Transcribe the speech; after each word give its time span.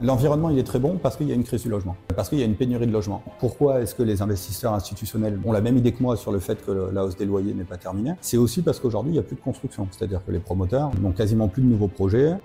L'environnement, 0.00 0.48
il 0.48 0.58
est 0.60 0.64
très 0.64 0.78
bon 0.78 0.96
parce 0.96 1.16
qu'il 1.16 1.26
y 1.26 1.32
a 1.32 1.34
une 1.34 1.42
crise 1.42 1.62
du 1.62 1.68
logement, 1.68 1.96
parce 2.14 2.28
qu'il 2.28 2.38
y 2.38 2.42
a 2.42 2.44
une 2.44 2.54
pénurie 2.54 2.86
de 2.86 2.92
logement. 2.92 3.20
Pourquoi 3.40 3.80
est-ce 3.80 3.96
que 3.96 4.04
les 4.04 4.22
investisseurs 4.22 4.72
institutionnels 4.72 5.40
ont 5.44 5.50
la 5.50 5.60
même 5.60 5.76
idée 5.76 5.90
que 5.90 6.00
moi 6.00 6.16
sur 6.16 6.30
le 6.30 6.38
fait 6.38 6.64
que 6.64 6.70
la 6.92 7.04
hausse 7.04 7.16
des 7.16 7.24
loyers 7.24 7.52
n'est 7.52 7.64
pas 7.64 7.78
terminée? 7.78 8.12
C'est 8.20 8.36
aussi 8.36 8.62
parce 8.62 8.78
qu'aujourd'hui, 8.78 9.10
il 9.10 9.14
n'y 9.14 9.18
a 9.18 9.24
plus 9.24 9.34
de 9.34 9.40
construction. 9.40 9.88
C'est-à-dire 9.90 10.24
que 10.24 10.30
les 10.30 10.38
promoteurs 10.38 10.92
n'ont 11.00 11.10
quasiment 11.10 11.48
plus 11.48 11.62
de 11.62 11.66
nouveaux 11.66 11.88
projets. 11.88 12.36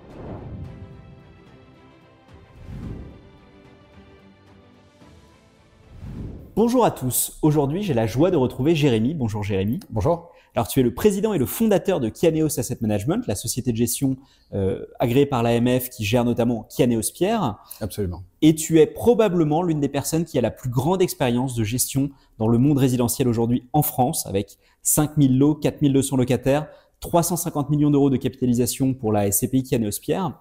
Bonjour 6.56 6.84
à 6.84 6.90
tous. 6.90 7.38
Aujourd'hui, 7.42 7.84
j'ai 7.84 7.94
la 7.94 8.08
joie 8.08 8.32
de 8.32 8.36
retrouver 8.36 8.74
Jérémy. 8.74 9.14
Bonjour 9.14 9.44
Jérémy. 9.44 9.78
Bonjour. 9.90 10.33
Alors, 10.54 10.68
tu 10.68 10.78
es 10.78 10.82
le 10.82 10.94
président 10.94 11.34
et 11.34 11.38
le 11.38 11.46
fondateur 11.46 11.98
de 11.98 12.08
Kianeos 12.08 12.60
Asset 12.60 12.78
Management, 12.80 13.26
la 13.26 13.34
société 13.34 13.72
de 13.72 13.76
gestion 13.76 14.16
euh, 14.52 14.86
agréée 15.00 15.26
par 15.26 15.42
l'AMF 15.42 15.90
qui 15.90 16.04
gère 16.04 16.24
notamment 16.24 16.68
Kianeos 16.74 17.12
Pierre. 17.12 17.58
Absolument. 17.80 18.22
Et 18.40 18.54
tu 18.54 18.78
es 18.78 18.86
probablement 18.86 19.62
l'une 19.62 19.80
des 19.80 19.88
personnes 19.88 20.24
qui 20.24 20.38
a 20.38 20.40
la 20.40 20.52
plus 20.52 20.70
grande 20.70 21.02
expérience 21.02 21.56
de 21.56 21.64
gestion 21.64 22.10
dans 22.38 22.46
le 22.46 22.58
monde 22.58 22.78
résidentiel 22.78 23.26
aujourd'hui 23.26 23.64
en 23.72 23.82
France, 23.82 24.26
avec 24.26 24.58
5000 24.82 25.36
lots, 25.36 25.56
4200 25.56 26.16
locataires, 26.16 26.68
350 27.00 27.70
millions 27.70 27.90
d'euros 27.90 28.10
de 28.10 28.16
capitalisation 28.16 28.94
pour 28.94 29.12
la 29.12 29.30
SCPI 29.30 29.64
Kianeos 29.64 29.98
Pierre. 30.00 30.38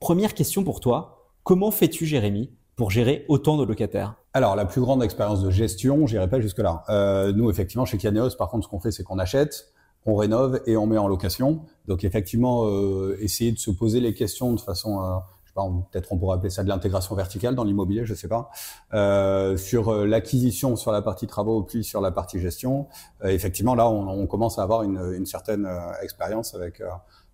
première 0.00 0.34
question 0.34 0.64
pour 0.64 0.80
toi. 0.80 1.30
Comment 1.44 1.70
fais-tu, 1.70 2.04
Jérémy, 2.04 2.50
pour 2.76 2.90
gérer 2.90 3.24
autant 3.28 3.56
de 3.56 3.64
locataires 3.64 4.16
Alors, 4.34 4.54
la 4.54 4.66
plus 4.66 4.82
grande 4.82 5.02
expérience 5.02 5.42
de 5.42 5.50
gestion, 5.50 6.06
j'irai 6.06 6.28
pas 6.28 6.40
jusque-là. 6.40 6.84
Euh, 6.90 7.32
nous, 7.32 7.50
effectivement, 7.50 7.86
chez 7.86 7.96
Kianeos, 7.96 8.36
par 8.36 8.50
contre, 8.50 8.64
ce 8.64 8.68
qu'on 8.68 8.80
fait, 8.80 8.92
c'est 8.92 9.02
qu'on 9.02 9.18
achète, 9.18 9.72
on 10.04 10.14
rénove 10.14 10.60
et 10.66 10.76
on 10.76 10.86
met 10.86 10.98
en 10.98 11.08
location. 11.08 11.62
Donc, 11.88 12.04
effectivement, 12.04 12.66
euh, 12.66 13.16
essayer 13.20 13.50
de 13.50 13.58
se 13.58 13.70
poser 13.70 14.00
les 14.00 14.12
questions 14.12 14.52
de 14.52 14.60
façon, 14.60 15.02
euh, 15.02 15.16
je 15.44 15.48
sais 15.48 15.54
pas, 15.54 15.66
peut-être 15.90 16.12
on 16.12 16.18
pourrait 16.18 16.36
appeler 16.36 16.50
ça 16.50 16.62
de 16.62 16.68
l'intégration 16.68 17.14
verticale 17.14 17.54
dans 17.54 17.64
l'immobilier, 17.64 18.04
je 18.04 18.12
sais 18.12 18.28
pas, 18.28 18.50
euh, 18.92 19.56
sur 19.56 19.88
euh, 19.88 20.06
l'acquisition, 20.06 20.76
sur 20.76 20.92
la 20.92 21.00
partie 21.00 21.26
travaux, 21.26 21.62
puis 21.62 21.82
sur 21.82 22.02
la 22.02 22.10
partie 22.10 22.38
gestion. 22.38 22.88
Euh, 23.24 23.28
effectivement, 23.28 23.74
là, 23.74 23.88
on, 23.88 24.06
on, 24.06 24.26
commence 24.26 24.58
à 24.58 24.62
avoir 24.62 24.82
une, 24.82 25.14
une 25.16 25.24
certaine 25.24 25.66
expérience 26.02 26.54
avec 26.54 26.82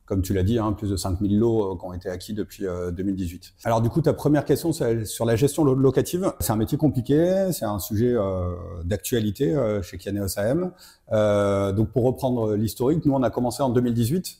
comme 0.06 0.22
tu 0.22 0.34
l'as 0.34 0.42
dit, 0.42 0.58
hein, 0.58 0.72
plus 0.72 0.90
de 0.90 0.96
5000 0.96 1.38
lots 1.38 1.72
euh, 1.72 1.78
qui 1.78 1.84
ont 1.84 1.92
été 1.92 2.08
acquis 2.08 2.34
depuis 2.34 2.64
2018. 2.64 3.44
Euh, 3.44 3.60
Alors 3.64 3.80
du 3.80 3.88
coup, 3.88 4.00
ta 4.02 4.12
première 4.12 4.44
question 4.44 4.72
sur 4.72 5.24
la 5.24 5.36
gestion 5.36 5.64
locative, 5.64 6.32
c'est 6.40 6.52
un 6.52 6.56
métier 6.56 6.78
compliqué, 6.78 7.50
c'est 7.52 7.64
un 7.64 7.78
sujet 7.78 8.12
euh, 8.12 8.54
d'actualité 8.84 9.54
chez 9.82 9.98
Kianeos 9.98 10.38
AM. 10.38 10.72
donc 11.74 11.90
pour 11.90 12.04
reprendre 12.04 12.54
l'historique, 12.54 13.04
nous 13.06 13.12
on 13.12 13.22
a 13.22 13.30
commencé 13.30 13.62
en 13.62 13.70
2018 13.70 14.38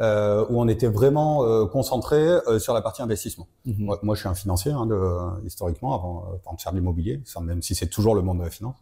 euh, 0.00 0.46
où 0.48 0.58
on 0.58 0.66
était 0.66 0.86
vraiment 0.86 1.44
euh, 1.44 1.66
concentré 1.66 2.16
euh, 2.16 2.58
sur 2.58 2.72
la 2.72 2.80
partie 2.80 3.02
investissement. 3.02 3.46
Mhm. 3.66 3.96
moi, 4.02 4.14
je 4.14 4.20
suis 4.20 4.28
un 4.28 4.34
financier 4.34 4.72
hein, 4.72 4.86
de, 4.86 4.96
historiquement 5.44 5.94
avant, 5.94 6.24
avant, 6.42 6.54
de 6.56 6.60
faire 6.60 6.72
de 6.72 6.78
l'immobilier, 6.78 7.20
même 7.42 7.60
si 7.60 7.74
c'est 7.74 7.88
toujours 7.88 8.14
le 8.14 8.22
monde 8.22 8.38
de 8.38 8.44
la 8.44 8.50
finance. 8.50 8.76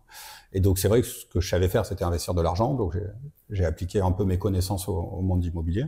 Et 0.52 0.60
donc 0.60 0.78
c'est 0.78 0.88
vrai 0.88 1.02
que 1.02 1.06
ce 1.06 1.26
que 1.26 1.40
je 1.40 1.48
savais 1.48 1.68
faire, 1.68 1.84
c'était 1.84 2.04
investir 2.04 2.34
de 2.34 2.42
l'argent. 2.42 2.74
Donc 2.74 2.96
j'ai 3.50 3.64
appliqué 3.64 4.00
un 4.00 4.12
peu 4.12 4.24
mes 4.24 4.38
connaissances 4.38 4.88
au, 4.88 4.96
au 4.96 5.20
monde 5.20 5.44
immobilier. 5.44 5.84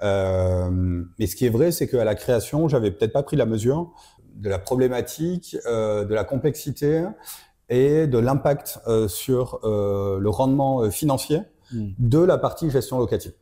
mais 0.00 1.26
ce 1.26 1.36
qui 1.36 1.46
est 1.46 1.50
vrai, 1.50 1.72
c'est 1.72 1.88
qu'à 1.88 2.04
la 2.04 2.14
création, 2.14 2.68
j'avais 2.68 2.90
peut-être 2.90 3.12
pas 3.12 3.22
pris 3.22 3.36
la 3.36 3.46
mesure 3.46 3.92
de 4.34 4.48
la 4.48 4.58
problématique, 4.58 5.56
de 5.64 6.14
la 6.14 6.24
complexité 6.24 7.04
et 7.68 8.06
de 8.06 8.18
l'impact 8.18 8.80
sur 9.08 9.60
le 9.64 10.28
rendement 10.28 10.90
financier 10.90 11.40
mhm. 11.72 11.94
de 11.98 12.18
la 12.18 12.38
partie 12.38 12.70
gestion 12.70 12.98
locative. 12.98 13.32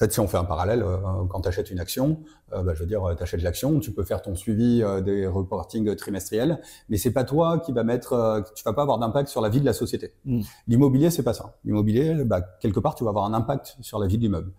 En 0.00 0.04
fait, 0.04 0.12
si 0.12 0.20
on 0.20 0.28
fait 0.28 0.36
un 0.36 0.44
parallèle, 0.44 0.84
euh, 0.84 0.96
quand 1.28 1.40
tu 1.40 1.48
achètes 1.48 1.72
une 1.72 1.80
action, 1.80 2.20
euh, 2.52 2.62
bah, 2.62 2.72
je 2.72 2.78
veux 2.78 2.86
dire, 2.86 3.02
tu 3.16 3.22
achètes 3.24 3.42
l'action, 3.42 3.80
tu 3.80 3.90
peux 3.90 4.04
faire 4.04 4.22
ton 4.22 4.36
suivi 4.36 4.80
euh, 4.80 5.00
des 5.00 5.26
reportings 5.26 5.96
trimestriels, 5.96 6.60
mais 6.88 6.98
c'est 6.98 7.10
pas 7.10 7.24
toi 7.24 7.58
qui 7.58 7.72
va 7.72 7.82
mettre, 7.82 8.44
tu 8.54 8.62
vas 8.62 8.72
pas 8.72 8.82
avoir 8.82 9.00
d'impact 9.00 9.28
sur 9.28 9.40
la 9.40 9.48
vie 9.48 9.58
de 9.58 9.64
la 9.64 9.72
société. 9.72 10.14
Mm. 10.24 10.42
L'immobilier, 10.68 11.10
c'est 11.10 11.24
pas 11.24 11.34
ça. 11.34 11.56
L'immobilier, 11.64 12.14
bah, 12.24 12.42
quelque 12.60 12.78
part, 12.78 12.94
tu 12.94 13.02
vas 13.02 13.10
avoir 13.10 13.24
un 13.24 13.34
impact 13.34 13.76
sur 13.80 13.98
la 13.98 14.06
vie 14.06 14.18
de 14.18 14.22
l'immeuble, 14.22 14.52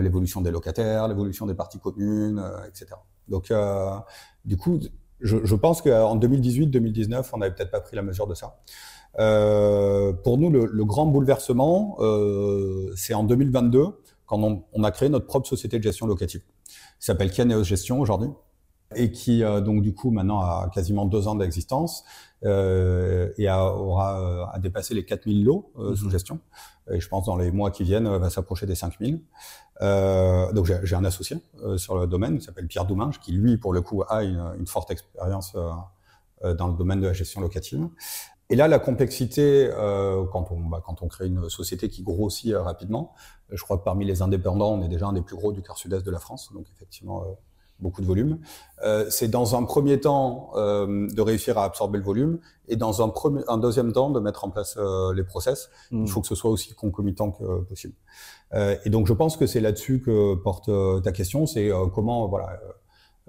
l'évolution 0.00 0.40
des 0.40 0.50
locataires, 0.50 1.08
l'évolution 1.08 1.44
des 1.44 1.54
parties 1.54 1.78
communes, 1.78 2.42
etc. 2.66 2.92
Donc, 3.28 3.52
du 4.46 4.56
coup, 4.56 4.80
je, 5.20 5.36
je 5.44 5.54
pense 5.56 5.82
qu'en 5.82 6.16
2018-2019, 6.18 7.28
on 7.34 7.38
n'avait 7.38 7.54
peut-être 7.54 7.70
pas 7.70 7.80
pris 7.80 7.96
la 7.96 8.02
mesure 8.02 8.26
de 8.26 8.34
ça. 8.34 8.56
pour 9.12 10.38
nous, 10.38 10.48
le, 10.48 10.64
le 10.64 10.84
grand 10.86 11.04
bouleversement, 11.04 11.98
c'est 12.96 13.12
en 13.12 13.24
2022 13.24 13.92
quand 14.26 14.64
on, 14.72 14.84
a 14.84 14.90
créé 14.90 15.08
notre 15.08 15.26
propre 15.26 15.48
société 15.48 15.78
de 15.78 15.82
gestion 15.82 16.06
locative, 16.06 16.42
qui 16.68 16.74
s'appelle 17.06 17.30
Kianeos 17.30 17.64
Gestion 17.64 18.00
aujourd'hui, 18.00 18.28
et 18.94 19.10
qui 19.10 19.42
euh, 19.42 19.60
donc 19.60 19.82
du 19.82 19.94
coup 19.94 20.10
maintenant 20.10 20.40
a 20.40 20.70
quasiment 20.72 21.06
deux 21.06 21.26
ans 21.26 21.34
d'existence 21.34 22.04
euh, 22.44 23.32
et 23.38 23.48
a, 23.48 23.64
aura 23.64 24.20
euh, 24.20 24.44
a 24.52 24.58
dépassé 24.58 24.94
les 24.94 25.04
4000 25.04 25.44
lots 25.44 25.72
euh, 25.78 25.96
sous 25.96 26.06
mhm. 26.06 26.10
gestion. 26.10 26.40
Et 26.92 27.00
je 27.00 27.08
pense 27.08 27.26
dans 27.26 27.36
les 27.36 27.50
mois 27.50 27.70
qui 27.70 27.82
viennent 27.82 28.08
va 28.08 28.30
s'approcher 28.30 28.66
des 28.66 28.76
5000. 28.76 29.20
donc 29.80 30.66
j'ai 30.66 30.94
un 30.94 31.04
associé 31.04 31.38
sur 31.76 31.98
le 31.98 32.06
domaine 32.06 32.38
qui 32.38 32.44
s'appelle 32.44 32.68
Pierre 32.68 32.84
Douminge, 32.84 33.18
qui 33.18 33.32
lui 33.32 33.56
pour 33.56 33.72
le 33.72 33.82
coup 33.82 34.04
a 34.08 34.22
une, 34.22 34.52
une 34.56 34.68
forte 34.68 34.92
expérience 34.92 35.56
dans 36.44 36.68
le 36.68 36.74
domaine 36.74 37.00
de 37.00 37.08
la 37.08 37.12
gestion 37.12 37.40
locative. 37.40 37.88
Et 38.48 38.56
là, 38.56 38.68
la 38.68 38.78
complexité, 38.78 39.68
euh, 39.72 40.24
quand, 40.32 40.52
on, 40.52 40.60
bah, 40.60 40.82
quand 40.84 41.02
on 41.02 41.08
crée 41.08 41.26
une 41.26 41.48
société 41.48 41.88
qui 41.88 42.02
grossit 42.02 42.52
euh, 42.52 42.62
rapidement, 42.62 43.14
je 43.50 43.62
crois 43.62 43.78
que 43.78 43.84
parmi 43.84 44.04
les 44.04 44.22
indépendants, 44.22 44.72
on 44.72 44.82
est 44.82 44.88
déjà 44.88 45.06
un 45.06 45.12
des 45.12 45.22
plus 45.22 45.36
gros 45.36 45.52
du 45.52 45.62
quart 45.62 45.76
sud-est 45.76 46.04
de 46.04 46.10
la 46.10 46.20
France, 46.20 46.50
donc 46.54 46.66
effectivement 46.72 47.22
euh, 47.22 47.32
beaucoup 47.80 48.00
de 48.00 48.06
volume. 48.06 48.38
Euh, 48.84 49.06
c'est 49.10 49.28
dans 49.28 49.56
un 49.56 49.64
premier 49.64 50.00
temps 50.00 50.50
euh, 50.54 51.08
de 51.08 51.20
réussir 51.20 51.58
à 51.58 51.64
absorber 51.64 51.98
le 51.98 52.04
volume 52.04 52.38
et 52.68 52.76
dans 52.76 53.02
un, 53.02 53.08
premier, 53.08 53.42
un 53.48 53.58
deuxième 53.58 53.92
temps 53.92 54.10
de 54.10 54.20
mettre 54.20 54.44
en 54.44 54.50
place 54.50 54.78
les 55.14 55.24
process. 55.24 55.68
Il 55.90 55.98
mmh. 55.98 56.06
faut 56.06 56.20
que 56.20 56.28
ce 56.28 56.34
soit 56.36 56.50
aussi 56.50 56.74
concomitant 56.74 57.32
que 57.32 57.62
possible. 57.62 57.94
et 58.54 58.90
donc 58.90 59.06
je 59.06 59.12
pense 59.12 59.36
que 59.36 59.46
c'est 59.46 59.60
là-dessus 59.60 60.00
que 60.00 60.34
porte 60.36 60.70
ta 61.02 61.12
question, 61.12 61.46
c'est 61.46 61.70
comment 61.94 62.26
voilà 62.28 62.58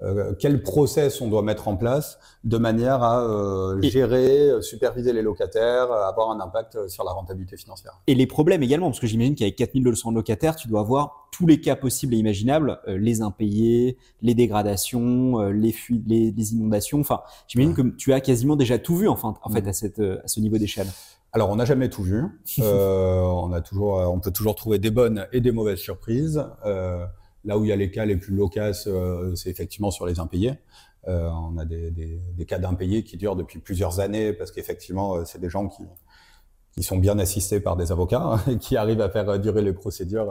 euh, 0.00 0.32
quel 0.38 0.62
process 0.62 1.20
on 1.20 1.28
doit 1.28 1.42
mettre 1.42 1.66
en 1.66 1.76
place 1.76 2.20
de 2.44 2.56
manière 2.56 3.02
à 3.02 3.24
euh, 3.24 3.82
gérer, 3.82 4.48
euh, 4.48 4.62
superviser 4.62 5.12
les 5.12 5.22
locataires, 5.22 5.90
avoir 5.90 6.30
un 6.30 6.38
impact 6.38 6.86
sur 6.88 7.02
la 7.02 7.10
rentabilité 7.10 7.56
financière? 7.56 8.00
Et 8.06 8.14
les 8.14 8.26
problèmes 8.26 8.62
également, 8.62 8.86
parce 8.86 9.00
que 9.00 9.08
j'imagine 9.08 9.34
qu'avec 9.34 9.56
4200 9.56 10.12
locataires, 10.12 10.54
tu 10.54 10.68
dois 10.68 10.80
avoir 10.80 11.28
tous 11.32 11.46
les 11.48 11.60
cas 11.60 11.74
possibles 11.74 12.14
et 12.14 12.18
imaginables, 12.18 12.78
les 12.86 13.22
impayés, 13.22 13.96
les 14.22 14.34
dégradations, 14.34 15.40
les 15.50 15.72
fuites, 15.72 16.04
les, 16.06 16.52
inondations. 16.52 17.00
Enfin, 17.00 17.20
j'imagine 17.48 17.74
que 17.74 17.82
tu 17.96 18.12
as 18.12 18.20
quasiment 18.20 18.56
déjà 18.56 18.78
tout 18.78 18.96
vu, 18.96 19.08
enfin, 19.08 19.34
en 19.42 19.50
fait, 19.50 19.66
à, 19.66 19.72
cette, 19.72 20.00
à 20.00 20.26
ce 20.26 20.40
niveau 20.40 20.58
d'échelle. 20.58 20.88
Alors, 21.32 21.50
on 21.50 21.56
n'a 21.56 21.64
jamais 21.64 21.90
tout 21.90 22.02
vu. 22.02 22.24
on 22.58 23.52
a 23.52 23.60
toujours, 23.60 23.94
on 24.12 24.20
peut 24.20 24.30
toujours 24.30 24.54
trouver 24.54 24.78
des 24.78 24.90
bonnes 24.90 25.26
et 25.32 25.40
des 25.40 25.52
mauvaises 25.52 25.78
surprises. 25.78 26.44
Là 27.48 27.56
où 27.56 27.64
il 27.64 27.68
y 27.68 27.72
a 27.72 27.76
les 27.76 27.90
cas 27.90 28.04
les 28.04 28.18
plus 28.18 28.36
loquaces, 28.36 28.86
euh, 28.86 29.34
c'est 29.34 29.48
effectivement 29.48 29.90
sur 29.90 30.04
les 30.04 30.20
impayés. 30.20 30.52
Euh, 31.08 31.30
on 31.30 31.56
a 31.56 31.64
des, 31.64 31.90
des, 31.90 32.20
des 32.36 32.44
cas 32.44 32.58
d'impayés 32.58 33.04
qui 33.04 33.16
durent 33.16 33.36
depuis 33.36 33.58
plusieurs 33.58 34.00
années 34.00 34.34
parce 34.34 34.52
qu'effectivement, 34.52 35.16
euh, 35.16 35.24
c'est 35.24 35.40
des 35.40 35.48
gens 35.48 35.66
qui, 35.66 35.82
qui 36.72 36.82
sont 36.82 36.98
bien 36.98 37.18
assistés 37.18 37.58
par 37.58 37.76
des 37.76 37.90
avocats 37.90 38.38
et 38.50 38.58
qui 38.58 38.76
arrivent 38.76 39.00
à 39.00 39.08
faire 39.08 39.40
durer 39.40 39.62
les 39.62 39.72
procédures 39.72 40.30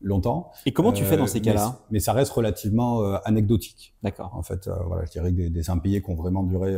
longtemps. 0.00 0.50
Et 0.64 0.72
comment 0.72 0.92
tu 0.92 1.04
fais 1.04 1.18
dans 1.18 1.26
ces 1.26 1.42
cas-là 1.42 1.78
mais, 1.90 2.00
ça 2.00 2.14
reste 2.14 2.32
relativement 2.32 3.02
anecdotique. 3.26 3.94
D'accord. 4.02 4.30
En 4.34 4.42
fait, 4.42 4.66
voilà, 4.86 5.04
je 5.04 5.10
dirais 5.10 5.32
que 5.32 5.36
des, 5.36 5.50
des, 5.50 5.68
impayés 5.68 6.00
qui 6.00 6.10
ont 6.10 6.14
vraiment 6.14 6.42
duré 6.42 6.74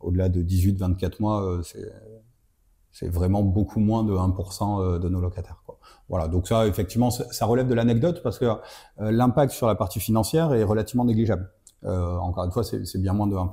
au-delà 0.00 0.28
de 0.28 0.42
18-24 0.42 1.12
mois, 1.20 1.60
c'est 1.62 1.90
c'est 2.98 3.08
vraiment 3.08 3.42
beaucoup 3.42 3.80
moins 3.80 4.04
de 4.04 4.12
1% 4.12 4.98
de 4.98 5.08
nos 5.08 5.20
locataires. 5.20 5.62
Quoi. 5.66 5.78
Voilà, 6.08 6.28
donc 6.28 6.46
ça, 6.46 6.66
effectivement, 6.66 7.10
ça 7.10 7.46
relève 7.46 7.66
de 7.66 7.74
l'anecdote 7.74 8.22
parce 8.22 8.38
que 8.38 8.44
euh, 8.44 8.56
l'impact 9.10 9.52
sur 9.52 9.66
la 9.66 9.74
partie 9.74 10.00
financière 10.00 10.54
est 10.54 10.62
relativement 10.62 11.04
négligeable. 11.04 11.50
Euh, 11.84 12.16
encore 12.16 12.44
une 12.44 12.52
fois, 12.52 12.64
c'est 12.64 13.00
bien 13.00 13.12
moins 13.12 13.26
de 13.26 13.34
1%. 13.34 13.48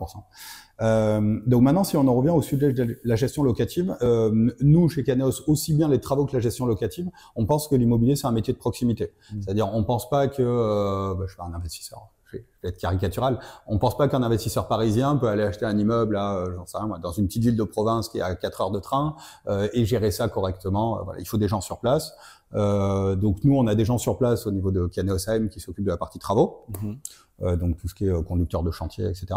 Euh, 0.82 1.40
donc 1.46 1.62
maintenant, 1.62 1.84
si 1.84 1.98
on 1.98 2.08
en 2.08 2.16
revient 2.16 2.32
au 2.32 2.42
sujet 2.42 2.74
de 2.74 3.00
la 3.04 3.16
gestion 3.16 3.44
locative, 3.44 3.96
euh, 4.02 4.54
nous, 4.62 4.90
chez 4.90 5.04
Caneos, 5.04 5.44
aussi 5.48 5.74
bien 5.74 5.88
les 5.88 6.00
travaux 6.00 6.26
que 6.26 6.34
la 6.34 6.40
gestion 6.40 6.66
locative, 6.66 7.10
on 7.36 7.46
pense 7.46 7.68
que 7.68 7.76
l'immobilier, 7.76 8.16
c'est 8.16 8.28
un 8.28 8.32
métier 8.32 8.54
de 8.54 8.60
proximité. 8.60 9.14
Mmh. 9.32 9.42
C'est-à-dire, 9.42 9.70
on 9.74 9.84
pense 9.84 10.10
pas 10.10 10.28
que, 10.28 10.42
euh, 10.42 11.16
bah, 11.16 11.26
je 11.28 11.34
suis 11.34 11.42
un 11.42 11.54
investisseur, 11.54 12.10
je 12.34 12.38
vais, 12.38 12.46
être 12.70 12.78
caricatural, 12.78 13.40
on 13.68 13.78
pense 13.78 13.98
pas 13.98 14.08
qu'un 14.08 14.24
investisseur 14.24 14.68
parisien 14.68 15.18
peut 15.18 15.28
aller 15.28 15.44
acheter 15.44 15.66
un 15.66 15.78
immeuble 15.78 16.14
là, 16.14 16.36
euh, 16.36 16.54
j'en 16.56 16.66
sais 16.66 16.78
rien, 16.78 16.88
dans 17.02 17.12
une 17.12 17.28
petite 17.28 17.44
ville 17.44 17.58
de 17.58 17.64
province 17.64 18.10
qui 18.10 18.20
est 18.20 18.22
à 18.22 18.36
4 18.36 18.62
heures 18.62 18.72
de 18.72 18.80
train 18.80 19.16
euh, 19.48 19.68
et 19.74 19.86
gérer 19.86 20.12
ça 20.12 20.30
correctement. 20.30 21.04
Voilà, 21.04 21.20
il 21.20 21.28
faut 21.28 21.38
des 21.38 21.48
gens 21.48 21.62
sur 21.62 21.80
place. 21.80 22.14
Euh, 22.56 23.16
donc 23.16 23.44
nous, 23.44 23.56
on 23.56 23.68
a 23.68 23.76
des 23.76 23.86
gens 23.86 23.98
sur 23.98 24.18
place 24.18 24.46
au 24.46 24.52
niveau 24.52 24.72
de 24.72 24.88
Kianeosheim 24.88 25.50
qui 25.50 25.60
s'occupent 25.60 25.86
de 25.86 25.90
la 25.90 25.98
partie 25.98 26.20
travaux, 26.20 26.66
mhm. 26.82 26.98
euh, 27.42 27.56
donc 27.56 27.78
tout 27.78 27.88
ce 27.88 27.96
qui 27.96 28.06
est 28.06 28.12
euh, 28.12 28.22
conducteur 28.22 28.64
de 28.64 28.72
chantier, 28.72 29.06
etc. 29.06 29.28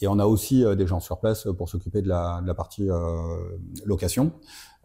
Et 0.00 0.06
on 0.06 0.18
a 0.18 0.26
aussi 0.26 0.64
euh, 0.64 0.76
des 0.76 0.86
gens 0.86 1.00
sur 1.00 1.18
place 1.18 1.48
pour 1.58 1.68
s'occuper 1.68 2.00
de 2.00 2.08
la, 2.08 2.40
de 2.42 2.46
la 2.46 2.54
partie 2.54 2.88
location. 3.84 4.32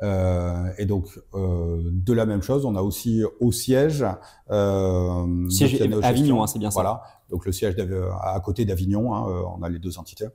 et 0.01 0.85
donc 0.85 1.19
de 1.33 2.13
la 2.13 2.25
même 2.25 2.41
chose, 2.41 2.65
on 2.65 2.75
a 2.75 2.81
aussi 2.81 3.23
au 3.39 3.51
siège, 3.51 4.05
siège 5.49 5.81
Avignon, 6.03 6.43
hein, 6.43 6.47
c'est 6.47 6.59
bien 6.59 6.71
ça. 6.71 6.81
Voilà, 6.81 7.03
donc 7.29 7.45
le 7.45 7.51
siège 7.51 7.75
à 8.21 8.39
côté 8.39 8.65
d'Avignon, 8.65 9.15
hein, 9.15 9.45
on 9.57 9.63
a 9.63 9.69
les 9.69 9.79
deux 9.79 9.97
entités. 9.97 10.27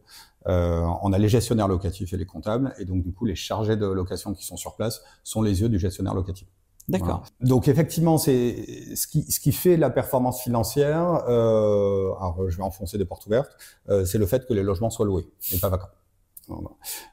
on 0.46 1.12
a 1.12 1.18
les 1.18 1.28
gestionnaires 1.28 1.68
locatifs 1.68 2.12
et 2.12 2.16
les 2.16 2.26
comptables, 2.26 2.74
et 2.78 2.84
donc 2.84 3.02
du 3.02 3.12
coup 3.12 3.24
les 3.24 3.36
chargés 3.36 3.76
de 3.76 3.86
location 3.86 4.32
qui 4.34 4.44
sont 4.44 4.56
sur 4.56 4.74
place 4.76 5.02
sont 5.22 5.42
les 5.42 5.60
yeux 5.60 5.68
du 5.68 5.78
gestionnaire 5.78 6.14
locatif. 6.14 6.48
D'accord. 6.90 7.22
Donc 7.40 7.68
effectivement, 7.68 8.18
c'est 8.18 8.96
ce 8.96 9.06
qui, 9.06 9.30
ce 9.30 9.38
qui 9.38 9.52
fait 9.52 9.76
la 9.76 9.90
performance 9.90 10.42
financière. 10.42 11.24
Euh, 11.28 12.12
alors 12.20 12.48
je 12.48 12.56
vais 12.56 12.62
enfoncer 12.62 12.98
des 12.98 13.04
portes 13.04 13.26
ouvertes. 13.26 13.56
Euh, 13.88 14.04
c'est 14.04 14.18
le 14.18 14.26
fait 14.26 14.46
que 14.46 14.54
les 14.54 14.62
logements 14.62 14.90
soient 14.90 15.06
loués 15.06 15.28
et 15.52 15.58
pas 15.58 15.68
vacants. 15.68 15.88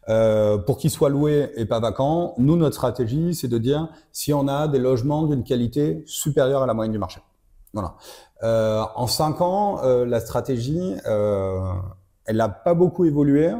Euh, 0.09 0.57
pour 0.57 0.79
qu'ils 0.79 0.89
soient 0.89 1.09
loués 1.09 1.51
et 1.55 1.65
pas 1.65 1.79
vacants, 1.79 2.33
nous 2.39 2.55
notre 2.55 2.75
stratégie, 2.75 3.35
c'est 3.35 3.47
de 3.47 3.59
dire 3.59 3.89
si 4.11 4.33
on 4.33 4.47
a 4.47 4.67
des 4.67 4.79
logements 4.79 5.27
d'une 5.27 5.43
qualité 5.43 6.03
supérieure 6.07 6.63
à 6.63 6.65
la 6.65 6.73
moyenne 6.73 6.91
du 6.91 6.97
marché. 6.97 7.21
Voilà. 7.73 7.95
Euh, 8.43 8.83
en 8.95 9.07
cinq 9.07 9.41
ans, 9.41 9.83
euh, 9.83 10.05
la 10.05 10.19
stratégie, 10.19 10.95
euh, 11.05 11.59
elle 12.25 12.37
n'a 12.37 12.49
pas 12.49 12.73
beaucoup 12.73 13.05
évolué, 13.05 13.51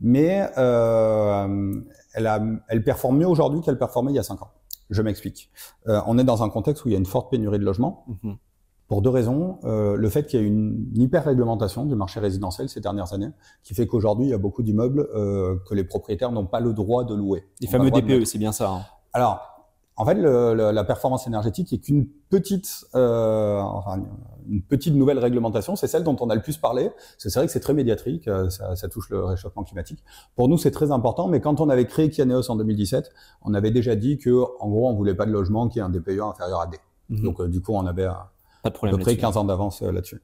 mais 0.00 0.48
elle, 0.56 2.26
a, 2.26 2.40
elle 2.68 2.84
performe 2.84 3.18
mieux 3.18 3.28
aujourd'hui 3.28 3.60
qu'elle 3.60 3.78
performait 3.78 4.12
il 4.12 4.16
y 4.16 4.20
a 4.20 4.22
cinq 4.22 4.42
ans. 4.42 4.50
Je 4.90 5.02
m'explique. 5.02 5.50
Euh, 5.86 6.00
on 6.06 6.18
est 6.18 6.24
dans 6.24 6.42
un 6.42 6.48
contexte 6.48 6.84
où 6.84 6.88
il 6.88 6.92
y 6.92 6.94
a 6.94 6.98
une 6.98 7.06
forte 7.06 7.30
pénurie 7.30 7.58
de 7.58 7.64
logements. 7.64 8.04
Mhm. 8.22 8.36
Pour 8.86 9.02
deux 9.02 9.10
raisons. 9.10 9.58
Euh, 9.64 9.96
le 9.96 10.08
fait 10.08 10.24
qu'il 10.24 10.40
y 10.40 10.42
a 10.42 10.46
une 10.46 10.90
hyper-réglementation 10.94 11.84
du 11.84 11.94
marché 11.94 12.20
résidentiel 12.20 12.70
ces 12.70 12.80
dernières 12.80 13.12
années, 13.12 13.28
qui 13.62 13.74
fait 13.74 13.86
qu'aujourd'hui, 13.86 14.28
il 14.28 14.30
y 14.30 14.34
a 14.34 14.38
beaucoup 14.38 14.62
d'immeubles 14.62 15.06
euh, 15.14 15.56
que 15.68 15.74
les 15.74 15.84
propriétaires 15.84 16.32
n'ont 16.32 16.46
pas 16.46 16.60
le 16.60 16.72
droit 16.72 17.04
de 17.04 17.14
louer. 17.14 17.46
Les 17.60 17.66
fameux 17.68 17.90
DPE, 17.90 18.24
c'est 18.24 18.38
bien 18.38 18.52
ça. 18.52 18.70
Hein. 18.70 18.80
Alors, 19.12 19.57
en 19.98 20.06
fait, 20.06 20.14
le, 20.14 20.54
la 20.54 20.84
performance 20.84 21.26
énergétique 21.26 21.72
est 21.72 21.78
qu'une 21.78 22.06
petite, 22.30 22.86
euh, 22.94 23.58
enfin, 23.58 24.00
une 24.48 24.62
petite 24.62 24.94
nouvelle 24.94 25.18
réglementation. 25.18 25.74
C'est 25.74 25.88
celle 25.88 26.04
dont 26.04 26.16
on 26.20 26.30
a 26.30 26.36
le 26.36 26.40
plus 26.40 26.56
parlé. 26.56 26.90
C'est 27.18 27.34
vrai 27.34 27.46
que 27.46 27.52
c'est 27.52 27.58
très 27.58 27.74
médiatrique, 27.74 28.28
euh, 28.28 28.48
ça, 28.48 28.76
ça, 28.76 28.88
touche 28.88 29.10
le 29.10 29.24
réchauffement 29.24 29.64
climatique. 29.64 30.04
Pour 30.36 30.48
nous, 30.48 30.56
c'est 30.56 30.70
très 30.70 30.92
important. 30.92 31.26
Mais 31.26 31.40
quand 31.40 31.60
on 31.60 31.68
avait 31.68 31.86
créé 31.86 32.10
Kianeos 32.10 32.48
en 32.48 32.54
2017, 32.54 33.10
on 33.42 33.54
avait 33.54 33.72
déjà 33.72 33.96
dit 33.96 34.18
que, 34.18 34.30
en 34.60 34.68
gros, 34.68 34.88
on 34.88 34.94
voulait 34.94 35.16
pas 35.16 35.26
de 35.26 35.32
logement 35.32 35.68
qui 35.68 35.80
ait 35.80 35.82
un 35.82 35.90
DPE 35.90 36.20
inférieur 36.22 36.60
à 36.60 36.68
D. 36.68 36.78
Mhm. 37.08 37.22
Donc, 37.24 37.40
euh, 37.40 37.48
du 37.48 37.60
coup, 37.60 37.72
on 37.74 37.84
avait 37.84 38.04
à, 38.04 38.30
à 38.62 38.70
peu 38.70 38.98
près 38.98 39.16
15 39.16 39.36
ans 39.36 39.44
d'avance 39.44 39.82
là-dessus. 39.82 40.22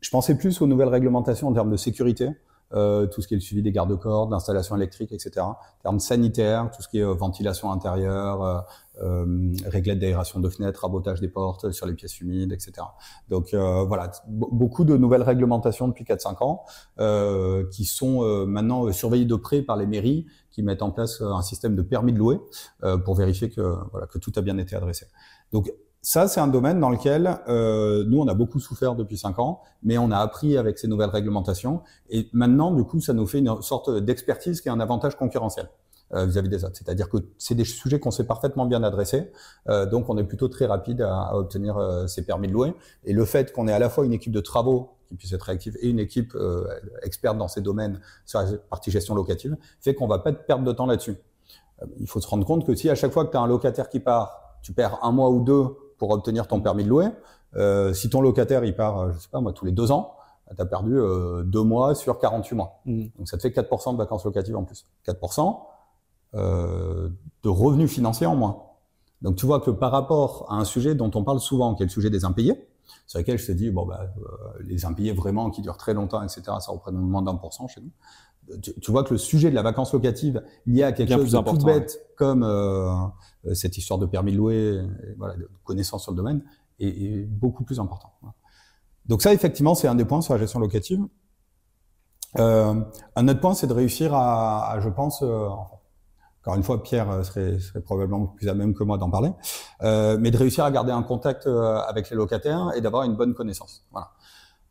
Je 0.00 0.10
pensais 0.10 0.36
plus 0.36 0.60
aux 0.60 0.66
nouvelles 0.66 0.88
réglementations 0.88 1.46
en 1.46 1.52
termes 1.52 1.70
de 1.70 1.76
sécurité. 1.76 2.30
Euh, 2.74 3.06
tout 3.06 3.20
ce 3.20 3.28
qui 3.28 3.34
est 3.34 3.36
le 3.36 3.42
suivi 3.42 3.62
des 3.62 3.72
garde-corps, 3.72 4.28
d'installation 4.28 4.76
électrique, 4.76 5.12
etc. 5.12 5.46
Termes 5.82 6.00
sanitaires, 6.00 6.70
tout 6.74 6.82
ce 6.82 6.88
qui 6.88 6.98
est 6.98 7.04
euh, 7.04 7.12
ventilation 7.12 7.70
intérieure, 7.70 8.42
euh, 8.42 8.60
euh, 9.00 9.54
réglette 9.66 9.98
d'aération 9.98 10.38
de 10.38 10.48
fenêtres, 10.50 10.80
rabotage 10.80 11.20
des 11.20 11.28
portes 11.28 11.70
sur 11.70 11.86
les 11.86 11.94
pièces 11.94 12.20
humides, 12.20 12.52
etc. 12.52 12.72
Donc 13.30 13.54
euh, 13.54 13.84
voilà, 13.84 14.12
beaucoup 14.28 14.84
de 14.84 14.96
nouvelles 14.96 15.22
réglementations 15.22 15.88
depuis 15.88 16.04
4-5 16.04 16.44
ans 16.44 16.64
euh, 16.98 17.64
qui 17.70 17.84
sont 17.84 18.22
maintenant 18.46 18.92
surveillées 18.92 19.24
de 19.24 19.36
près 19.36 19.62
par 19.62 19.76
les 19.76 19.86
mairies 19.86 20.26
qui 20.50 20.62
mettent 20.62 20.82
en 20.82 20.90
place 20.90 21.22
un 21.22 21.40
système 21.40 21.74
de 21.74 21.82
permis 21.82 22.12
de 22.12 22.18
louer 22.18 22.38
pour 23.04 23.14
vérifier 23.14 23.48
que, 23.48 23.76
voilà, 23.90 24.06
que 24.06 24.18
tout 24.18 24.32
a 24.36 24.42
bien 24.42 24.58
été 24.58 24.76
adressé. 24.76 25.06
Donc 25.52 25.72
ça, 26.04 26.26
c'est 26.26 26.40
un 26.40 26.48
domaine 26.48 26.80
dans 26.80 26.90
lequel 26.90 27.38
euh, 27.48 28.04
nous, 28.08 28.18
on 28.18 28.26
a 28.26 28.34
beaucoup 28.34 28.58
souffert 28.58 28.96
depuis 28.96 29.16
cinq 29.16 29.38
ans, 29.38 29.60
mais 29.84 29.98
on 29.98 30.10
a 30.10 30.18
appris 30.18 30.56
avec 30.56 30.76
ces 30.76 30.88
nouvelles 30.88 31.10
réglementations. 31.10 31.82
Et 32.10 32.28
maintenant, 32.32 32.72
du 32.72 32.82
coup, 32.82 33.00
ça 33.00 33.12
nous 33.12 33.24
fait 33.24 33.38
une 33.38 33.62
sorte 33.62 33.88
d'expertise 33.98 34.60
qui 34.60 34.68
est 34.68 34.72
un 34.72 34.80
avantage 34.80 35.16
concurrentiel 35.16 35.68
euh, 36.14 36.26
vis-à-vis 36.26 36.48
des 36.48 36.64
autres. 36.64 36.76
C'est-à-dire 36.76 37.08
que 37.08 37.18
c'est 37.38 37.54
des 37.54 37.64
sujets 37.64 38.00
qu'on 38.00 38.10
sait 38.10 38.24
parfaitement 38.24 38.66
bien 38.66 38.82
adresser, 38.82 39.30
euh, 39.68 39.86
donc 39.86 40.08
on 40.08 40.18
est 40.18 40.24
plutôt 40.24 40.48
très 40.48 40.66
rapide 40.66 41.02
à, 41.02 41.22
à 41.22 41.34
obtenir 41.36 41.76
euh, 41.76 42.08
ces 42.08 42.26
permis 42.26 42.48
de 42.48 42.52
louer. 42.52 42.74
Et 43.04 43.12
le 43.12 43.24
fait 43.24 43.52
qu'on 43.52 43.68
ait 43.68 43.72
à 43.72 43.78
la 43.78 43.88
fois 43.88 44.04
une 44.04 44.12
équipe 44.12 44.32
de 44.32 44.40
travaux 44.40 44.90
qui 45.08 45.14
puisse 45.14 45.32
être 45.32 45.42
réactive 45.42 45.76
et 45.80 45.88
une 45.88 46.00
équipe 46.00 46.34
euh, 46.34 46.66
experte 47.02 47.38
dans 47.38 47.48
ces 47.48 47.60
domaines 47.60 48.00
sur 48.26 48.40
la 48.40 48.58
partie 48.70 48.90
gestion 48.90 49.14
locative 49.14 49.56
fait 49.80 49.94
qu'on 49.94 50.08
va 50.08 50.18
pas 50.18 50.32
perdre 50.32 50.64
de 50.64 50.72
temps 50.72 50.86
là-dessus. 50.86 51.16
il 52.00 52.08
faut 52.08 52.20
se 52.20 52.26
rendre 52.26 52.44
compte 52.44 52.66
que 52.66 52.74
si 52.74 52.90
à 52.90 52.96
chaque 52.96 53.12
fois 53.12 53.24
que 53.24 53.30
tu 53.30 53.36
as 53.36 53.40
un 53.40 53.46
locataire 53.46 53.88
qui 53.88 54.00
part, 54.00 54.58
tu 54.62 54.72
perds 54.72 54.98
un 55.02 55.12
mois 55.12 55.30
ou 55.30 55.40
deux 55.40 55.66
pour 56.02 56.10
obtenir 56.10 56.48
ton 56.48 56.60
permis 56.60 56.82
de 56.82 56.88
louer. 56.88 57.10
Euh, 57.54 57.92
si 57.92 58.10
ton 58.10 58.20
locataire 58.20 58.64
il 58.64 58.74
part, 58.74 58.98
euh, 58.98 59.12
je 59.12 59.20
sais 59.20 59.28
pas 59.30 59.40
moi, 59.40 59.52
tous 59.52 59.64
les 59.64 59.70
deux 59.70 59.92
ans, 59.92 60.16
tu 60.52 60.60
as 60.60 60.66
perdu 60.66 60.98
euh, 60.98 61.44
deux 61.44 61.62
mois 61.62 61.94
sur 61.94 62.18
48 62.18 62.56
mois. 62.56 62.80
Mmh. 62.86 63.04
Donc 63.16 63.28
ça 63.28 63.36
te 63.36 63.42
fait 63.42 63.50
4% 63.50 63.92
de 63.92 63.98
vacances 63.98 64.24
locatives 64.24 64.56
en 64.56 64.64
plus. 64.64 64.84
4% 65.06 65.60
euh, 66.34 67.08
de 67.44 67.48
revenus 67.48 67.88
financiers 67.88 68.26
en 68.26 68.34
moins. 68.34 68.64
Donc 69.20 69.36
tu 69.36 69.46
vois 69.46 69.60
que 69.60 69.70
par 69.70 69.92
rapport 69.92 70.46
à 70.48 70.56
un 70.56 70.64
sujet 70.64 70.96
dont 70.96 71.12
on 71.14 71.22
parle 71.22 71.38
souvent, 71.38 71.76
qui 71.76 71.84
est 71.84 71.86
le 71.86 71.90
sujet 71.92 72.10
des 72.10 72.24
impayés, 72.24 72.68
sur 73.06 73.20
lequel 73.20 73.38
je 73.38 73.46
te 73.46 73.52
dis, 73.52 73.70
bon, 73.70 73.86
bah, 73.86 74.00
euh, 74.18 74.62
les 74.64 74.84
impayés 74.84 75.12
vraiment 75.12 75.50
qui 75.50 75.62
durent 75.62 75.76
très 75.76 75.94
longtemps, 75.94 76.20
etc., 76.20 76.42
ça 76.58 76.72
représente 76.72 77.00
moins 77.00 77.22
d'un 77.22 77.36
pour 77.36 77.54
cent 77.54 77.68
chez 77.68 77.80
nous 77.80 77.92
tu, 78.60 78.90
vois 78.90 79.04
que 79.04 79.14
le 79.14 79.18
sujet 79.18 79.50
de 79.50 79.54
la 79.54 79.62
vacance 79.62 79.92
locative 79.92 80.42
lié 80.66 80.82
à 80.82 80.92
quelque 80.92 81.12
chose 81.12 81.32
de 81.32 81.38
tout 81.38 81.64
bête 81.64 82.00
comme 82.16 82.42
euh, 82.42 82.90
euh, 83.46 83.54
cette 83.54 83.78
histoire 83.78 83.98
de 83.98 84.06
permis 84.06 84.32
de 84.32 84.36
louer, 84.36 84.80
voilà, 85.16 85.36
de 85.36 85.48
connaissance 85.64 86.02
sur 86.02 86.12
le 86.12 86.16
domaine, 86.16 86.42
est, 86.80 87.24
beaucoup 87.26 87.64
plus 87.64 87.80
important. 87.80 88.12
Donc 89.06 89.22
ça, 89.22 89.32
effectivement, 89.32 89.74
c'est 89.74 89.88
un 89.88 89.94
des 89.94 90.04
points 90.04 90.20
sur 90.20 90.34
la 90.34 90.40
gestion 90.40 90.60
locative. 90.60 91.00
Euh, 92.38 92.74
un 93.16 93.28
autre 93.28 93.40
point, 93.40 93.54
c'est 93.54 93.66
de 93.66 93.72
réussir 93.72 94.14
à, 94.14 94.78
je 94.80 94.88
pense, 94.88 95.22
euh, 95.22 95.48
encore 96.40 96.56
une 96.56 96.62
fois, 96.62 96.82
Pierre 96.82 97.24
serait, 97.24 97.58
serait, 97.58 97.80
probablement 97.80 98.26
plus 98.26 98.48
à 98.48 98.54
même 98.54 98.74
que 98.74 98.84
moi 98.84 98.98
d'en 98.98 99.10
parler, 99.10 99.32
euh, 99.82 100.16
mais 100.18 100.30
de 100.30 100.36
réussir 100.36 100.64
à 100.64 100.70
garder 100.70 100.92
un 100.92 101.02
contact 101.02 101.46
avec 101.46 102.10
les 102.10 102.16
locataires 102.16 102.72
et 102.74 102.80
d'avoir 102.80 103.04
une 103.04 103.16
bonne 103.16 103.34
connaissance. 103.34 103.84
Voilà. 103.92 104.10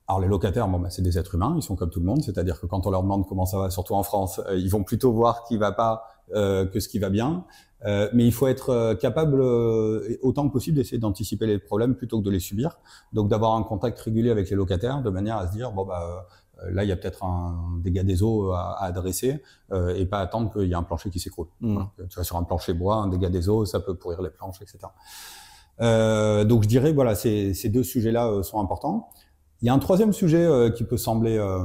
Alors 0.08 0.20
les 0.20 0.28
locataires, 0.28 0.68
bon, 0.68 0.80
bah, 0.80 0.90
c'est 0.90 1.02
des 1.02 1.18
êtres 1.18 1.36
humains, 1.36 1.54
ils 1.56 1.62
sont 1.62 1.76
comme 1.76 1.90
tout 1.90 2.00
le 2.00 2.06
monde, 2.06 2.22
c'est-à-dire 2.22 2.60
que 2.60 2.66
quand 2.66 2.86
on 2.86 2.90
leur 2.90 3.04
demande 3.04 3.26
comment 3.28 3.46
ça 3.46 3.58
va, 3.58 3.70
surtout 3.70 3.96
en 3.96 4.04
France, 4.04 4.42
euh, 4.48 4.58
ils 4.58 4.70
vont 4.70 4.84
plutôt 4.84 5.14
voir 5.14 5.44
qui 5.44 5.58
va 5.58 5.72
pas 5.72 6.04
euh, 6.34 6.66
que 6.66 6.80
ce 6.80 6.90
qui 6.90 7.00
va 7.00 7.10
bien. 7.10 7.46
Euh, 7.86 8.10
mais 8.14 8.26
il 8.26 8.32
faut 8.32 8.48
être 8.48 8.70
euh, 8.70 8.96
capable, 8.96 9.42
euh, 9.42 10.18
autant 10.22 10.48
que 10.48 10.54
possible, 10.54 10.78
d'essayer 10.78 11.00
d'anticiper 11.00 11.48
les 11.48 11.58
problèmes 11.58 11.96
plutôt 11.96 12.20
que 12.20 12.26
de 12.26 12.30
les 12.30 12.40
subir. 12.40 12.80
Donc 13.14 13.30
d'avoir 13.30 13.56
un 13.56 13.64
contact 13.64 14.00
régulier 14.00 14.30
avec 14.30 14.50
les 14.50 14.56
locataires, 14.56 15.02
de 15.02 15.10
manière 15.10 15.38
à 15.38 15.48
se 15.48 15.54
dire 15.54 15.72
bon 15.72 15.86
bah 15.86 16.28
là 16.70 16.84
il 16.84 16.90
y 16.90 16.92
a 16.92 16.96
peut-être 16.96 17.24
un 17.24 17.80
dégât 17.84 18.04
des 18.04 18.22
eaux 18.22 18.52
à, 18.52 18.78
à 18.78 18.86
adresser 18.86 19.42
et 19.74 20.06
pas 20.06 20.20
attendre 20.20 20.52
qu'il 20.52 20.68
y 20.68 20.72
ait 20.72 20.76
un 20.76 20.84
plancher 20.84 21.10
qui 21.10 21.20
s'écroule. 21.20 21.48
Mmh. 21.60 21.84
Tu 22.08 22.16
vois 22.16 22.24
sur 22.24 22.38
un 22.38 22.44
plancher 22.44 22.74
bois, 22.74 22.98
un 22.98 23.08
dégât 23.08 23.30
des 23.30 23.50
eaux, 23.50 23.66
ça 23.66 23.80
peut 23.80 23.96
pourrir 23.96 24.22
les 24.22 24.30
planches, 24.30 24.62
etc. 24.62 24.78
donc 26.46 26.64
je 26.64 26.68
dirais 26.68 26.94
voilà 26.94 27.16
ces, 27.16 27.56
ces 27.56 27.70
deux 27.70 27.84
sujets-là 27.84 28.44
sont 28.44 28.62
importants. 28.62 29.10
Il 29.62 29.68
y 29.68 29.70
a 29.70 29.74
un 29.74 29.80
troisième 29.80 30.14
sujet 30.14 30.44
euh, 30.44 30.72
qui 30.72 30.84
peut 30.84 30.98
sembler 30.98 31.38
euh, 31.38 31.64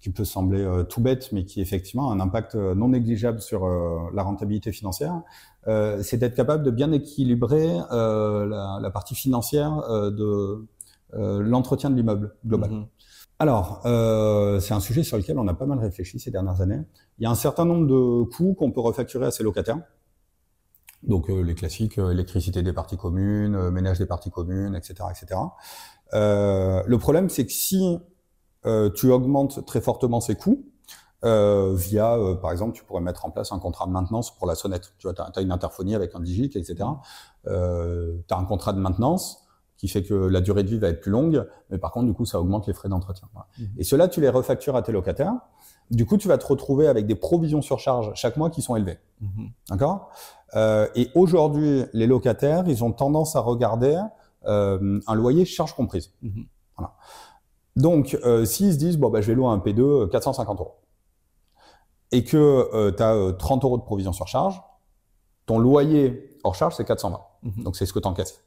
qui 0.00 0.10
peut 0.10 0.24
sembler 0.24 0.62
euh, 0.62 0.84
tout 0.84 1.00
bête, 1.00 1.32
mais 1.32 1.44
qui 1.44 1.60
effectivement 1.60 2.10
a 2.10 2.14
un 2.14 2.20
impact 2.20 2.54
non 2.54 2.90
négligeable 2.90 3.40
sur 3.40 3.66
la 4.12 4.22
rentabilité 4.22 4.70
financière, 4.70 5.22
c'est 5.66 6.16
d'être 6.16 6.34
capable 6.34 6.62
de 6.62 6.70
bien 6.70 6.92
équilibrer 6.92 7.66
la, 7.90 8.78
la, 8.80 8.90
partie 8.90 9.16
financière 9.16 9.82
de 10.12 10.64
l'entretien 11.12 11.90
de 11.90 11.96
l'immeuble 11.96 12.36
global. 12.46 12.70
Mm-hmm. 12.70 12.86
Alors, 13.40 13.80
c'est 14.60 14.74
un 14.74 14.80
sujet 14.80 15.02
sur 15.02 15.16
lequel 15.16 15.38
on 15.38 15.48
a 15.48 15.54
pas 15.54 15.66
mal 15.66 15.80
réfléchi 15.80 16.20
ces 16.20 16.30
dernières 16.30 16.60
années. 16.60 16.82
Il 17.18 17.24
y 17.24 17.26
a 17.26 17.30
un 17.30 17.34
certain 17.34 17.64
nombre 17.64 17.86
de 17.86 18.30
coûts 18.30 18.54
qu'on 18.54 18.70
peut 18.70 18.80
refacturer 18.80 19.26
à 19.26 19.30
ses 19.32 19.42
locataires. 19.42 19.80
Donc 21.02 21.28
les 21.28 21.54
classiques, 21.54 21.98
électricité 21.98 22.62
des 22.62 22.72
parties 22.72 22.96
communes, 22.96 23.70
ménage 23.70 23.98
des 23.98 24.06
parties 24.06 24.30
communes, 24.30 24.76
etc., 24.76 24.94
etc. 25.10 25.40
Euh, 26.14 26.82
le 26.86 26.98
problème, 26.98 27.28
c'est 27.28 27.46
que 27.46 27.52
si 27.52 27.98
euh, 28.64 28.90
tu 28.90 29.10
augmentes 29.10 29.64
très 29.66 29.80
fortement 29.80 30.20
ces 30.20 30.34
coûts, 30.34 30.64
euh, 31.24 31.74
via, 31.74 32.14
euh, 32.14 32.34
par 32.34 32.52
exemple, 32.52 32.76
tu 32.76 32.84
pourrais 32.84 33.00
mettre 33.00 33.24
en 33.24 33.30
place 33.30 33.50
un 33.50 33.58
contrat 33.58 33.86
de 33.86 33.90
maintenance 33.90 34.36
pour 34.36 34.46
la 34.46 34.54
sonnette. 34.54 34.92
Tu 34.98 35.06
vois, 35.06 35.14
tu 35.14 35.22
as, 35.22 35.42
une 35.42 35.50
interphonie 35.50 35.94
avec 35.94 36.14
un 36.14 36.20
digic, 36.20 36.56
etc. 36.56 36.88
Euh, 37.46 38.16
tu 38.28 38.34
as 38.34 38.38
un 38.38 38.44
contrat 38.44 38.72
de 38.72 38.78
maintenance 38.78 39.42
qui 39.78 39.88
fait 39.88 40.02
que 40.02 40.14
la 40.14 40.40
durée 40.40 40.62
de 40.62 40.68
vie 40.68 40.78
va 40.78 40.88
être 40.88 41.00
plus 41.00 41.10
longue, 41.10 41.46
mais 41.70 41.78
par 41.78 41.90
contre, 41.90 42.06
du 42.06 42.14
coup, 42.14 42.24
ça 42.24 42.40
augmente 42.40 42.66
les 42.66 42.72
frais 42.72 42.88
d'entretien. 42.88 43.28
Mmh. 43.34 43.64
Et 43.78 43.84
cela, 43.84 44.08
tu 44.08 44.20
les 44.20 44.28
refactures 44.28 44.76
à 44.76 44.82
tes 44.82 44.92
locataires. 44.92 45.34
Du 45.90 46.06
coup, 46.06 46.16
tu 46.16 46.28
vas 46.28 46.38
te 46.38 46.46
retrouver 46.46 46.88
avec 46.88 47.06
des 47.06 47.14
provisions 47.14 47.60
sur 47.60 47.78
charge 47.78 48.10
chaque 48.14 48.36
mois 48.36 48.48
qui 48.48 48.62
sont 48.62 48.76
élevées. 48.76 48.98
Mmh. 49.20 49.46
D'accord? 49.70 50.10
Euh, 50.54 50.86
Et 50.94 51.10
aujourd'hui, 51.14 51.84
les 51.92 52.06
locataires, 52.06 52.64
ils 52.68 52.84
ont 52.84 52.92
tendance 52.92 53.36
à 53.36 53.40
regarder 53.40 54.00
un 54.46 55.14
loyer 55.14 55.44
charge 55.44 55.74
comprise. 55.74 56.12
Mhm. 56.22 56.46
Voilà. 56.76 56.94
Donc, 57.76 58.18
euh, 58.24 58.44
s'ils 58.44 58.72
se 58.72 58.78
disent, 58.78 58.98
bon, 58.98 59.10
bah, 59.10 59.20
je 59.20 59.26
vais 59.26 59.34
louer 59.34 59.48
un 59.48 59.58
P2 59.58 60.08
450 60.08 60.60
euros, 60.60 60.76
et 62.12 62.24
que 62.24 62.90
tu 62.96 63.02
as 63.02 63.32
30 63.38 63.64
euros 63.64 63.78
de 63.78 63.82
provision 63.82 64.12
sur 64.12 64.28
charge, 64.28 64.60
ton 65.44 65.58
loyer 65.58 66.38
hors 66.44 66.54
charge, 66.54 66.74
c'est 66.76 66.84
420. 66.84 67.20
Mhm. 67.42 67.62
Donc, 67.64 67.76
c'est 67.76 67.86
ce 67.86 67.92
que 67.92 67.98
tu 67.98 68.08
encaisses. 68.08 68.42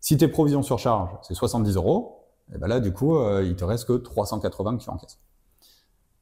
Si 0.00 0.16
tes 0.16 0.28
provisions 0.28 0.62
sur 0.62 0.78
charge, 0.78 1.10
c'est 1.22 1.34
70 1.34 1.76
euros, 1.76 2.22
et 2.54 2.58
ben 2.58 2.66
là, 2.66 2.80
du 2.80 2.92
coup, 2.92 3.16
euh, 3.16 3.44
il 3.44 3.56
te 3.56 3.64
reste 3.64 3.86
que 3.86 3.94
380 3.94 4.76
que 4.76 4.82
tu 4.82 4.90
encaisses. 4.90 5.18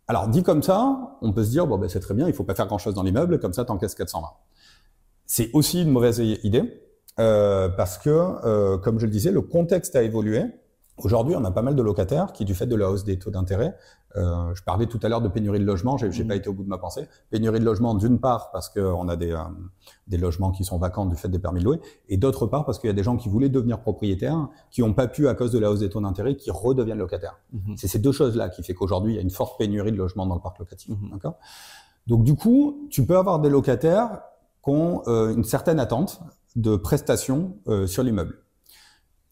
Alors, 0.07 0.29
dit 0.29 0.43
comme 0.43 0.63
ça, 0.63 1.17
on 1.23 1.33
peut 1.33 1.45
se 1.45 1.51
dire, 1.51 1.67
bon, 1.67 1.79
ben, 1.79 1.89
c'est 1.89 2.01
très 2.01 2.15
bien, 2.15 2.27
il 2.29 2.35
faut 2.35 2.45
pas 2.45 2.55
faire 2.55 2.67
grand-chose 2.67 2.95
dans 2.95 3.03
l'immeuble, 3.03 3.41
comme 3.41 3.53
ça, 3.53 3.65
tu 3.65 3.73
encaisses 3.73 3.95
420. 3.95 4.29
C'est 5.27 5.51
aussi 5.55 5.83
une 5.83 5.91
mauvaise 5.91 6.19
idée, 6.19 6.83
euh, 7.21 7.69
parce 7.69 7.99
que, 7.99 8.11
euh, 8.11 8.79
comme 8.79 8.99
je 8.99 9.07
le 9.07 9.13
disais, 9.13 9.31
le 9.31 9.43
contexte 9.43 9.95
a 9.95 10.03
évolué 10.03 10.45
Aujourd'hui, 11.05 11.35
on 11.35 11.45
a 11.45 11.51
pas 11.51 11.63
mal 11.63 11.75
de 11.75 11.83
locataires 11.83 12.33
qui, 12.33 12.45
du 12.45 12.55
fait 12.55 12.67
de 12.67 12.77
la 12.77 12.91
hausse 12.91 13.05
des 13.05 13.19
taux 13.19 13.31
d'intérêt, 13.31 13.75
euh, 14.17 14.55
je 14.55 14.63
parlais 14.63 14.87
tout 14.87 14.99
à 15.03 15.09
l'heure 15.09 15.23
de 15.23 15.29
pénurie 15.29 15.61
de 15.61 15.65
logement, 15.65 15.97
j'ai 15.97 16.09
n'ai 16.09 16.25
pas 16.25 16.35
mmh. 16.35 16.39
été 16.39 16.49
au 16.49 16.53
bout 16.53 16.65
de 16.65 16.69
ma 16.69 16.79
pensée. 16.79 17.09
Pénurie 17.31 17.61
de 17.61 17.65
logement, 17.65 17.95
d'une 17.95 18.19
part 18.19 18.51
parce 18.51 18.69
qu'on 18.69 19.09
a 19.09 19.17
des, 19.17 19.33
euh, 19.33 19.39
des 20.09 20.19
logements 20.19 20.51
qui 20.51 20.65
sont 20.65 20.79
vacants 20.79 21.07
du 21.07 21.17
fait 21.17 21.29
des 21.29 21.39
permis 21.39 21.61
de 21.61 21.65
louer, 21.65 21.81
et 22.09 22.17
d'autre 22.17 22.47
part 22.47 22.67
parce 22.67 22.79
qu'il 22.79 22.89
y 22.89 22.91
a 22.91 22.95
des 22.95 23.03
gens 23.03 23.17
qui 23.17 23.29
voulaient 23.29 23.49
devenir 23.49 23.81
propriétaires, 23.81 24.49
qui 24.71 24.83
n'ont 24.83 24.93
pas 24.93 25.09
pu 25.09 25.29
à 25.29 25.35
cause 25.35 25.53
de 25.53 25.59
la 25.59 25.71
hausse 25.71 25.81
des 25.81 25.89
taux 25.89 26.01
d'intérêt, 26.01 26.37
qui 26.37 26.51
redeviennent 26.51 26.99
locataires. 26.99 27.39
Mmh. 27.53 27.75
C'est 27.77 27.89
ces 27.89 27.99
deux 27.99 28.13
choses-là 28.13 28.49
qui 28.49 28.63
fait 28.63 28.75
qu'aujourd'hui 28.75 29.15
il 29.15 29.17
y 29.17 29.21
a 29.21 29.23
une 29.23 29.31
forte 29.31 29.59
pénurie 29.59 29.93
de 29.93 29.97
logement 29.97 30.27
dans 30.27 30.35
le 30.35 30.43
parc 30.43 30.59
locatif. 30.59 30.91
Mmh. 30.91 31.11
D'accord? 31.13 31.39
Donc 32.07 32.25
du 32.25 32.35
coup, 32.35 32.89
tu 32.91 33.07
peux 33.07 33.17
avoir 33.17 33.39
des 33.39 33.49
locataires 33.49 34.21
qui 34.63 34.71
ont 34.71 35.03
euh, 35.07 35.35
une 35.35 35.45
certaine 35.45 35.81
attente 35.81 36.21
de 36.57 36.77
prestations 36.77 37.57
euh, 37.69 37.87
sur 37.87 38.03
l'immeuble. 38.03 38.39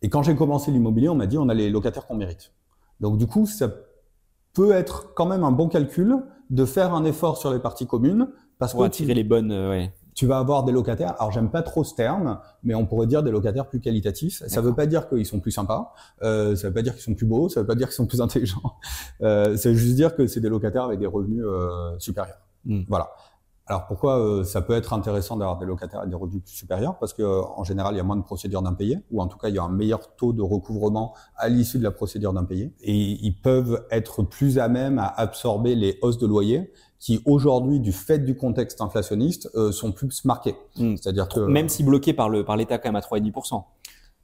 Et 0.02 0.08
quand 0.08 0.22
j'ai 0.22 0.36
commencé 0.36 0.70
l'immobilier, 0.70 1.08
on 1.08 1.14
m'a 1.14 1.26
dit 1.26 1.38
on 1.38 1.48
a 1.48 1.54
les 1.54 1.70
locataires 1.70 2.06
qu'on 2.06 2.16
mérite. 2.16 2.52
Donc 3.00 3.18
du 3.18 3.26
coup, 3.26 3.46
ça 3.46 3.70
peut 4.54 4.72
être 4.72 5.14
quand 5.14 5.26
même 5.26 5.44
un 5.44 5.52
bon 5.52 5.68
calcul 5.68 6.16
de 6.50 6.64
faire 6.64 6.94
un 6.94 7.04
effort 7.04 7.36
sur 7.36 7.52
les 7.52 7.58
parties 7.58 7.86
communes 7.86 8.28
parce 8.58 8.72
Pour 8.72 8.82
que 8.82 8.86
attirer 8.86 9.14
les 9.14 9.24
bonnes. 9.24 9.52
Euh, 9.52 9.70
ouais. 9.70 9.92
Tu 10.14 10.26
vas 10.26 10.38
avoir 10.38 10.64
des 10.64 10.72
locataires. 10.72 11.14
Alors 11.20 11.30
j'aime 11.30 11.48
pas 11.48 11.62
trop 11.62 11.84
ce 11.84 11.94
terme, 11.94 12.40
mais 12.64 12.74
on 12.74 12.86
pourrait 12.86 13.06
dire 13.06 13.22
des 13.22 13.30
locataires 13.30 13.68
plus 13.68 13.78
qualitatifs. 13.78 14.42
Ça 14.48 14.60
veut 14.60 14.74
pas 14.74 14.86
dire 14.86 15.08
qu'ils 15.08 15.24
sont 15.24 15.38
plus 15.38 15.52
sympas. 15.52 15.94
Euh, 16.22 16.56
ça 16.56 16.66
veut 16.68 16.74
pas 16.74 16.82
dire 16.82 16.94
qu'ils 16.94 17.04
sont 17.04 17.14
plus 17.14 17.26
beaux. 17.26 17.48
Ça 17.48 17.60
veut 17.60 17.66
pas 17.68 17.76
dire 17.76 17.86
qu'ils 17.86 17.94
sont 17.94 18.06
plus 18.06 18.20
intelligents. 18.20 18.60
Euh, 19.20 19.56
ça 19.56 19.68
veut 19.68 19.74
juste 19.74 19.96
dire 19.96 20.14
que 20.14 20.28
c'est 20.28 20.40
des 20.40 20.48
locataires 20.48 20.84
avec 20.84 21.00
des 21.00 21.06
revenus 21.06 21.42
euh, 21.44 21.98
supérieurs. 21.98 22.38
Hmm. 22.64 22.82
Voilà. 22.88 23.10
Alors 23.68 23.86
pourquoi 23.86 24.18
euh, 24.18 24.44
ça 24.44 24.62
peut 24.62 24.72
être 24.72 24.94
intéressant 24.94 25.36
d'avoir 25.36 25.58
des 25.58 25.66
locataires 25.66 26.00
à 26.00 26.06
des 26.06 26.16
revenus 26.16 26.42
supérieurs? 26.46 26.98
Parce 26.98 27.12
que 27.12 27.22
en 27.22 27.64
général, 27.64 27.94
il 27.94 27.98
y 27.98 28.00
a 28.00 28.04
moins 28.04 28.16
de 28.16 28.22
procédures 28.22 28.62
d'impayés, 28.62 28.98
ou 29.10 29.20
en 29.20 29.26
tout 29.26 29.36
cas, 29.36 29.48
il 29.50 29.54
y 29.54 29.58
a 29.58 29.62
un 29.62 29.68
meilleur 29.68 30.16
taux 30.16 30.32
de 30.32 30.40
recouvrement 30.40 31.14
à 31.36 31.50
l'issue 31.50 31.78
de 31.78 31.84
la 31.84 31.90
procédure 31.90 32.32
d'impayé, 32.32 32.72
et 32.80 32.94
ils 32.94 33.38
peuvent 33.38 33.84
être 33.90 34.22
plus 34.22 34.58
à 34.58 34.68
même 34.68 34.98
à 34.98 35.06
absorber 35.06 35.74
les 35.74 35.98
hausses 36.00 36.18
de 36.18 36.26
loyer 36.26 36.72
qui 36.98 37.20
aujourd'hui, 37.26 37.78
du 37.78 37.92
fait 37.92 38.18
du 38.18 38.36
contexte 38.36 38.80
inflationniste, 38.80 39.50
euh, 39.54 39.70
sont 39.70 39.92
plus 39.92 40.24
marquées. 40.24 40.56
Hmm. 40.76 40.96
C'est-à-dire 40.96 41.28
que 41.28 41.40
même 41.40 41.68
si 41.68 41.84
bloqués 41.84 42.14
par 42.14 42.28
le 42.28 42.44
par 42.44 42.56
l'État 42.56 42.78
quand 42.78 42.88
même 42.88 42.96
à 42.96 43.00
3,5%. 43.00 43.64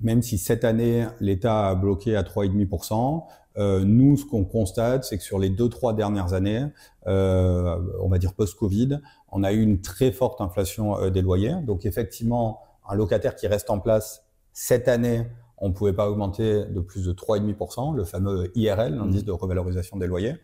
Même 0.01 0.23
si 0.23 0.39
cette 0.39 0.65
année 0.65 1.07
l'État 1.21 1.69
a 1.69 1.75
bloqué 1.75 2.17
à 2.17 2.23
3,5%, 2.23 3.25
euh, 3.57 3.85
nous, 3.85 4.17
ce 4.17 4.25
qu'on 4.25 4.45
constate, 4.45 5.05
c'est 5.05 5.17
que 5.17 5.23
sur 5.23 5.39
les 5.39 5.51
deux 5.51 5.69
trois 5.69 5.95
dernières 5.95 6.33
années, 6.33 6.67
euh, 7.07 7.77
on 8.01 8.09
va 8.09 8.19
dire 8.19 8.35
post-Covid, 8.35 9.01
on 9.31 9.45
a 9.45 9.53
eu 9.53 9.63
une 9.63 9.81
très 9.81 10.13
forte 10.13 10.41
inflation 10.41 10.99
euh, 10.99 11.11
des 11.11 11.23
loyers. 11.23 11.55
Donc 11.65 11.87
effectivement, 11.87 12.61
un 12.89 12.95
locataire 12.95 13.37
qui 13.37 13.47
reste 13.47 13.71
en 13.71 13.79
place 13.79 14.25
cette 14.53 14.89
année, 14.89 15.27
on 15.59 15.69
ne 15.69 15.75
pouvait 15.75 15.93
pas 15.93 16.11
augmenter 16.11 16.65
de 16.65 16.81
plus 16.81 17.07
de 17.07 17.13
3,5%, 17.13 17.95
le 17.95 18.05
fameux 18.05 18.51
IRL, 18.57 18.97
l'indice 18.97 19.23
mmh. 19.23 19.27
de 19.27 19.33
revalorisation 19.33 19.97
des 19.97 20.07
loyers. 20.07 20.35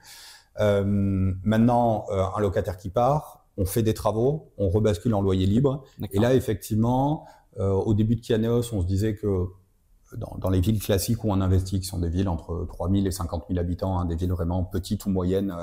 Euh, 0.61 0.85
maintenant, 0.85 2.07
euh, 2.11 2.25
un 2.37 2.41
locataire 2.41 2.77
qui 2.77 2.91
part, 2.91 3.45
on 3.57 3.65
fait 3.65 3.83
des 3.83 3.95
travaux, 3.95 4.53
on 4.57 4.69
rebascule 4.69 5.15
en 5.15 5.21
loyer 5.21 5.47
libre. 5.47 5.85
Et 6.13 6.19
là, 6.19 6.35
effectivement, 6.35 7.27
au 7.59 7.93
début 7.93 8.17
de 8.17 8.21
Kianeos, 8.21 8.73
on 8.73 8.81
se 8.81 8.87
disait 8.87 9.17
que 9.17 9.49
dans, 10.17 10.37
dans, 10.39 10.51
les 10.51 10.61
villes 10.61 10.81
classiques 10.81 11.25
où 11.25 11.31
on 11.31 11.41
investit, 11.41 11.81
qui 11.81 11.87
sont 11.87 11.99
des 11.99 12.09
villes 12.09 12.29
entre 12.29 12.67
3 12.67 12.91
000 12.91 13.07
et 13.07 13.11
50 13.11 13.45
000 13.49 13.61
habitants, 13.61 13.99
hein, 13.99 14.05
des 14.05 14.17
villes 14.17 14.33
vraiment 14.33 14.65
petites 14.65 15.07
ou 15.07 15.11
moyennes 15.11 15.55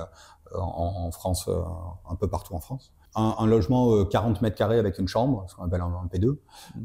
en, 0.56 1.06
en, 1.06 1.12
France, 1.12 1.50
un 2.10 2.16
peu 2.16 2.28
partout 2.28 2.54
en 2.54 2.60
France, 2.60 2.94
un, 3.18 3.36
un, 3.40 3.48
logement 3.48 4.06
40 4.06 4.38
euh, 4.38 4.40
mètres 4.42 4.56
carrés 4.56 4.80
avec 4.80 5.00
une 5.00 5.08
chambre, 5.08 5.46
ce 5.48 5.56
qu'on 5.56 5.64
appelle 5.64 5.82
un, 5.82 6.10
P2, 6.14 6.28
mmh. 6.28 6.38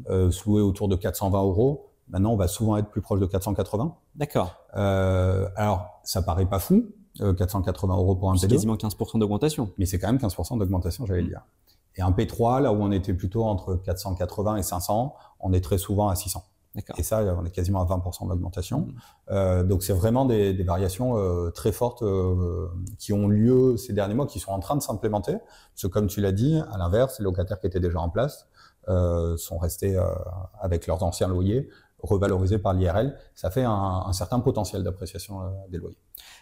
euh, 0.09 0.31
loué 0.45 0.61
autour 0.61 0.87
de 0.87 0.95
420 0.95 1.41
euros. 1.41 1.89
Maintenant, 2.09 2.33
on 2.33 2.35
va 2.35 2.47
souvent 2.47 2.75
être 2.77 2.89
plus 2.89 3.01
proche 3.01 3.19
de 3.19 3.25
480. 3.25 3.95
D'accord. 4.15 4.55
Euh, 4.75 5.47
alors, 5.55 6.01
ça 6.03 6.21
paraît 6.21 6.45
pas 6.45 6.59
fou, 6.59 6.85
480 7.19 7.93
euh, 7.93 7.97
euros 7.97 8.15
pour 8.15 8.29
un 8.29 8.33
P2. 8.33 8.39
C'est 8.39 8.47
quasiment 8.47 8.75
15% 8.75 9.19
d'augmentation. 9.19 9.71
Mais 9.77 9.85
c'est 9.85 9.99
quand 9.99 10.07
même 10.07 10.17
15% 10.17 10.57
d'augmentation, 10.57 11.05
j'allais 11.05 11.23
mmh. 11.23 11.27
dire. 11.27 11.41
Et 11.95 12.01
un 12.01 12.11
P3, 12.11 12.61
là 12.61 12.73
où 12.73 12.81
on 12.81 12.91
était 12.91 13.13
plutôt 13.13 13.43
entre 13.43 13.75
480 13.75 14.57
et 14.57 14.63
500, 14.63 15.13
on 15.39 15.53
est 15.53 15.61
très 15.61 15.77
souvent 15.77 16.09
à 16.09 16.15
600. 16.15 16.43
Et 16.97 17.03
ça, 17.03 17.23
on 17.37 17.45
est 17.45 17.51
quasiment 17.51 17.81
à 17.81 17.85
20% 17.85 18.27
d'augmentation. 18.27 18.79
Mmh. 18.79 18.93
Euh, 19.29 19.63
donc 19.63 19.83
c'est 19.83 19.93
vraiment 19.93 20.25
des, 20.25 20.53
des 20.53 20.63
variations 20.63 21.17
euh, 21.17 21.51
très 21.51 21.71
fortes 21.71 22.01
euh, 22.01 22.67
qui 22.97 23.13
ont 23.13 23.27
lieu 23.27 23.77
ces 23.77 23.93
derniers 23.93 24.15
mois, 24.15 24.25
qui 24.25 24.39
sont 24.39 24.51
en 24.51 24.59
train 24.59 24.75
de 24.75 24.81
s'implémenter. 24.81 25.33
Parce 25.33 25.83
que 25.83 25.87
comme 25.87 26.07
tu 26.07 26.19
l'as 26.19 26.31
dit, 26.31 26.59
à 26.71 26.77
l'inverse, 26.77 27.19
les 27.19 27.23
locataires 27.23 27.59
qui 27.59 27.67
étaient 27.67 27.79
déjà 27.79 27.99
en 27.99 28.09
place 28.09 28.47
euh, 28.89 29.37
sont 29.37 29.57
restés 29.57 29.95
euh, 29.95 30.03
avec 30.59 30.87
leurs 30.87 31.03
anciens 31.03 31.29
loyers 31.29 31.69
revalorisés 31.99 32.59
par 32.59 32.73
l'IRL. 32.73 33.17
Ça 33.33 33.49
fait 33.49 33.63
un, 33.63 34.03
un 34.05 34.11
certain 34.11 34.41
potentiel 34.41 34.83
d'appréciation 34.83 35.41
euh, 35.41 35.45
des 35.69 35.77
loyers. 35.77 35.97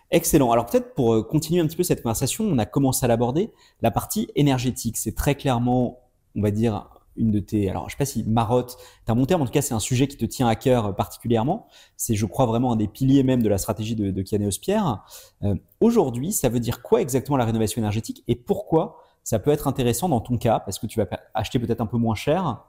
Excellent. 0.10 0.52
Alors 0.52 0.66
peut-être 0.66 0.96
pour 0.96 1.28
continuer 1.28 1.62
un 1.62 1.68
petit 1.68 1.78
peu 1.78 1.84
cette 1.84 2.02
conversation, 2.02 2.46
on 2.46 2.58
a 2.58 2.66
commencé 2.66 3.06
à 3.06 3.08
l'aborder, 3.08 3.54
la 3.84 3.92
partie 3.92 4.28
énergétique. 4.36 4.98
C'est 4.98 5.14
très 5.14 5.36
clairement, 5.36 6.00
on 6.36 6.42
va 6.42 6.50
dire, 6.50 6.90
une 7.16 7.32
de 7.32 7.40
tes, 7.40 7.70
alors 7.70 7.90
je 7.90 7.94
sais 7.94 7.98
pas 7.98 8.06
si 8.06 8.24
marotte, 8.24 8.78
t'as 9.06 9.14
monté, 9.14 9.36
en 9.36 9.46
tout 9.46 9.52
cas 9.52 9.62
c'est 9.62 9.74
un 9.74 9.80
sujet 9.80 10.08
qui 10.08 10.18
te 10.18 10.26
tient 10.26 10.48
à 10.48 10.56
cœur 10.56 10.96
particulièrement. 10.96 11.68
C'est, 11.98 12.16
je 12.16 12.26
crois 12.26 12.46
vraiment 12.46 12.74
un 12.74 12.76
des 12.76 12.88
piliers 12.88 13.24
même 13.24 13.44
de 13.44 13.50
la 13.50 13.58
stratégie 13.58 13.96
de, 13.96 14.12
de 14.12 14.22
Kianeos 14.22 14.60
Pierre. 14.62 15.04
Euh, 15.44 15.56
aujourd'hui, 15.80 16.32
ça 16.32 16.50
veut 16.50 16.60
dire 16.60 16.82
quoi 16.82 17.02
exactement 17.02 17.38
la 17.38 17.46
rénovation 17.46 17.82
énergétique 17.82 18.24
et 18.28 18.36
pourquoi 18.36 18.98
ça 19.24 19.40
peut 19.40 19.52
être 19.52 19.68
intéressant 19.68 20.10
dans 20.10 20.22
ton 20.22 20.38
cas? 20.38 20.60
Parce 20.60 20.80
que 20.80 20.88
tu 20.88 21.00
vas 21.00 21.08
acheter 21.34 21.60
peut-être 21.60 21.82
un 21.82 21.86
peu 21.86 21.98
moins 21.98 22.16
cher 22.16 22.66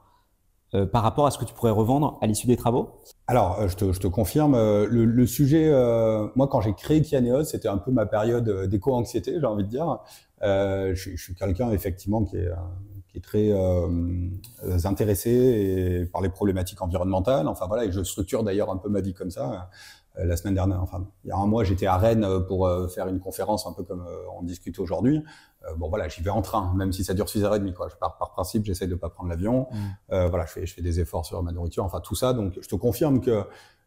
euh, 0.75 0.87
par 0.87 1.03
rapport 1.03 1.27
à 1.27 1.31
ce 1.31 1.37
que 1.37 1.45
tu 1.45 1.53
pourrais 1.53 1.71
revendre 1.71 2.17
à 2.21 2.25
l'issue 2.25 2.47
des 2.47 2.57
travaux? 2.57 2.99
Alors, 3.27 3.59
euh, 3.59 3.67
je, 3.67 3.99
te, 3.99 4.07
confirme, 4.07 4.55
euh, 4.55 4.87
le, 4.89 5.27
sujet, 5.27 5.67
euh, 5.67 6.27
moi 6.35 6.47
quand 6.47 6.61
j'ai 6.61 6.73
créé 6.73 7.01
Kianeos, 7.01 7.43
c'était 7.43 7.67
un 7.67 7.77
peu 7.77 7.91
ma 7.91 8.07
période 8.07 8.67
d'éco-anxiété, 8.67 9.37
j'ai 9.39 9.45
envie 9.45 9.63
de 9.63 9.69
dire. 9.69 9.99
je 10.41 11.11
suis 11.15 11.35
quelqu'un 11.35 11.71
effectivement 11.71 12.23
qui 12.23 12.37
est 12.37 12.49
qui 13.13 13.19
est 13.19 13.21
très 13.21 13.51
euh, 13.51 14.27
intéressé 14.85 15.29
et 15.29 16.05
par 16.05 16.21
les 16.21 16.29
problématiques 16.29 16.81
environnementales. 16.81 17.47
Enfin 17.47 17.67
voilà, 17.67 17.85
et 17.85 17.91
je 17.91 18.03
structure 18.03 18.43
d'ailleurs 18.43 18.71
un 18.71 18.77
peu 18.77 18.89
ma 18.89 19.01
vie 19.01 19.13
comme 19.13 19.29
ça. 19.29 19.69
Euh, 20.17 20.25
la 20.25 20.35
semaine 20.35 20.55
dernière, 20.55 20.81
enfin 20.81 21.07
il 21.23 21.27
y 21.27 21.31
a 21.31 21.37
un 21.37 21.45
mois, 21.45 21.63
j'étais 21.63 21.85
à 21.85 21.97
Rennes 21.97 22.27
pour 22.47 22.65
euh, 22.65 22.87
faire 22.87 23.07
une 23.07 23.19
conférence 23.19 23.67
un 23.67 23.73
peu 23.73 23.83
comme 23.83 24.05
on 24.35 24.41
discute 24.41 24.79
aujourd'hui. 24.79 25.23
bon 25.77 25.89
voilà, 25.89 26.07
j'y 26.07 26.23
vais 26.23 26.31
en 26.31 26.41
train, 26.41 26.73
même 26.75 26.91
si 26.91 27.03
ça 27.03 27.13
dure 27.13 27.27
6h30 27.27 27.73
quoi. 27.73 27.87
Je 27.87 27.95
pars 27.95 28.17
par 28.17 28.31
principe, 28.31 28.65
j'essaie 28.65 28.87
de 28.87 28.95
pas 28.95 29.09
prendre 29.09 29.29
l'avion. 29.29 29.67
Mmh. 29.71 30.25
voilà, 30.29 30.45
je 30.47 30.51
fais, 30.51 30.65
je 30.65 30.73
fais 30.73 30.81
des 30.81 30.99
efforts 30.99 31.25
sur 31.25 31.41
ma 31.43 31.51
nourriture, 31.51 31.83
enfin 31.83 31.99
tout 31.99 32.15
ça. 32.15 32.33
Donc 32.33 32.57
je 32.59 32.67
te 32.67 32.75
confirme 32.75 33.21
que 33.21 33.45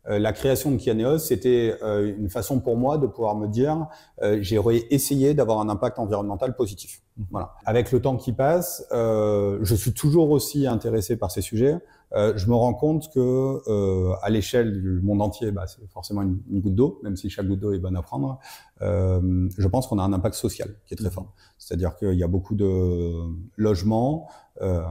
la 0.09 0.33
création 0.33 0.71
de 0.71 0.77
Kianeos, 0.77 1.19
c'était 1.19 1.77
euh, 1.83 2.15
une 2.17 2.29
façon 2.29 2.61
pour 2.61 2.77
moi 2.77 2.99
de 2.99 3.07
pouvoir 3.07 3.37
me 3.37 3.47
dire, 3.47 3.87
euh, 4.23 4.39
j'ai 4.41 4.61
essayé 4.91 5.35
d'avoir 5.35 5.61
un 5.61 5.69
impact 5.69 5.99
environnemental 5.99 6.55
positif. 6.57 7.03
Voilà. 7.31 7.55
Avec 7.65 7.93
le 7.93 8.01
temps 8.01 8.17
qui 8.17 8.33
passe, 8.33 8.87
je 8.91 9.75
suis 9.75 9.95
toujours 9.95 10.31
aussi 10.31 10.67
intéressé 10.67 11.17
par 11.17 11.31
ces 11.31 11.41
sujets. 11.41 11.79
je 12.13 12.47
me 12.47 12.55
rends 12.55 12.75
compte 12.75 13.11
que 13.11 13.63
à 14.23 14.29
l'échelle 14.29 14.83
du 14.83 15.01
monde 15.01 15.23
entier, 15.23 15.51
bah, 15.51 15.67
c'est 15.67 15.81
forcément 15.91 16.21
une, 16.21 16.39
goutte 16.61 16.75
d'eau, 16.75 17.01
même 17.03 17.17
si 17.17 17.31
chaque 17.31 17.47
goutte 17.47 17.61
d'eau 17.61 17.73
est 17.73 17.79
bonne 17.79 17.97
à 17.97 18.03
prendre. 18.03 18.39
je 18.83 19.67
pense 19.69 19.87
qu'on 19.87 19.99
a 19.99 20.03
un 20.03 20.13
impact 20.13 20.35
social 20.35 20.69
qui 20.85 20.93
est 20.93 20.99
très 20.99 21.11
fort. 21.11 21.33
C'est-à-dire 21.57 21.97
qu'il 21.97 22.19
y 22.19 22.23
a 22.23 22.29
beaucoup 22.29 22.55
de 22.55 23.15
logements 23.57 24.29
euh, 24.63 24.83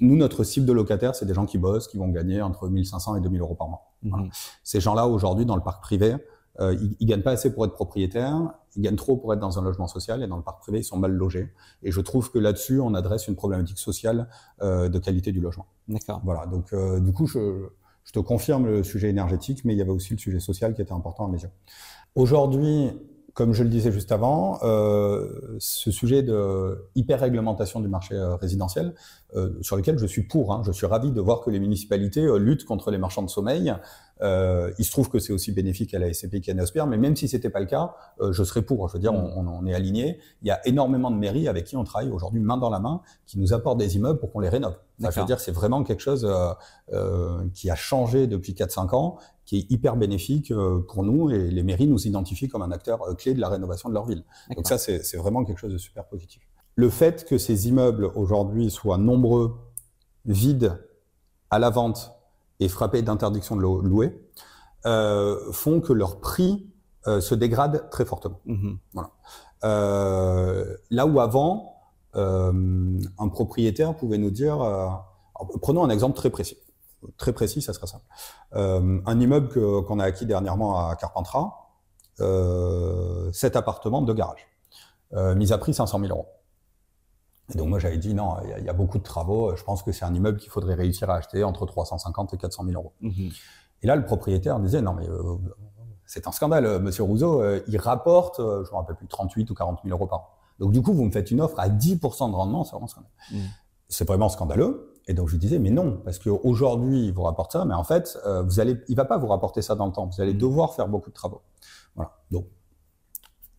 nous, 0.00 0.16
notre 0.16 0.44
cible 0.44 0.66
de 0.66 0.72
locataires, 0.72 1.14
c'est 1.14 1.26
des 1.26 1.34
gens 1.34 1.46
qui 1.46 1.58
bossent, 1.58 1.88
qui 1.88 1.96
vont 1.96 2.08
gagner 2.08 2.42
entre 2.42 2.68
1500 2.68 3.16
et 3.16 3.20
2000 3.20 3.40
euros 3.40 3.54
par 3.54 3.68
mois. 3.68 3.91
Mhm. 4.02 4.30
Ces 4.62 4.80
gens-là, 4.80 5.06
aujourd'hui, 5.06 5.46
dans 5.46 5.56
le 5.56 5.62
parc 5.62 5.82
privé, 5.82 6.16
euh, 6.60 6.74
ils, 6.74 6.96
ils, 7.00 7.06
gagnent 7.06 7.22
pas 7.22 7.30
assez 7.30 7.52
pour 7.52 7.64
être 7.64 7.72
propriétaires, 7.72 8.52
ils 8.76 8.82
gagnent 8.82 8.96
trop 8.96 9.16
pour 9.16 9.32
être 9.32 9.40
dans 9.40 9.58
un 9.58 9.62
logement 9.62 9.86
social, 9.86 10.22
et 10.22 10.26
dans 10.26 10.36
le 10.36 10.42
parc 10.42 10.60
privé, 10.60 10.80
ils 10.80 10.84
sont 10.84 10.98
mal 10.98 11.12
logés. 11.12 11.50
Et 11.82 11.90
je 11.90 12.00
trouve 12.00 12.30
que 12.30 12.38
là-dessus, 12.38 12.80
on 12.80 12.94
adresse 12.94 13.28
une 13.28 13.36
problématique 13.36 13.78
sociale 13.78 14.28
euh, 14.60 14.88
de 14.88 14.98
qualité 14.98 15.32
du 15.32 15.40
logement. 15.40 15.66
D'accord. 15.88 16.20
Voilà. 16.24 16.46
Donc, 16.46 16.72
euh, 16.72 17.00
du 17.00 17.12
coup, 17.12 17.26
je, 17.26 17.68
je 18.04 18.12
te 18.12 18.18
confirme 18.18 18.66
le 18.66 18.82
sujet 18.82 19.08
énergétique, 19.08 19.64
mais 19.64 19.74
il 19.74 19.78
y 19.78 19.82
avait 19.82 19.90
aussi 19.90 20.12
le 20.12 20.18
sujet 20.18 20.40
social 20.40 20.74
qui 20.74 20.82
était 20.82 20.92
important 20.92 21.26
à 21.26 21.28
mes 21.28 21.40
yeux. 21.40 21.50
Aujourd'hui, 22.14 22.90
comme 23.34 23.54
je 23.54 23.62
le 23.62 23.70
disais 23.70 23.90
juste 23.92 24.12
avant, 24.12 24.58
euh, 24.62 25.56
ce 25.58 25.90
sujet 25.90 26.22
de 26.22 26.86
hyper-réglementation 26.94 27.80
du 27.80 27.88
marché 27.88 28.14
euh, 28.14 28.36
résidentiel, 28.36 28.94
euh, 29.34 29.56
sur 29.62 29.76
lequel 29.76 29.98
je 29.98 30.04
suis 30.04 30.24
pour, 30.24 30.52
hein, 30.52 30.62
je 30.66 30.72
suis 30.72 30.84
ravi 30.84 31.10
de 31.10 31.20
voir 31.20 31.40
que 31.40 31.48
les 31.48 31.58
municipalités 31.58 32.20
euh, 32.20 32.36
luttent 32.36 32.66
contre 32.66 32.90
les 32.90 32.98
marchands 32.98 33.22
de 33.22 33.30
sommeil. 33.30 33.74
Euh, 34.20 34.70
il 34.78 34.84
se 34.84 34.90
trouve 34.90 35.08
que 35.08 35.18
c'est 35.18 35.32
aussi 35.32 35.52
bénéfique 35.52 35.94
à 35.94 35.98
la 35.98 36.12
SCP 36.12 36.42
qu'à 36.42 36.52
Nospierre, 36.52 36.86
mais 36.86 36.98
même 36.98 37.16
si 37.16 37.28
c'était 37.28 37.48
pas 37.48 37.60
le 37.60 37.66
cas, 37.66 37.94
je 38.20 38.44
serais 38.44 38.62
pour. 38.62 38.86
Je 38.88 38.92
veux 38.92 38.98
dire, 39.00 39.12
on, 39.12 39.46
on 39.46 39.66
est 39.66 39.74
aligné. 39.74 40.18
Il 40.42 40.48
y 40.48 40.50
a 40.50 40.60
énormément 40.66 41.10
de 41.10 41.16
mairies 41.16 41.48
avec 41.48 41.64
qui 41.64 41.76
on 41.76 41.84
travaille 41.84 42.10
aujourd'hui 42.10 42.40
main 42.40 42.58
dans 42.58 42.70
la 42.70 42.78
main, 42.78 43.00
qui 43.26 43.38
nous 43.40 43.52
apportent 43.52 43.78
des 43.78 43.96
immeubles 43.96 44.20
pour 44.20 44.30
qu'on 44.30 44.40
les 44.40 44.50
rénove. 44.50 44.76
Ça 45.00 45.10
veut 45.10 45.26
dire, 45.26 45.40
c'est 45.40 45.50
vraiment 45.50 45.82
quelque 45.82 46.02
chose 46.02 46.28
qui 47.54 47.70
a 47.70 47.74
changé 47.74 48.28
depuis 48.28 48.52
4-5 48.52 48.94
ans 48.94 49.18
qui 49.52 49.58
est 49.58 49.70
hyper 49.70 49.96
bénéfique 49.96 50.50
euh, 50.50 50.80
pour 50.88 51.02
nous 51.02 51.28
et 51.28 51.50
les 51.50 51.62
mairies 51.62 51.86
nous 51.86 52.06
identifient 52.06 52.48
comme 52.48 52.62
un 52.62 52.70
acteur 52.70 53.02
euh, 53.02 53.14
clé 53.14 53.34
de 53.34 53.40
la 53.40 53.50
rénovation 53.50 53.90
de 53.90 53.94
leur 53.94 54.06
ville. 54.06 54.24
Donc 54.56 54.66
ça, 54.66 54.78
c'est 54.78 55.16
vraiment 55.18 55.44
quelque 55.44 55.58
chose 55.58 55.74
de 55.74 55.78
super 55.78 56.06
positif. 56.06 56.40
Le 56.74 56.88
fait 56.88 57.26
que 57.26 57.36
ces 57.36 57.68
immeubles 57.68 58.06
aujourd'hui 58.16 58.70
soient 58.70 58.96
nombreux, 58.96 59.58
vides, 60.24 60.82
à 61.50 61.58
la 61.58 61.68
vente 61.68 62.14
et 62.60 62.68
frappés 62.68 63.02
d'interdiction 63.02 63.54
de 63.56 63.60
louer, 63.60 64.18
font 65.52 65.82
que 65.82 65.92
leur 65.92 66.20
prix 66.20 66.66
se 67.04 67.34
dégrade 67.34 67.90
très 67.90 68.06
fortement. 68.06 68.40
Mhm. 68.46 68.78
Voilà. 68.94 69.10
là 70.90 71.06
où 71.06 71.20
avant, 71.20 71.76
un 72.14 73.28
propriétaire 73.28 73.94
pouvait 73.94 74.16
nous 74.16 74.30
dire, 74.30 74.56
prenons 75.60 75.84
un 75.84 75.90
exemple 75.90 76.16
très 76.16 76.30
précis 76.30 76.56
très 77.16 77.32
précis, 77.32 77.62
ça 77.62 77.72
sera 77.72 77.86
ça. 77.86 78.00
Euh, 78.54 79.00
un 79.06 79.20
immeuble 79.20 79.48
qu'on 79.84 79.98
a 79.98 80.04
acquis 80.04 80.26
dernièrement 80.26 80.88
à 80.88 80.96
Carpentras, 80.96 81.62
euh, 82.20 83.30
cet 83.32 83.56
appartement 83.56 84.02
de 84.02 84.12
garage, 84.12 84.46
euh, 85.14 85.34
mise 85.34 85.52
à 85.52 85.58
prix 85.58 85.72
500 85.72 85.98
000 85.98 86.12
euros. 86.12 86.28
Et 87.52 87.58
donc 87.58 87.68
moi 87.68 87.78
j'avais 87.78 87.96
dit 87.96 88.14
non, 88.14 88.36
il 88.58 88.64
y, 88.64 88.68
a 88.68 88.72
beaucoup 88.72 88.98
de 88.98 89.02
travaux, 89.02 89.56
je 89.56 89.64
pense 89.64 89.82
que 89.82 89.92
c'est 89.92 90.04
un 90.04 90.14
immeuble 90.14 90.38
qu'il 90.38 90.50
faudrait 90.50 90.74
réussir 90.74 91.10
à 91.10 91.16
acheter 91.16 91.42
entre 91.42 91.66
350 91.66 92.34
et 92.34 92.36
400 92.36 92.64
000 92.64 92.76
euros. 92.76 92.92
Mhm. 93.00 93.30
Et 93.82 93.86
là 93.86 93.96
le 93.96 94.04
propriétaire 94.04 94.60
disait 94.60 94.82
non 94.82 94.92
mais 94.92 95.08
euh, 95.08 95.36
c'est 96.06 96.26
un 96.28 96.32
scandale, 96.32 96.80
Monsieur 96.80 97.02
Rousseau, 97.02 97.42
il 97.66 97.78
rapporte, 97.78 98.36
je 98.38 98.42
ne 98.42 98.58
me 98.60 98.76
rappelle 98.76 98.96
plus, 98.96 99.08
38 99.08 99.50
ou 99.50 99.54
40 99.54 99.80
000 99.84 99.96
euros 99.96 100.06
par 100.06 100.20
an. 100.20 100.28
Donc 100.58 100.72
du 100.72 100.82
coup 100.82 100.92
vous 100.92 101.04
me 101.04 101.10
faites 101.10 101.30
une 101.30 101.40
offre 101.40 101.58
à 101.58 101.68
10% 101.68 102.30
de 102.30 102.36
rendement, 102.36 102.64
c'est 102.64 102.72
vraiment 102.72 102.86
scandaleux. 102.86 103.10
Mhm. 103.32 103.48
C'est 103.88 104.06
vraiment 104.06 104.28
scandaleux. 104.28 104.91
Et 105.08 105.14
donc 105.14 105.28
je 105.28 105.32
lui 105.32 105.40
disais, 105.40 105.58
mais 105.58 105.70
non, 105.70 106.00
parce 106.04 106.18
qu'aujourd'hui, 106.18 107.06
il 107.06 107.12
vous 107.12 107.22
rapporte 107.22 107.52
ça, 107.52 107.64
mais 107.64 107.74
en 107.74 107.84
fait, 107.84 108.18
euh, 108.26 108.42
vous 108.42 108.60
allez, 108.60 108.76
il 108.88 108.96
va 108.96 109.04
pas 109.04 109.18
vous 109.18 109.26
rapporter 109.26 109.62
ça 109.62 109.74
dans 109.74 109.86
le 109.86 109.92
temps. 109.92 110.06
Vous 110.06 110.20
allez 110.20 110.34
devoir 110.34 110.74
faire 110.74 110.88
beaucoup 110.88 111.10
de 111.10 111.14
travaux. 111.14 111.42
Voilà. 111.96 112.12
Donc, 112.30 112.46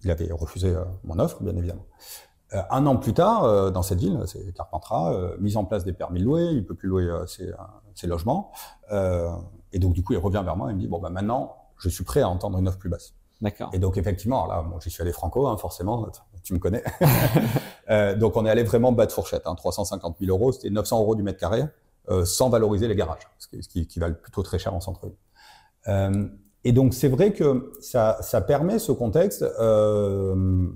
il 0.04 0.12
avait 0.12 0.32
refusé 0.32 0.70
euh, 0.70 0.84
mon 1.04 1.20
offre, 1.20 1.44
bien 1.44 1.56
évidemment. 1.56 1.86
Euh, 2.54 2.62
un 2.70 2.86
an 2.86 2.98
plus 2.98 3.14
tard, 3.14 3.72
dans 3.72 3.82
cette 3.82 4.00
ville, 4.00 4.22
c'est 4.26 4.54
Carpentras, 4.54 5.36
mise 5.40 5.58
en 5.58 5.66
place 5.66 5.84
des 5.84 5.94
permis 5.94 6.20
de 6.20 6.26
louer, 6.26 6.50
il 6.52 6.66
peut 6.66 6.76
plus 6.76 6.88
louer 6.88 7.10
ses, 7.26 7.52
ses, 7.96 8.08
logements. 8.08 8.52
et 8.92 9.80
donc, 9.80 9.94
du 9.94 10.04
coup, 10.04 10.14
il 10.14 10.20
revient 10.20 10.44
vers 10.46 10.56
moi 10.56 10.70
et 10.70 10.74
me 10.74 10.80
dit, 10.80 10.88
bon, 10.88 11.00
bah, 11.00 11.10
maintenant, 11.10 11.56
je 11.78 11.90
suis 11.90 12.04
prêt 12.04 12.22
à 12.22 12.30
entendre 12.30 12.60
une 12.60 12.68
offre 12.68 12.78
plus 12.78 12.90
basse. 12.90 13.16
D'accord. 13.42 13.72
Et 13.74 13.80
donc, 13.80 13.98
effectivement, 13.98 14.46
là, 14.46 14.62
moi, 14.62 14.80
j'y 14.82 14.92
suis 14.92 15.02
allé 15.02 15.12
franco, 15.12 15.48
hein, 15.48 15.58
forcément 15.58 16.08
tu 16.44 16.54
me 16.54 16.60
connais. 16.60 16.84
euh, 17.90 18.16
donc 18.16 18.38
on 18.38 18.46
est 18.46 18.50
allé 18.50 18.64
vraiment 18.64 18.92
bas 18.92 19.06
de 19.06 19.12
fourchette, 19.12 19.44
hein, 19.46 19.56
350 19.56 20.18
000 20.20 20.32
euros, 20.32 20.52
c'était 20.52 20.70
900 20.70 21.00
euros 21.00 21.16
du 21.16 21.24
mètre 21.24 21.40
carré, 21.40 21.64
euh, 22.10 22.26
sans 22.26 22.50
valoriser 22.50 22.88
les 22.88 22.96
garages, 22.96 23.28
ce 23.40 23.48
qui, 23.48 23.64
ce 23.64 23.70
qui, 23.70 23.88
qui 23.88 24.00
valent 24.00 24.16
plutôt 24.22 24.44
très 24.44 24.60
cher 24.60 24.74
en 24.74 24.82
centre-ville. 24.82 25.18
Euh, 25.88 26.28
et 26.64 26.72
donc 26.72 26.94
c'est 26.94 27.10
vrai 27.10 27.34
que 27.34 27.72
ça, 27.82 28.18
ça, 28.22 28.42
permet 28.42 28.80
ce 28.80 28.92
contexte, 28.92 29.44
ce 29.44 30.76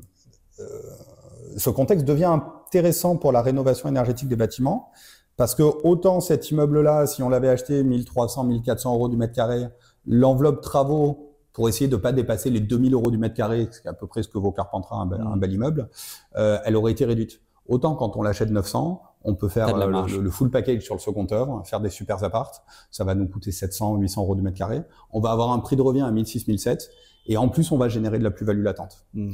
contexte 1.70 2.06
devient 2.06 2.26
intéressant 2.26 3.16
pour 3.16 3.32
la 3.32 3.42
rénovation 3.42 3.88
énergétique 3.88 4.28
des 4.28 4.36
bâtiments, 4.36 4.92
parce 5.38 5.56
que 5.56 5.64
autant 5.64 6.20
cet 6.20 6.52
immeuble-là, 6.52 7.08
si 7.08 7.24
on 7.24 7.30
l'avait 7.30 7.48
acheté 7.48 7.84
1300, 7.84 8.44
1400 8.46 8.94
euros 8.94 9.08
du 9.08 9.16
mètre 9.16 9.34
carré, 9.34 9.68
l'enveloppe 10.06 10.62
travaux 10.62 11.27
pour 11.58 11.68
essayer 11.68 11.88
de 11.88 11.96
ne 11.96 12.02
pas 12.02 12.12
dépasser 12.12 12.52
les 12.52 12.60
2000 12.60 12.94
euros 12.94 13.10
du 13.10 13.18
mètre 13.18 13.34
carré, 13.34 13.68
c'est 13.72 13.88
à 13.88 13.94
peu 13.94 14.06
près 14.06 14.22
ce 14.22 14.28
que 14.28 14.38
vaut 14.38 14.52
Carpentras, 14.52 14.96
un, 14.96 15.12
un 15.12 15.38
bel 15.38 15.52
immeuble, 15.52 15.90
euh, 16.36 16.60
elle 16.66 16.76
aurait 16.76 16.92
été 16.92 17.04
réduite. 17.04 17.42
Autant 17.68 17.96
quand 17.96 18.16
on 18.16 18.22
l'achète 18.22 18.52
900, 18.52 19.02
on 19.24 19.34
peut 19.34 19.50
faire 19.50 19.76
euh, 19.76 20.06
le, 20.08 20.22
le, 20.22 20.30
full 20.30 20.52
package 20.52 20.84
sur 20.84 20.94
le 20.94 21.00
second 21.00 21.26
œuvre, 21.32 21.64
faire 21.66 21.80
des 21.80 21.90
super 21.90 22.24
apparts. 22.24 22.64
Ça 22.92 23.04
va 23.06 23.16
nous 23.16 23.28
coûter 23.28 23.52
700, 23.52 23.96
800 23.96 24.22
euros 24.22 24.36
du 24.36 24.44
mètre 24.44 24.56
carré. 24.56 24.84
On 25.10 25.20
va 25.20 25.32
avoir 25.32 25.52
un 25.52 25.58
prix 25.58 25.76
de 25.76 25.82
revient 25.82 26.02
à 26.02 26.12
1006, 26.12 26.48
1007. 26.48 26.92
Et 27.26 27.38
en 27.38 27.50
plus, 27.50 27.72
on 27.72 27.78
va 27.80 27.90
générer 27.90 28.20
de 28.20 28.24
la 28.24 28.30
plus-value 28.30 28.62
latente. 28.62 29.08
Mmh. 29.16 29.34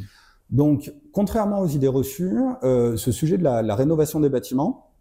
Donc, 0.50 0.94
contrairement 1.12 1.60
aux 1.60 1.68
idées 1.68 1.90
reçues, 1.90 2.40
euh, 2.64 2.96
ce 2.96 3.12
sujet 3.12 3.38
de 3.38 3.44
la, 3.44 3.62
la, 3.62 3.76
rénovation 3.76 4.22
des 4.22 4.30
bâtiments, 4.30 4.94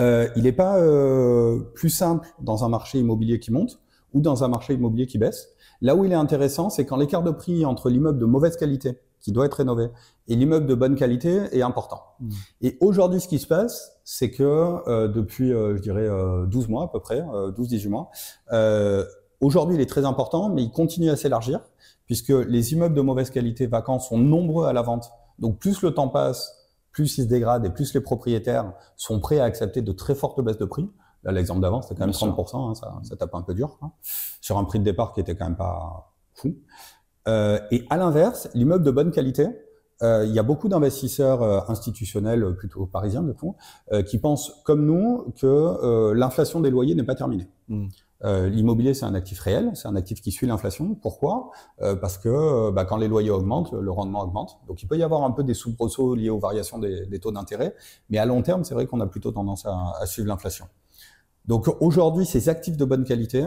euh, 0.00 0.28
il 0.34 0.42
n'est 0.42 0.52
pas 0.52 0.78
euh, 0.78 1.60
plus 1.76 1.90
simple 1.90 2.26
dans 2.40 2.64
un 2.64 2.68
marché 2.68 2.98
immobilier 2.98 3.38
qui 3.38 3.52
monte 3.52 3.80
ou 4.14 4.20
dans 4.20 4.42
un 4.42 4.48
marché 4.48 4.74
immobilier 4.74 5.06
qui 5.06 5.18
baisse. 5.18 5.48
Là 5.80 5.94
où 5.94 6.04
il 6.04 6.12
est 6.12 6.16
intéressant, 6.16 6.70
c'est 6.70 6.84
quand 6.86 6.96
l'écart 6.96 7.22
de 7.22 7.30
prix 7.30 7.64
entre 7.64 7.90
l'immeuble 7.90 8.18
de 8.18 8.26
mauvaise 8.26 8.56
qualité, 8.56 8.98
qui 9.20 9.32
doit 9.32 9.46
être 9.46 9.54
rénové, 9.54 9.90
et 10.28 10.36
l'immeuble 10.36 10.66
de 10.66 10.74
bonne 10.74 10.94
qualité 10.94 11.42
est 11.52 11.62
important. 11.62 12.02
Mmh. 12.20 12.30
Et 12.62 12.78
aujourd'hui, 12.80 13.20
ce 13.20 13.28
qui 13.28 13.38
se 13.38 13.46
passe, 13.46 13.98
c'est 14.04 14.30
que 14.30 14.42
euh, 14.88 15.08
depuis, 15.08 15.52
euh, 15.52 15.76
je 15.76 15.82
dirais, 15.82 16.08
euh, 16.08 16.46
12 16.46 16.68
mois 16.68 16.84
à 16.84 16.88
peu 16.88 17.00
près, 17.00 17.20
12-18 17.20 17.86
euh, 17.86 17.90
mois, 17.90 18.10
euh, 18.52 19.04
aujourd'hui, 19.40 19.76
il 19.76 19.80
est 19.80 19.88
très 19.88 20.04
important, 20.04 20.48
mais 20.48 20.62
il 20.62 20.70
continue 20.70 21.10
à 21.10 21.16
s'élargir, 21.16 21.60
puisque 22.06 22.30
les 22.30 22.72
immeubles 22.72 22.94
de 22.94 23.00
mauvaise 23.00 23.30
qualité 23.30 23.66
vacants 23.66 23.98
sont 23.98 24.18
nombreux 24.18 24.66
à 24.66 24.72
la 24.72 24.82
vente. 24.82 25.10
Donc 25.38 25.58
plus 25.58 25.82
le 25.82 25.92
temps 25.92 26.08
passe, 26.08 26.54
plus 26.90 27.18
ils 27.18 27.22
se 27.22 27.28
dégradent 27.28 27.66
et 27.66 27.70
plus 27.70 27.94
les 27.94 28.00
propriétaires 28.00 28.72
sont 28.96 29.20
prêts 29.20 29.38
à 29.38 29.44
accepter 29.44 29.82
de 29.82 29.92
très 29.92 30.14
fortes 30.14 30.40
baisses 30.40 30.58
de 30.58 30.64
prix. 30.64 30.88
Là, 31.28 31.34
l'exemple 31.34 31.60
d'avant, 31.60 31.82
c'était 31.82 31.94
quand 31.94 32.06
même 32.06 32.14
30%, 32.14 32.70
hein, 32.70 32.74
ça, 32.74 32.98
ça, 33.02 33.14
tape 33.14 33.34
un 33.34 33.42
peu 33.42 33.52
dur, 33.52 33.76
quoi, 33.78 33.92
sur 34.40 34.56
un 34.56 34.64
prix 34.64 34.78
de 34.78 34.84
départ 34.84 35.12
qui 35.12 35.20
était 35.20 35.36
quand 35.36 35.44
même 35.44 35.58
pas 35.58 36.14
fou. 36.32 36.54
Euh, 37.28 37.58
et 37.70 37.84
à 37.90 37.98
l'inverse, 37.98 38.48
l'immeuble 38.54 38.82
de 38.82 38.90
bonne 38.90 39.10
qualité, 39.10 39.46
euh, 40.02 40.24
il 40.24 40.32
y 40.32 40.38
a 40.38 40.42
beaucoup 40.42 40.70
d'investisseurs 40.70 41.42
euh, 41.42 41.60
institutionnels, 41.68 42.56
plutôt 42.56 42.86
parisiens 42.86 43.22
du 43.22 43.34
coup, 43.34 43.56
qui 44.06 44.16
pensent 44.16 44.62
comme 44.64 44.86
nous 44.86 45.34
que 45.38 46.12
l'inflation 46.14 46.60
des 46.60 46.70
loyers 46.70 46.94
n'est 46.94 47.04
pas 47.04 47.14
terminée. 47.14 47.48
Mm. 47.68 47.88
L'immobilier, 48.24 48.94
c'est 48.94 49.04
un 49.04 49.14
actif 49.14 49.38
réel, 49.38 49.70
c'est 49.74 49.86
un 49.86 49.96
actif 49.96 50.22
qui 50.22 50.32
suit 50.32 50.46
l'inflation. 50.46 50.94
Pourquoi? 50.94 51.50
Parce 52.00 52.16
que 52.16 52.70
bah, 52.70 52.86
quand 52.86 52.96
les 52.96 53.06
loyers 53.06 53.30
augmentent, 53.30 53.72
le 53.72 53.90
rendement 53.92 54.22
augmente. 54.22 54.58
Donc 54.66 54.82
il 54.82 54.86
peut 54.86 54.96
y 54.96 55.04
avoir 55.04 55.22
un 55.24 55.30
peu 55.30 55.44
des 55.44 55.54
soubresauts 55.54 56.16
liés 56.16 56.30
aux 56.30 56.40
variations 56.40 56.78
des, 56.78 57.06
des 57.06 57.20
taux 57.20 57.30
d'intérêt, 57.30 57.76
mais 58.10 58.18
à 58.18 58.26
long 58.26 58.42
terme, 58.42 58.64
c'est 58.64 58.74
vrai 58.74 58.86
qu'on 58.86 59.00
a 59.00 59.06
plutôt 59.06 59.30
tendance 59.30 59.66
à, 59.66 59.92
à 60.00 60.06
suivre 60.06 60.26
l'inflation. 60.26 60.66
Donc 61.48 61.66
aujourd'hui, 61.80 62.26
ces 62.26 62.48
actifs 62.48 62.76
de 62.76 62.84
bonne 62.84 63.04
qualité, 63.04 63.44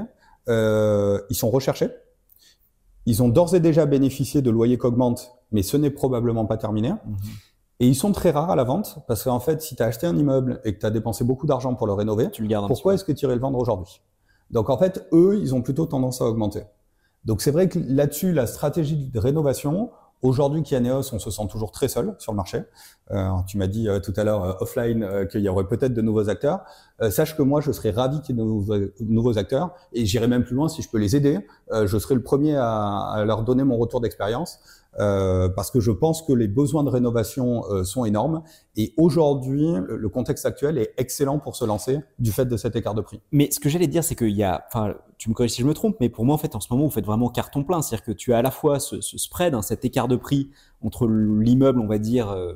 euh, 0.49 1.21
ils 1.29 1.35
sont 1.35 1.49
recherchés. 1.49 1.89
Ils 3.05 3.23
ont 3.23 3.29
d'ores 3.29 3.55
et 3.55 3.59
déjà 3.59 3.85
bénéficié 3.85 4.41
de 4.41 4.49
loyers 4.49 4.77
qui 4.77 4.85
augmentent, 4.85 5.31
mais 5.51 5.61
ce 5.61 5.77
n'est 5.77 5.91
probablement 5.91 6.45
pas 6.45 6.57
terminé. 6.57 6.91
Mmh. 6.91 7.15
Et 7.79 7.87
ils 7.87 7.95
sont 7.95 8.11
très 8.11 8.31
rares 8.31 8.51
à 8.51 8.55
la 8.55 8.63
vente, 8.63 8.99
parce 9.07 9.23
qu'en 9.23 9.39
fait, 9.39 9.61
si 9.61 9.75
tu 9.75 9.81
as 9.81 9.87
acheté 9.87 10.05
un 10.05 10.15
immeuble 10.15 10.61
et 10.65 10.73
que 10.73 10.79
tu 10.79 10.85
as 10.85 10.91
dépensé 10.91 11.23
beaucoup 11.23 11.47
d'argent 11.47 11.73
pour 11.73 11.87
le 11.87 11.93
rénover, 11.93 12.29
tu 12.29 12.41
le 12.41 12.47
gardes 12.47 12.67
pourquoi 12.67 12.93
est-ce 12.93 13.03
que 13.03 13.11
tu 13.11 13.25
irais 13.25 13.35
le 13.35 13.41
vendre 13.41 13.57
aujourd'hui? 13.57 14.01
Donc 14.51 14.69
en 14.69 14.77
fait, 14.77 15.07
eux, 15.13 15.39
ils 15.41 15.55
ont 15.55 15.61
plutôt 15.61 15.85
tendance 15.85 16.21
à 16.21 16.25
augmenter. 16.25 16.63
Donc 17.25 17.41
c'est 17.41 17.51
vrai 17.51 17.69
que 17.69 17.79
là-dessus, 17.79 18.33
la 18.33 18.45
stratégie 18.45 19.09
de 19.09 19.19
rénovation, 19.19 19.91
Aujourd'hui, 20.21 20.61
Kianeos, 20.61 21.13
on 21.13 21.19
se 21.19 21.31
sent 21.31 21.47
toujours 21.49 21.71
très 21.71 21.87
seul 21.87 22.13
sur 22.19 22.31
le 22.31 22.35
marché. 22.35 22.63
Euh, 23.09 23.29
tu 23.47 23.57
m'as 23.57 23.65
dit 23.65 23.89
euh, 23.89 23.99
tout 23.99 24.13
à 24.15 24.23
l'heure 24.23 24.43
euh, 24.43 24.53
offline 24.59 25.03
euh, 25.03 25.25
qu'il 25.25 25.41
y 25.41 25.49
aurait 25.49 25.67
peut-être 25.67 25.93
de 25.93 26.01
nouveaux 26.01 26.29
acteurs. 26.29 26.61
Euh, 27.01 27.09
sache 27.09 27.35
que 27.35 27.41
moi, 27.41 27.59
je 27.59 27.71
serais 27.71 27.89
ravi 27.89 28.21
qu'il 28.21 28.35
y 28.35 28.39
ait 28.39 28.43
de 28.43 28.47
nouveaux, 28.47 28.75
nouveaux 28.99 29.37
acteurs 29.39 29.73
et 29.93 30.05
j'irai 30.05 30.27
même 30.27 30.43
plus 30.43 30.55
loin 30.55 30.69
si 30.69 30.83
je 30.83 30.89
peux 30.89 30.99
les 30.99 31.15
aider. 31.15 31.39
Euh, 31.71 31.87
je 31.87 31.97
serai 31.97 32.13
le 32.13 32.21
premier 32.21 32.55
à, 32.55 32.99
à, 33.13 33.25
leur 33.25 33.41
donner 33.43 33.63
mon 33.63 33.77
retour 33.77 33.99
d'expérience. 33.99 34.59
Euh, 34.99 35.47
parce 35.47 35.71
que 35.71 35.79
je 35.79 35.91
pense 35.91 36.21
que 36.21 36.33
les 36.33 36.49
besoins 36.49 36.83
de 36.83 36.89
rénovation 36.89 37.63
euh, 37.69 37.83
sont 37.83 38.03
énormes. 38.03 38.43
Et 38.75 38.93
aujourd'hui, 38.97 39.65
le 39.87 40.09
contexte 40.09 40.45
actuel 40.45 40.77
est 40.77 40.93
excellent 40.97 41.39
pour 41.39 41.55
se 41.55 41.63
lancer 41.63 41.99
du 42.19 42.31
fait 42.31 42.45
de 42.45 42.57
cet 42.57 42.75
écart 42.75 42.93
de 42.93 43.01
prix. 43.01 43.21
Mais 43.31 43.49
ce 43.51 43.59
que 43.59 43.69
j'allais 43.69 43.87
dire, 43.87 44.03
c'est 44.03 44.15
qu'il 44.15 44.35
y 44.35 44.43
a, 44.43 44.65
enfin, 44.67 44.95
tu 45.17 45.29
me 45.29 45.33
corriges 45.33 45.51
si 45.51 45.61
je 45.61 45.67
me 45.67 45.73
trompe, 45.73 45.97
mais 46.01 46.09
pour 46.09 46.25
moi, 46.25 46.35
en 46.35 46.37
fait, 46.37 46.55
en 46.55 46.59
ce 46.59 46.67
moment, 46.71 46.85
vous 46.85 46.91
faites 46.91 47.05
vraiment 47.05 47.29
carton 47.29 47.63
plein. 47.63 47.81
C'est-à-dire 47.81 48.05
que 48.05 48.11
tu 48.11 48.33
as 48.33 48.39
à 48.39 48.41
la 48.41 48.51
fois 48.51 48.79
ce, 48.79 48.99
spread, 49.01 49.53
hein, 49.53 49.61
cet 49.61 49.85
écart 49.85 50.07
de 50.07 50.17
prix 50.17 50.49
entre 50.81 51.07
l'immeuble, 51.07 51.79
on 51.79 51.87
va 51.87 51.97
dire, 51.97 52.29
euh, 52.29 52.55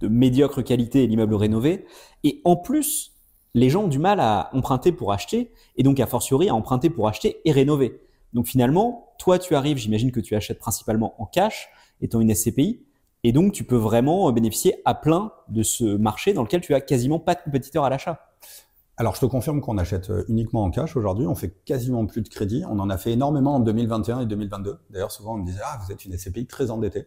de 0.00 0.08
médiocre 0.08 0.62
qualité 0.62 1.04
et 1.04 1.06
l'immeuble 1.06 1.34
rénové. 1.34 1.86
Et 2.24 2.42
en 2.44 2.56
plus, 2.56 3.12
les 3.54 3.70
gens 3.70 3.84
ont 3.84 3.88
du 3.88 3.98
mal 3.98 4.20
à 4.20 4.50
emprunter 4.52 4.92
pour 4.92 5.12
acheter, 5.12 5.50
et 5.76 5.82
donc 5.82 5.98
a 5.98 6.06
fortiori 6.06 6.50
à 6.50 6.54
emprunter 6.54 6.90
pour 6.90 7.08
acheter 7.08 7.40
et 7.46 7.52
rénover. 7.52 8.05
Donc 8.36 8.46
finalement, 8.46 9.14
toi, 9.18 9.38
tu 9.38 9.54
arrives, 9.54 9.78
j'imagine 9.78 10.12
que 10.12 10.20
tu 10.20 10.36
achètes 10.36 10.58
principalement 10.58 11.20
en 11.22 11.24
cash, 11.24 11.70
étant 12.02 12.20
une 12.20 12.34
SCPI, 12.34 12.84
et 13.24 13.32
donc 13.32 13.54
tu 13.54 13.64
peux 13.64 13.76
vraiment 13.76 14.30
bénéficier 14.30 14.82
à 14.84 14.94
plein 14.94 15.32
de 15.48 15.62
ce 15.62 15.84
marché 15.96 16.34
dans 16.34 16.42
lequel 16.42 16.60
tu 16.60 16.74
as 16.74 16.82
quasiment 16.82 17.18
pas 17.18 17.34
de 17.34 17.40
compétiteurs 17.40 17.84
à 17.84 17.88
l'achat. 17.88 18.20
Alors, 18.98 19.14
je 19.14 19.20
te 19.20 19.26
confirme 19.26 19.62
qu'on 19.62 19.78
achète 19.78 20.12
uniquement 20.28 20.64
en 20.64 20.70
cash 20.70 20.96
aujourd'hui. 20.96 21.26
On 21.26 21.34
fait 21.34 21.50
quasiment 21.64 22.04
plus 22.04 22.20
de 22.20 22.28
crédit. 22.28 22.62
On 22.68 22.78
en 22.78 22.90
a 22.90 22.98
fait 22.98 23.12
énormément 23.12 23.54
en 23.54 23.60
2021 23.60 24.20
et 24.20 24.26
2022. 24.26 24.80
D'ailleurs, 24.90 25.12
souvent, 25.12 25.34
on 25.34 25.38
me 25.38 25.46
disait, 25.46 25.60
ah, 25.64 25.78
vous 25.82 25.90
êtes 25.90 26.04
une 26.04 26.16
SCPI 26.16 26.46
très 26.46 26.70
endettée. 26.70 27.06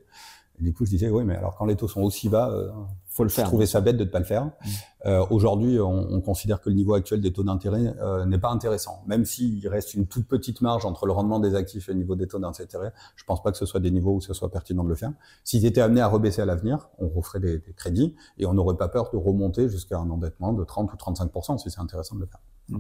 Et 0.60 0.64
du 0.64 0.74
coup, 0.74 0.86
je 0.86 0.90
disais, 0.90 1.10
oui, 1.10 1.24
mais 1.26 1.36
alors 1.36 1.56
quand 1.56 1.66
les 1.66 1.76
taux 1.76 1.88
sont 1.88 2.02
aussi 2.02 2.28
bas, 2.28 2.50
euh, 2.50 2.72
faut 3.10 3.24
le 3.24 3.30
faire. 3.30 3.46
Je 3.46 3.50
trouvais 3.50 3.66
ça 3.66 3.82
bête 3.82 3.98
de 3.98 4.04
ne 4.04 4.10
pas 4.10 4.20
le 4.20 4.26
faire. 4.26 4.46
Mmh. 4.46 4.70
Euh, 5.06 5.26
Aujourd'hui, 5.30 5.80
on, 5.80 6.12
on, 6.12 6.22
considère 6.22 6.62
que 6.62 6.70
le 6.70 6.76
niveau 6.76 6.94
actuel 6.94 7.22
des 7.22 7.34
taux 7.34 7.44
d'intérêt 7.44 7.94
euh, 8.02 8.26
n'est 8.26 8.38
pas 8.38 8.50
intéressant. 8.50 9.04
Même 9.08 9.26
s'il 9.26 9.68
reste 9.68 9.94
une 9.94 10.08
toute 10.08 10.28
petite 10.28 10.62
marge 10.62 10.86
entre 10.86 11.06
le 11.06 11.12
rendement 11.12 11.40
des 11.40 11.56
actifs 11.56 11.90
et 11.90 11.94
le 11.94 12.00
niveau 12.00 12.16
des 12.16 12.28
taux 12.28 12.40
d'intérêt, 12.40 12.94
je 13.16 13.24
pense 13.24 13.42
pas 13.42 13.52
que 13.52 13.58
ce 13.58 13.66
soit 13.66 13.80
des 13.80 13.92
niveaux 13.92 14.16
où 14.16 14.22
ce 14.22 14.34
soit 14.34 14.52
pertinent 14.52 14.84
de 14.84 14.90
le 14.90 14.96
faire. 14.96 15.12
S'ils 15.44 15.66
étaient 15.66 15.82
amenés 15.82 16.02
à 16.02 16.08
rebaisser 16.08 16.42
à 16.42 16.46
l'avenir, 16.46 16.90
on 17.00 17.08
referait 17.08 17.40
des, 17.40 17.60
des, 17.60 17.74
crédits 17.74 18.16
et 18.38 18.46
on 18.46 18.54
n'aurait 18.54 18.78
pas 18.78 18.90
peur 18.90 19.10
de 19.12 19.18
remonter 19.18 19.70
jusqu'à 19.70 19.98
un 19.98 20.10
endettement 20.10 20.54
de 20.54 20.64
30 20.64 20.92
ou 20.94 20.96
35% 20.96 21.58
si 21.58 21.72
c'est 21.72 21.80
intéressant 21.80 22.16
de 22.16 22.22
le 22.22 22.28
faire. 22.28 22.42
Mmh. 22.70 22.80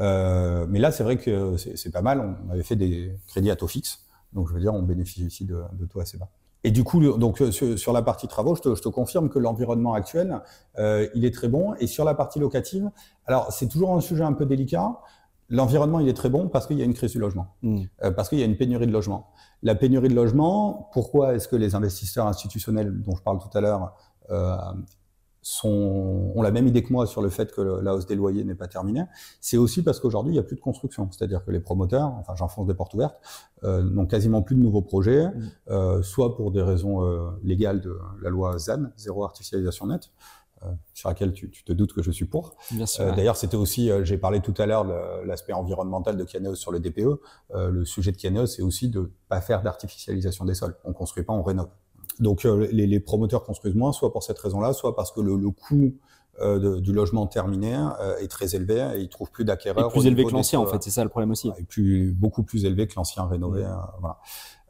Euh, 0.00 0.66
mais 0.68 0.78
là, 0.78 0.92
c'est 0.92 1.02
vrai 1.02 1.16
que 1.16 1.56
c'est 1.56 1.90
pas 1.90 2.02
mal. 2.02 2.36
On 2.46 2.50
avait 2.50 2.62
fait 2.62 2.76
des 2.76 3.16
crédits 3.26 3.50
à 3.50 3.56
taux 3.56 3.66
fixe. 3.66 4.04
Donc, 4.32 4.48
je 4.48 4.54
veux 4.54 4.60
dire, 4.60 4.74
on 4.74 4.82
bénéficie 4.82 5.24
ici 5.24 5.44
de, 5.44 5.62
de 5.72 5.86
taux 5.86 6.00
assez 6.00 6.18
bas. 6.18 6.30
Et 6.64 6.70
du 6.70 6.82
coup, 6.84 7.00
donc 7.18 7.40
euh, 7.40 7.50
sur 7.52 7.92
la 7.92 8.02
partie 8.02 8.26
travaux, 8.26 8.54
je 8.56 8.62
te, 8.62 8.74
je 8.74 8.82
te 8.82 8.88
confirme 8.88 9.28
que 9.28 9.38
l'environnement 9.38 9.94
actuel, 9.94 10.40
euh, 10.78 11.06
il 11.14 11.24
est 11.24 11.32
très 11.32 11.48
bon. 11.48 11.74
Et 11.78 11.86
sur 11.86 12.04
la 12.04 12.14
partie 12.14 12.40
locative, 12.40 12.90
alors 13.26 13.52
c'est 13.52 13.68
toujours 13.68 13.94
un 13.94 14.00
sujet 14.00 14.24
un 14.24 14.32
peu 14.32 14.44
délicat. 14.44 14.98
L'environnement, 15.50 16.00
il 16.00 16.08
est 16.08 16.16
très 16.16 16.28
bon 16.28 16.48
parce 16.48 16.66
qu'il 16.66 16.78
y 16.78 16.82
a 16.82 16.84
une 16.84 16.94
crise 16.94 17.12
du 17.12 17.18
logement, 17.18 17.54
Mm. 17.62 17.82
euh, 18.04 18.10
parce 18.10 18.28
qu'il 18.28 18.38
y 18.38 18.42
a 18.42 18.44
une 18.44 18.56
pénurie 18.56 18.86
de 18.86 18.92
logement. 18.92 19.30
La 19.62 19.74
pénurie 19.74 20.08
de 20.08 20.14
logement, 20.14 20.90
pourquoi 20.92 21.34
est-ce 21.34 21.48
que 21.48 21.56
les 21.56 21.74
investisseurs 21.74 22.26
institutionnels 22.26 23.00
dont 23.02 23.14
je 23.16 23.22
parle 23.22 23.38
tout 23.38 23.56
à 23.56 23.60
l'heure 23.60 23.94
euh, 24.30 24.56
sont, 25.42 26.32
ont 26.34 26.42
la 26.42 26.50
même 26.50 26.66
idée 26.66 26.82
que 26.82 26.92
moi 26.92 27.06
sur 27.06 27.22
le 27.22 27.28
fait 27.28 27.52
que 27.52 27.60
le- 27.60 27.80
la 27.80 27.94
hausse 27.94 28.06
des 28.06 28.14
loyers 28.16 28.44
n'est 28.44 28.54
pas 28.54 28.68
terminée 28.68 29.04
C'est 29.40 29.56
aussi 29.56 29.82
parce 29.82 30.00
qu'aujourd'hui, 30.00 30.32
il 30.32 30.34
n'y 30.34 30.40
a 30.40 30.42
plus 30.42 30.56
de 30.56 30.60
construction. 30.60 31.08
C'est-à-dire 31.10 31.44
que 31.44 31.50
les 31.50 31.60
promoteurs, 31.60 32.12
enfin 32.18 32.34
j'enfonce 32.36 32.66
des 32.66 32.74
portes 32.74 32.94
ouvertes, 32.94 33.16
euh, 33.64 33.82
n'ont 33.82 34.06
quasiment 34.06 34.42
plus 34.42 34.56
de 34.56 34.60
nouveaux 34.60 34.82
projets, 34.82 35.26
Mm. 35.28 35.50
euh, 35.70 36.02
soit 36.02 36.36
pour 36.36 36.50
des 36.50 36.62
raisons 36.62 37.04
euh, 37.04 37.30
légales 37.42 37.80
de 37.80 37.96
la 38.22 38.30
loi 38.30 38.58
ZAN, 38.58 38.90
zéro 38.96 39.24
artificialisation 39.24 39.86
nette, 39.86 40.10
euh, 40.64 40.66
sur 40.92 41.08
laquelle 41.08 41.32
tu, 41.32 41.50
tu 41.50 41.62
te 41.64 41.72
doutes 41.72 41.92
que 41.92 42.02
je 42.02 42.10
suis 42.10 42.24
pour. 42.24 42.56
Bien 42.72 42.84
sûr. 42.86 43.04
Euh, 43.04 43.10
ouais. 43.10 43.16
D'ailleurs, 43.16 43.36
c'était 43.36 43.56
aussi, 43.56 43.90
euh, 43.90 44.04
j'ai 44.04 44.18
parlé 44.18 44.40
tout 44.40 44.54
à 44.58 44.66
l'heure 44.66 44.84
de 44.84 45.24
l'aspect 45.24 45.52
environnemental 45.52 46.16
de 46.16 46.24
Kianeos 46.24 46.56
sur 46.56 46.72
le 46.72 46.80
DPE. 46.80 47.20
Euh, 47.54 47.70
le 47.70 47.84
sujet 47.84 48.10
de 48.10 48.16
Kianeos, 48.16 48.46
c'est 48.46 48.62
aussi 48.62 48.88
de 48.88 49.12
pas 49.28 49.40
faire 49.40 49.62
d'artificialisation 49.62 50.44
des 50.44 50.54
sols. 50.54 50.74
On 50.84 50.92
construit 50.92 51.22
pas, 51.22 51.32
on 51.32 51.42
rénove. 51.44 51.68
Donc, 52.20 52.44
euh, 52.44 52.66
les, 52.72 52.86
les 52.86 53.00
promoteurs 53.00 53.44
construisent 53.44 53.74
moins, 53.74 53.92
soit 53.92 54.12
pour 54.12 54.22
cette 54.22 54.38
raison-là, 54.38 54.72
soit 54.72 54.94
parce 54.96 55.12
que 55.12 55.20
le, 55.20 55.36
le 55.36 55.50
coût 55.50 55.94
euh, 56.40 56.58
de- 56.60 56.78
du 56.80 56.92
logement 56.92 57.26
terminé 57.26 57.74
euh, 58.00 58.16
est 58.18 58.28
très 58.28 58.54
élevé 58.54 58.76
et 58.96 59.00
ils 59.00 59.08
trouvent 59.08 59.30
plus 59.32 59.44
d'acquéreurs. 59.44 59.88
plus 59.88 60.06
élevé 60.06 60.22
que 60.24 60.28
l'ancien, 60.38 60.60
en 60.60 60.66
fait, 60.66 60.82
c'est 60.84 60.90
ça 60.90 61.02
le 61.02 61.10
problème 61.10 61.32
aussi. 61.32 61.50
et 61.58 61.64
plus 61.64 62.12
beaucoup 62.12 62.44
plus 62.44 62.64
élevé 62.64 62.86
que 62.86 62.94
l'ancien 62.96 63.24
rénové. 63.24 63.62
Mm. 63.62 63.66
euh, 63.66 63.76
voilà. 64.00 64.18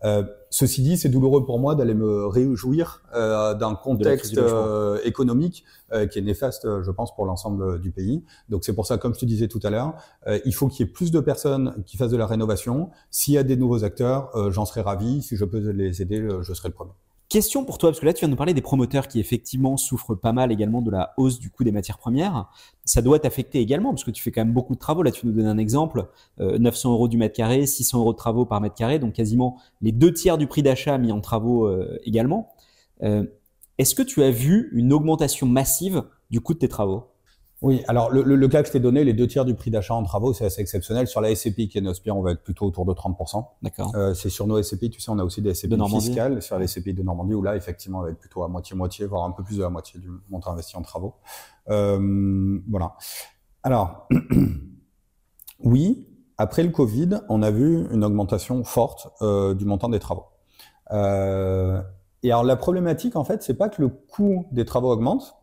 Euh, 0.04 0.22
ceci 0.48 0.80
dit, 0.82 0.96
c'est 0.96 1.08
douloureux 1.08 1.44
pour 1.44 1.58
moi 1.58 1.74
d'aller 1.74 1.92
me 1.92 2.26
réjouir 2.26 3.02
euh, 3.14 3.52
d'un 3.54 3.74
contexte 3.74 4.34
euh, 4.54 5.00
économique 5.04 5.64
euh, 5.92 6.06
qui 6.06 6.20
est 6.20 6.22
néfaste, 6.22 6.66
je 6.82 6.90
pense, 6.92 7.12
pour 7.16 7.26
l'ensemble 7.26 7.80
du 7.80 7.90
pays. 7.90 8.22
Donc 8.48 8.64
c'est 8.64 8.72
pour 8.74 8.86
ça, 8.86 8.96
comme 8.96 9.12
je 9.14 9.18
te 9.20 9.24
disais 9.26 9.48
tout 9.48 9.60
à 9.64 9.70
l'heure, 9.70 9.94
euh, 10.28 10.38
il 10.46 10.54
faut 10.54 10.68
qu'il 10.68 10.86
y 10.86 10.88
ait 10.88 10.92
plus 10.92 11.10
de 11.10 11.18
personnes 11.20 11.82
qui 11.84 11.96
fassent 11.96 12.12
de 12.12 12.16
la 12.16 12.26
rénovation. 12.28 12.90
S'il 13.10 13.34
y 13.34 13.38
a 13.38 13.42
des 13.42 13.56
nouveaux 13.56 13.82
acteurs, 13.82 14.30
euh, 14.36 14.50
j'en 14.52 14.64
serais 14.66 14.82
ravi. 14.82 15.20
Si 15.20 15.36
je 15.36 15.44
peux 15.44 15.58
les 15.58 16.00
aider, 16.00 16.26
je 16.42 16.52
serai 16.54 16.68
le 16.68 16.74
premier. 16.74 16.92
Question 17.28 17.66
pour 17.66 17.76
toi, 17.76 17.90
parce 17.90 18.00
que 18.00 18.06
là, 18.06 18.14
tu 18.14 18.20
viens 18.20 18.28
de 18.28 18.30
nous 18.30 18.38
parler 18.38 18.54
des 18.54 18.62
promoteurs 18.62 19.06
qui 19.06 19.20
effectivement 19.20 19.76
souffrent 19.76 20.14
pas 20.14 20.32
mal 20.32 20.50
également 20.50 20.80
de 20.80 20.90
la 20.90 21.12
hausse 21.18 21.38
du 21.38 21.50
coût 21.50 21.62
des 21.62 21.72
matières 21.72 21.98
premières. 21.98 22.48
Ça 22.86 23.02
doit 23.02 23.18
t'affecter 23.18 23.60
également, 23.60 23.90
parce 23.90 24.02
que 24.02 24.10
tu 24.10 24.22
fais 24.22 24.32
quand 24.32 24.40
même 24.40 24.54
beaucoup 24.54 24.74
de 24.74 24.78
travaux. 24.78 25.02
Là, 25.02 25.10
tu 25.10 25.26
nous 25.26 25.32
donnes 25.32 25.46
un 25.46 25.58
exemple, 25.58 26.08
euh, 26.40 26.56
900 26.58 26.92
euros 26.92 27.06
du 27.06 27.18
mètre 27.18 27.36
carré, 27.36 27.66
600 27.66 27.98
euros 27.98 28.12
de 28.14 28.16
travaux 28.16 28.46
par 28.46 28.62
mètre 28.62 28.76
carré, 28.76 28.98
donc 28.98 29.12
quasiment 29.12 29.58
les 29.82 29.92
deux 29.92 30.10
tiers 30.10 30.38
du 30.38 30.46
prix 30.46 30.62
d'achat 30.62 30.96
mis 30.96 31.12
en 31.12 31.20
travaux 31.20 31.66
euh, 31.66 31.98
également. 32.04 32.54
Euh, 33.02 33.24
Est-ce 33.76 33.94
que 33.94 34.02
tu 34.02 34.22
as 34.22 34.30
vu 34.30 34.70
une 34.72 34.94
augmentation 34.94 35.46
massive 35.46 36.04
du 36.30 36.40
coût 36.40 36.54
de 36.54 36.60
tes 36.60 36.68
travaux? 36.68 37.08
Oui, 37.60 37.82
alors 37.88 38.10
le, 38.10 38.22
le, 38.22 38.36
le 38.36 38.48
cas 38.48 38.62
que 38.62 38.68
je 38.68 38.72
t'ai 38.72 38.80
donné, 38.80 39.02
les 39.02 39.14
deux 39.14 39.26
tiers 39.26 39.44
du 39.44 39.54
prix 39.54 39.70
d'achat 39.70 39.94
en 39.94 40.04
travaux, 40.04 40.32
c'est 40.32 40.44
assez 40.44 40.60
exceptionnel. 40.60 41.08
Sur 41.08 41.20
la 41.20 41.34
SCPI 41.34 41.68
qui 41.68 41.78
est 41.78 41.80
Nospire, 41.80 42.16
on 42.16 42.22
va 42.22 42.30
être 42.30 42.42
plutôt 42.42 42.66
autour 42.66 42.86
de 42.86 42.92
30%. 42.92 43.44
D'accord. 43.62 43.92
Euh, 43.96 44.14
c'est 44.14 44.30
sur 44.30 44.46
nos 44.46 44.62
SCPI, 44.62 44.90
tu 44.90 45.00
sais, 45.00 45.10
on 45.10 45.18
a 45.18 45.24
aussi 45.24 45.42
des 45.42 45.54
SCPI 45.54 45.76
De 45.76 45.84
fiscales 45.84 46.40
sur 46.40 46.56
les 46.58 46.68
SCPI 46.68 46.94
de 46.94 47.02
Normandie, 47.02 47.34
où 47.34 47.42
là, 47.42 47.56
effectivement, 47.56 47.98
on 47.98 48.02
va 48.02 48.10
être 48.10 48.18
plutôt 48.20 48.44
à 48.44 48.48
moitié-moitié, 48.48 49.06
voire 49.06 49.24
un 49.24 49.32
peu 49.32 49.42
plus 49.42 49.56
de 49.56 49.62
la 49.62 49.70
moitié 49.70 49.98
du 49.98 50.08
montant 50.30 50.52
investi 50.52 50.76
en 50.76 50.82
travaux. 50.82 51.14
Euh, 51.68 52.60
voilà. 52.68 52.94
Alors, 53.64 54.06
oui, 55.64 56.06
après 56.36 56.62
le 56.62 56.70
Covid, 56.70 57.22
on 57.28 57.42
a 57.42 57.50
vu 57.50 57.88
une 57.90 58.04
augmentation 58.04 58.62
forte 58.62 59.08
euh, 59.22 59.54
du 59.54 59.64
montant 59.64 59.88
des 59.88 59.98
travaux. 59.98 60.26
Euh, 60.92 61.82
et 62.22 62.30
alors, 62.30 62.44
la 62.44 62.56
problématique, 62.56 63.16
en 63.16 63.24
fait, 63.24 63.42
c'est 63.42 63.54
pas 63.54 63.68
que 63.68 63.82
le 63.82 63.88
coût 63.88 64.46
des 64.52 64.64
travaux 64.64 64.92
augmente, 64.92 65.37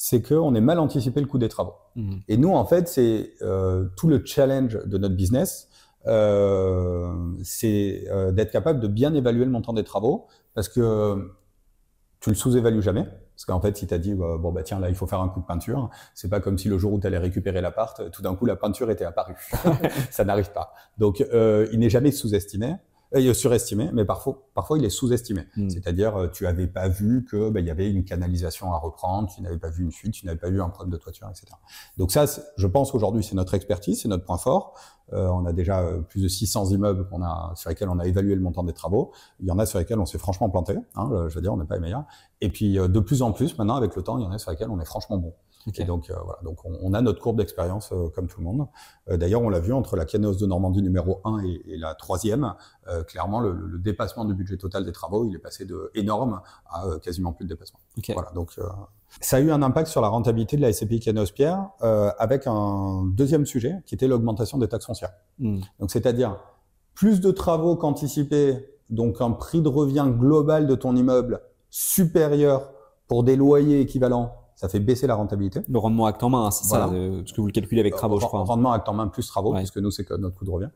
c'est 0.00 0.22
qu'on 0.22 0.54
est 0.54 0.60
mal 0.60 0.78
anticipé 0.78 1.20
le 1.20 1.26
coût 1.26 1.38
des 1.38 1.48
travaux. 1.48 1.74
Mhm. 1.96 2.20
Et 2.28 2.36
nous, 2.36 2.54
en 2.54 2.64
fait, 2.64 2.86
c'est 2.86 3.32
euh, 3.42 3.88
tout 3.96 4.06
le 4.06 4.24
challenge 4.24 4.78
de 4.86 4.96
notre 4.96 5.16
business, 5.16 5.68
euh, 6.06 7.12
c'est 7.42 8.04
euh, 8.08 8.30
d'être 8.30 8.52
capable 8.52 8.78
de 8.78 8.86
bien 8.86 9.12
évaluer 9.12 9.44
le 9.44 9.50
montant 9.50 9.72
des 9.72 9.82
travaux, 9.82 10.28
parce 10.54 10.68
que 10.68 11.32
tu 12.20 12.30
le 12.30 12.36
sous-évalues 12.36 12.80
jamais. 12.80 13.06
Parce 13.34 13.44
qu'en 13.44 13.60
fait, 13.60 13.76
si 13.76 13.88
tu 13.88 13.94
as 13.94 13.98
dit, 13.98 14.14
bah, 14.14 14.36
bon, 14.38 14.52
bah 14.52 14.62
tiens, 14.62 14.78
là, 14.78 14.88
il 14.88 14.94
faut 14.94 15.08
faire 15.08 15.20
un 15.20 15.28
coup 15.28 15.40
de 15.40 15.46
peinture, 15.46 15.90
c'est 16.14 16.28
pas 16.28 16.38
comme 16.38 16.58
si 16.58 16.68
le 16.68 16.78
jour 16.78 16.92
où 16.92 17.00
tu 17.00 17.06
allais 17.08 17.18
récupérer 17.18 17.60
l'appart, 17.60 18.08
tout 18.12 18.22
d'un 18.22 18.36
coup, 18.36 18.46
la 18.46 18.56
peinture 18.56 18.90
était 18.92 19.04
apparue. 19.04 19.36
Ça 20.12 20.24
n'arrive 20.24 20.52
pas. 20.52 20.74
Donc, 20.96 21.20
euh, 21.32 21.68
il 21.72 21.80
n'est 21.80 21.90
jamais 21.90 22.12
sous-estimé, 22.12 22.74
euh, 23.14 23.34
surestimé, 23.34 23.90
mais 23.92 24.04
parfois, 24.04 24.48
parfois, 24.54 24.78
il 24.78 24.84
est 24.84 24.90
sous-estimé. 24.90 25.46
Mhm. 25.56 25.70
C'est-à-dire, 25.70 26.16
euh, 26.16 26.28
tu 26.28 26.46
avais 26.46 26.66
pas 26.66 26.88
vu 26.88 27.24
que 27.24 27.50
bah, 27.50 27.60
il 27.60 27.66
y 27.66 27.70
avait 27.70 27.90
une 27.90 28.04
canalisation 28.04 28.72
à 28.72 28.78
reprendre, 28.78 29.28
tu 29.34 29.42
n'avais 29.42 29.58
pas 29.58 29.70
vu 29.70 29.84
une 29.84 29.92
fuite, 29.92 30.12
tu 30.12 30.26
n'avais 30.26 30.38
pas 30.38 30.50
vu 30.50 30.60
un 30.60 30.68
problème 30.68 30.92
de 30.92 30.98
toiture, 30.98 31.28
etc. 31.28 31.46
Donc 31.96 32.10
ça, 32.10 32.26
je 32.56 32.66
pense 32.66 32.92
qu'aujourd'hui, 32.92 33.22
c'est 33.22 33.34
notre 33.34 33.54
expertise, 33.54 34.02
c'est 34.02 34.08
notre 34.08 34.24
point 34.24 34.38
fort. 34.38 34.74
Euh, 35.12 35.26
on 35.28 35.46
a 35.46 35.52
déjà 35.52 35.80
euh, 35.80 36.00
plus 36.02 36.22
de 36.22 36.28
600 36.28 36.66
immeubles 36.70 37.08
qu'on 37.08 37.22
a, 37.22 37.52
sur 37.56 37.70
lesquels 37.70 37.88
on 37.88 37.98
a 37.98 38.06
évalué 38.06 38.34
le 38.34 38.40
montant 38.40 38.62
des 38.62 38.74
travaux. 38.74 39.12
Il 39.40 39.46
y 39.46 39.50
en 39.50 39.58
a 39.58 39.64
sur 39.64 39.78
lesquels 39.78 39.98
on 39.98 40.06
s'est 40.06 40.18
franchement 40.18 40.50
planté. 40.50 40.76
Hein, 40.96 41.28
je 41.28 41.34
veux 41.34 41.40
dire, 41.40 41.52
on 41.52 41.56
n'est 41.56 41.64
pas 41.64 41.76
les 41.76 41.80
meilleurs. 41.80 42.04
Et 42.40 42.50
puis, 42.50 42.78
euh, 42.78 42.88
de 42.88 43.00
plus 43.00 43.22
en 43.22 43.32
plus, 43.32 43.56
maintenant, 43.58 43.76
avec 43.76 43.96
le 43.96 44.02
temps, 44.02 44.18
il 44.18 44.24
y 44.24 44.26
en 44.26 44.32
a 44.32 44.38
sur 44.38 44.50
lesquels 44.50 44.70
on 44.70 44.80
est 44.80 44.84
franchement 44.84 45.16
bon. 45.16 45.34
Ok. 45.66 45.80
Et 45.80 45.84
donc, 45.84 46.08
euh, 46.08 46.14
voilà. 46.24 46.38
Donc, 46.42 46.64
on, 46.64 46.78
on 46.80 46.94
a 46.94 47.00
notre 47.02 47.20
courbe 47.20 47.36
d'expérience 47.38 47.90
euh, 47.92 48.08
comme 48.14 48.26
tout 48.28 48.40
le 48.40 48.44
monde. 48.46 48.66
Euh, 49.10 49.16
D'ailleurs, 49.16 49.42
on 49.42 49.50
l'a 49.50 49.60
vu 49.60 49.72
entre 49.72 49.96
la 49.96 50.04
Canos 50.04 50.38
de 50.38 50.46
Normandie 50.46 50.80
numéro 50.82 51.20
1 51.24 51.44
et, 51.44 51.62
et 51.66 51.76
la 51.76 51.94
troisième. 51.94 52.54
euh, 52.88 53.02
clairement, 53.02 53.40
le, 53.40 53.52
le 53.52 53.78
dépassement 53.78 54.24
du 54.24 54.34
budget 54.34 54.56
total 54.56 54.84
des 54.84 54.92
travaux, 54.92 55.24
il 55.26 55.34
est 55.34 55.38
passé 55.40 55.64
de 55.66 55.90
énorme 55.94 56.40
à 56.70 56.86
euh, 56.86 56.98
quasiment 56.98 57.32
plus 57.32 57.44
de 57.44 57.50
dépassement. 57.50 57.80
Ok. 57.98 58.10
Voilà, 58.14 58.30
donc 58.32 58.52
euh, 58.58 58.62
ça 59.20 59.36
a 59.36 59.40
eu 59.40 59.50
un 59.50 59.60
impact 59.62 59.88
sur 59.88 60.00
la 60.00 60.08
rentabilité 60.08 60.56
de 60.56 60.62
la 60.62 60.72
SCPI 60.72 61.00
Canos 61.00 61.32
Pierre 61.32 61.68
euh, 61.82 62.10
avec 62.18 62.46
un 62.46 63.04
deuxième 63.06 63.44
sujet 63.44 63.76
qui 63.84 63.94
était 63.94 64.06
l'augmentation 64.08 64.58
des 64.58 64.68
taxes 64.68 64.86
foncières. 64.86 65.12
Mhm. 65.38 65.60
Donc 65.80 65.90
c'est-à-dire 65.90 66.36
plus 66.94 67.20
de 67.20 67.30
travaux 67.30 67.76
qu'anticipés, 67.76 68.74
donc 68.90 69.20
un 69.20 69.32
prix 69.32 69.60
de 69.60 69.68
revient 69.68 70.06
global 70.08 70.66
de 70.66 70.74
ton 70.74 70.96
immeuble 70.96 71.40
supérieur 71.70 72.70
pour 73.06 73.24
des 73.24 73.36
loyers 73.36 73.80
équivalents, 73.80 74.37
ça 74.60 74.68
fait 74.68 74.80
baisser 74.80 75.06
la 75.06 75.14
rentabilité. 75.14 75.60
Le 75.68 75.78
rendement 75.78 76.06
acte 76.06 76.20
en 76.24 76.30
main, 76.30 76.46
hein, 76.46 76.50
c'est 76.50 76.64
ça, 76.64 76.88
euh, 76.88 77.18
parce 77.20 77.30
que 77.30 77.40
vous 77.40 77.46
le 77.46 77.52
calculez 77.52 77.80
avec 77.80 77.94
travaux, 77.94 78.16
je 78.18 78.24
Ren- 78.24 78.28
crois. 78.28 78.42
Rendement 78.42 78.72
acte 78.72 78.88
en 78.88 78.92
main 78.94 79.06
plus 79.06 79.24
travaux, 79.28 79.52
Ouais. 79.52 79.58
puisque 79.58 79.76
nous, 79.78 79.92
c'est 79.92 80.04
que 80.04 80.14
notre 80.14 80.36
coût 80.36 80.44
de 80.44 80.50
revient. 80.50 80.70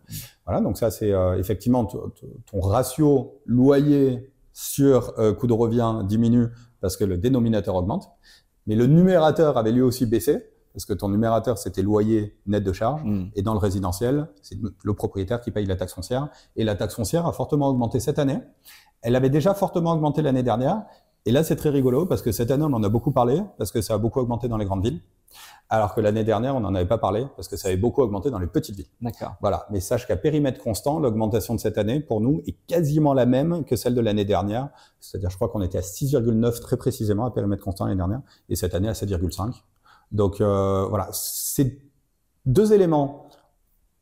Voilà, 0.46 0.60
donc 0.60 0.76
ça, 0.78 0.92
c'est 0.92 1.10
euh, 1.12 1.36
effectivement 1.36 1.84
ton 1.84 2.60
ratio 2.60 3.40
loyer 3.44 4.30
sur 4.52 5.18
euh, 5.18 5.32
coût 5.34 5.48
de 5.48 5.52
revient 5.52 6.02
diminue 6.04 6.46
parce 6.80 6.96
que 6.96 7.04
le 7.04 7.18
dénominateur 7.18 7.74
augmente, 7.74 8.08
mais 8.68 8.76
le 8.76 8.86
numérateur 8.86 9.58
avait 9.58 9.72
lui 9.72 9.82
aussi 9.82 10.06
baissé, 10.06 10.46
parce 10.74 10.84
que 10.84 10.92
ton 10.92 11.08
numérateur, 11.08 11.58
c'était 11.58 11.82
loyer 11.82 12.38
net 12.46 12.62
de 12.62 12.72
charge, 12.72 13.02
Mhm. 13.04 13.30
et 13.34 13.42
dans 13.42 13.52
le 13.52 13.58
résidentiel, 13.58 14.28
c'est 14.42 14.56
le 14.84 14.94
propriétaire 14.94 15.40
qui 15.40 15.50
paye 15.50 15.66
la 15.66 15.74
taxe 15.76 15.92
foncière, 15.94 16.28
et 16.54 16.62
la 16.62 16.76
taxe 16.76 16.94
foncière 16.94 17.26
a 17.26 17.32
fortement 17.32 17.68
augmenté 17.68 17.98
cette 17.98 18.20
année. 18.20 18.38
Elle 19.02 19.16
avait 19.16 19.30
déjà 19.30 19.52
fortement 19.54 19.92
augmenté 19.92 20.22
l'année 20.22 20.44
dernière, 20.44 20.84
et 21.24 21.32
là, 21.32 21.44
c'est 21.44 21.56
très 21.56 21.70
rigolo, 21.70 22.06
parce 22.06 22.22
que 22.22 22.32
cette 22.32 22.50
année, 22.50 22.64
on 22.64 22.72
en 22.72 22.82
a 22.82 22.88
beaucoup 22.88 23.12
parlé, 23.12 23.42
parce 23.58 23.70
que 23.70 23.80
ça 23.80 23.94
a 23.94 23.98
beaucoup 23.98 24.20
augmenté 24.20 24.48
dans 24.48 24.56
les 24.56 24.64
grandes 24.64 24.84
villes, 24.84 25.00
alors 25.68 25.94
que 25.94 26.00
l'année 26.00 26.24
dernière, 26.24 26.56
on 26.56 26.60
n'en 26.60 26.74
avait 26.74 26.86
pas 26.86 26.98
parlé, 26.98 27.26
parce 27.36 27.48
que 27.48 27.56
ça 27.56 27.68
avait 27.68 27.76
beaucoup 27.76 28.02
augmenté 28.02 28.30
dans 28.30 28.38
les 28.38 28.46
petites 28.46 28.76
villes. 28.76 28.90
D'accord. 29.00 29.36
Voilà, 29.40 29.66
mais 29.70 29.80
sache 29.80 30.06
qu'à 30.06 30.16
périmètre 30.16 30.62
constant, 30.62 30.98
l'augmentation 30.98 31.54
de 31.54 31.60
cette 31.60 31.78
année, 31.78 32.00
pour 32.00 32.20
nous, 32.20 32.42
est 32.46 32.56
quasiment 32.66 33.14
la 33.14 33.24
même 33.24 33.64
que 33.64 33.76
celle 33.76 33.94
de 33.94 34.00
l'année 34.00 34.24
dernière. 34.24 34.68
C'est-à-dire, 35.00 35.30
je 35.30 35.36
crois 35.36 35.48
qu'on 35.48 35.62
était 35.62 35.78
à 35.78 35.82
6,9 35.82 36.60
très 36.60 36.76
précisément 36.76 37.24
à 37.24 37.30
périmètre 37.30 37.62
constant 37.62 37.84
l'année 37.84 37.96
dernière, 37.96 38.20
et 38.48 38.56
cette 38.56 38.74
année 38.74 38.88
à 38.88 38.92
7,5. 38.92 39.62
Donc 40.10 40.40
euh, 40.40 40.86
voilà, 40.88 41.08
c'est 41.12 41.78
deux 42.44 42.72
éléments, 42.72 43.28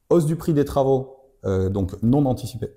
hausse 0.08 0.26
du 0.26 0.36
prix 0.36 0.52
des 0.52 0.64
travaux, 0.64 1.16
euh, 1.44 1.68
donc 1.68 2.02
non 2.02 2.24
anticipé, 2.26 2.70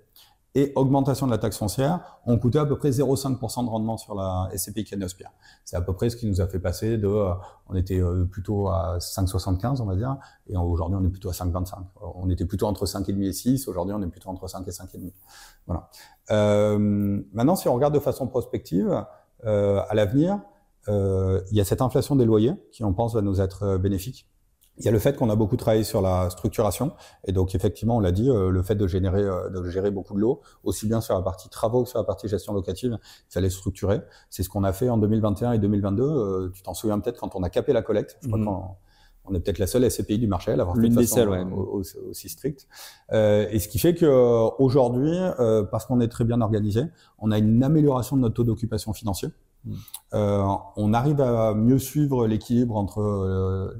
et 0.56 0.72
augmentation 0.76 1.26
de 1.26 1.32
la 1.32 1.38
taxe 1.38 1.58
foncière, 1.58 2.20
ont 2.26 2.38
coûté 2.38 2.60
à 2.60 2.66
peu 2.66 2.78
près 2.78 2.92
0,5% 2.92 3.66
de 3.66 3.70
rendement 3.70 3.98
sur 3.98 4.13
la 4.13 4.50
SCPI 4.56 4.84
Caneospia. 4.84 5.32
C'est 5.66 5.76
à 5.76 5.82
peu 5.82 5.94
près 5.94 6.10
ce 6.10 6.16
qui 6.16 6.28
nous 6.28 6.42
a 6.42 6.48
fait 6.48 6.60
passer 6.60 6.98
de, 6.98 7.08
euh, 7.08 7.34
on 7.68 7.76
était 7.76 8.00
euh, 8.00 8.26
plutôt 8.26 8.68
à 8.68 8.98
5,75 9.00 9.82
on 9.82 9.86
va 9.86 9.96
dire, 9.96 10.18
et 10.48 10.56
aujourd'hui 10.56 10.98
on 11.02 11.06
est 11.06 11.10
plutôt 11.10 11.30
à 11.30 11.34
5,25. 11.34 11.84
On 12.16 12.30
était 12.30 12.46
plutôt 12.46 12.68
entre 12.68 12.86
5,5 12.86 13.24
et 13.24 13.34
6, 13.34 13.68
aujourd'hui 13.68 13.96
on 13.96 14.02
est 14.02 14.08
plutôt 14.08 14.30
entre 14.30 14.48
5 14.48 14.68
et 14.68 14.72
5,5. 14.72 15.12
Voilà. 15.66 15.89
Euh, 16.32 16.78
maintenant, 17.34 17.56
si 17.56 17.68
on 17.68 17.74
regarde 17.74 17.94
de 17.94 18.00
façon 18.00 18.28
prospective, 18.28 19.04
euh, 19.46 19.82
à 19.89 19.94
l'avenir, 19.94 20.39
euh, 20.88 21.42
il 21.52 21.58
y 21.58 21.62
a 21.62 21.66
cette 21.66 21.82
inflation 21.82 22.16
des 22.16 22.26
loyers 22.26 22.54
qui, 22.72 22.84
on 22.84 22.94
pense, 22.94 23.13
va 23.13 23.22
nous 23.22 23.42
être 23.42 23.63
euh, 23.63 23.78
bénéfique. 23.78 24.28
Il 24.80 24.86
y 24.86 24.88
a 24.88 24.92
le 24.92 24.98
fait 25.00 25.16
qu'on 25.16 25.30
a 25.30 25.36
beaucoup 25.36 25.56
travaillé 25.56 25.84
sur 25.84 26.02
la 26.02 26.30
structuration, 26.32 26.94
et 27.26 27.32
donc 27.32 27.54
effectivement, 27.54 27.98
on 27.98 28.00
l'a 28.00 28.12
dit, 28.12 28.30
euh, 28.30 28.50
le 28.50 28.64
fait 28.64 28.76
de 28.76 28.88
générer, 28.88 29.22
euh, 29.22 29.50
de 29.50 29.70
gérer 29.70 29.92
beaucoup 29.92 30.16
de 30.16 30.20
lots, 30.20 30.42
aussi 30.64 30.88
bien 30.88 31.00
sur 31.00 31.14
la 31.16 31.22
partie 31.22 31.48
travaux 31.50 31.84
que 31.84 31.90
sur 31.90 32.00
la 32.00 32.06
partie 32.06 32.28
gestion 32.28 32.54
locative, 32.54 32.98
il 33.30 33.34
fallait 33.34 33.52
structurer. 33.52 34.02
C'est 34.32 34.42
ce 34.42 34.50
qu'on 34.50 34.64
a 34.64 34.74
fait 34.74 34.90
en 34.90 34.98
2021 34.98 35.52
et 35.54 35.60
2022. 35.60 36.04
Euh, 36.04 36.50
tu 36.54 36.64
t'en 36.64 36.74
souviens 36.74 37.00
peut-être 37.00 37.20
quand 37.20 37.36
on 37.36 37.44
a 37.44 37.50
capé 37.50 37.72
la 37.72 37.82
collecte. 37.84 38.18
Je 38.22 38.28
crois 38.28 38.40
Mhm. 38.40 38.46
qu'on 38.46 38.64
on 39.26 39.34
est 39.36 39.40
peut-être 39.40 39.60
la 39.60 39.68
seule 39.68 39.90
SCPI 39.90 40.18
du 40.20 40.28
marché 40.28 40.52
à 40.52 40.58
l'avoir 40.58 40.76
fait 40.76 40.82
L'une 40.82 40.96
de 40.96 40.98
des 41.00 41.04
façon 41.06 41.16
seules, 41.16 41.30
ouais. 41.30 41.44
aussi, 41.54 41.98
aussi 42.10 42.28
stricte. 42.28 42.68
Euh, 43.14 43.48
et 43.52 43.60
ce 43.60 43.70
qui 43.70 43.80
fait 43.80 43.96
que 43.96 44.06
aujourd'hui, 44.62 45.16
euh, 45.40 45.64
parce 45.64 45.86
qu'on 45.86 46.02
est 46.02 46.10
très 46.10 46.26
bien 46.26 46.42
organisé, 46.42 46.82
on 47.20 47.32
a 47.32 47.38
une 47.38 47.64
amélioration 47.64 48.18
de 48.18 48.22
notre 48.22 48.34
taux 48.36 48.44
d'occupation 48.44 48.92
financier. 48.92 49.30
Mm. 49.64 49.74
Euh, 50.16 50.44
on 50.76 50.94
arrive 50.94 51.22
à 51.22 51.54
mieux 51.54 51.80
suivre 51.80 52.28
l'équilibre 52.28 52.76
entre 52.76 53.74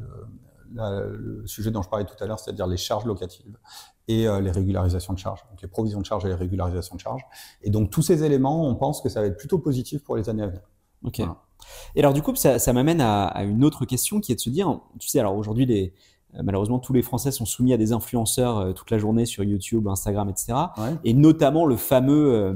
le 0.76 1.44
sujet 1.46 1.72
dont 1.72 1.82
je 1.82 1.90
parlais 1.90 2.06
tout 2.06 2.22
à 2.22 2.26
l'heure, 2.26 2.40
c'est-à-dire 2.40 2.68
les 2.68 2.78
charges 2.78 3.06
locatives 3.06 3.58
et 4.08 4.24
les 4.24 4.52
régularisations 4.52 5.14
de 5.14 5.20
charges, 5.20 5.46
donc 5.50 5.62
les 5.62 5.68
provisions 5.68 6.00
de 6.00 6.06
charges 6.06 6.26
et 6.26 6.28
les 6.28 6.36
régularisations 6.36 6.96
de 6.96 7.00
charges. 7.00 7.24
Et 7.62 7.70
donc 7.70 7.90
tous 7.90 8.02
ces 8.02 8.24
éléments, 8.24 8.68
on 8.68 8.76
pense 8.76 9.02
que 9.02 9.10
ça 9.10 9.22
va 9.22 9.28
être 9.28 9.38
plutôt 9.38 9.60
positif 9.60 10.04
pour 10.04 10.16
les 10.16 10.30
années 10.30 10.44
à 10.44 10.48
venir. 10.48 10.62
Ok. 11.04 11.22
Et 11.96 12.00
alors 12.00 12.14
du 12.14 12.22
coup, 12.22 12.36
ça, 12.36 12.60
ça 12.60 12.74
m'amène 12.74 13.02
à, 13.02 13.26
à, 13.26 13.44
une 13.44 13.64
autre 13.64 13.86
question 13.86 14.20
qui 14.20 14.32
est 14.32 14.36
de 14.36 14.42
se 14.42 14.50
dire, 14.50 14.80
tu 15.00 15.08
sais, 15.08 15.20
alors 15.20 15.36
aujourd'hui, 15.36 15.66
les, 15.66 15.94
euh, 16.36 16.42
malheureusement, 16.44 16.80
tous 16.80 16.94
les 16.94 17.02
Français 17.02 17.32
sont 17.32 17.46
soumis 17.46 17.74
à 17.74 17.78
des 17.78 17.92
influenceurs 17.92 18.58
euh, 18.58 18.74
toute 18.74 18.92
la 18.92 18.98
journée 18.98 19.26
sur 19.26 19.44
YouTube, 19.44 19.88
Instagram, 19.88 20.30
etc. 20.30 20.54
Et 21.04 21.14
notamment 21.14 21.66
le 21.66 21.76
fameux, 21.76 22.34
euh, 22.34 22.54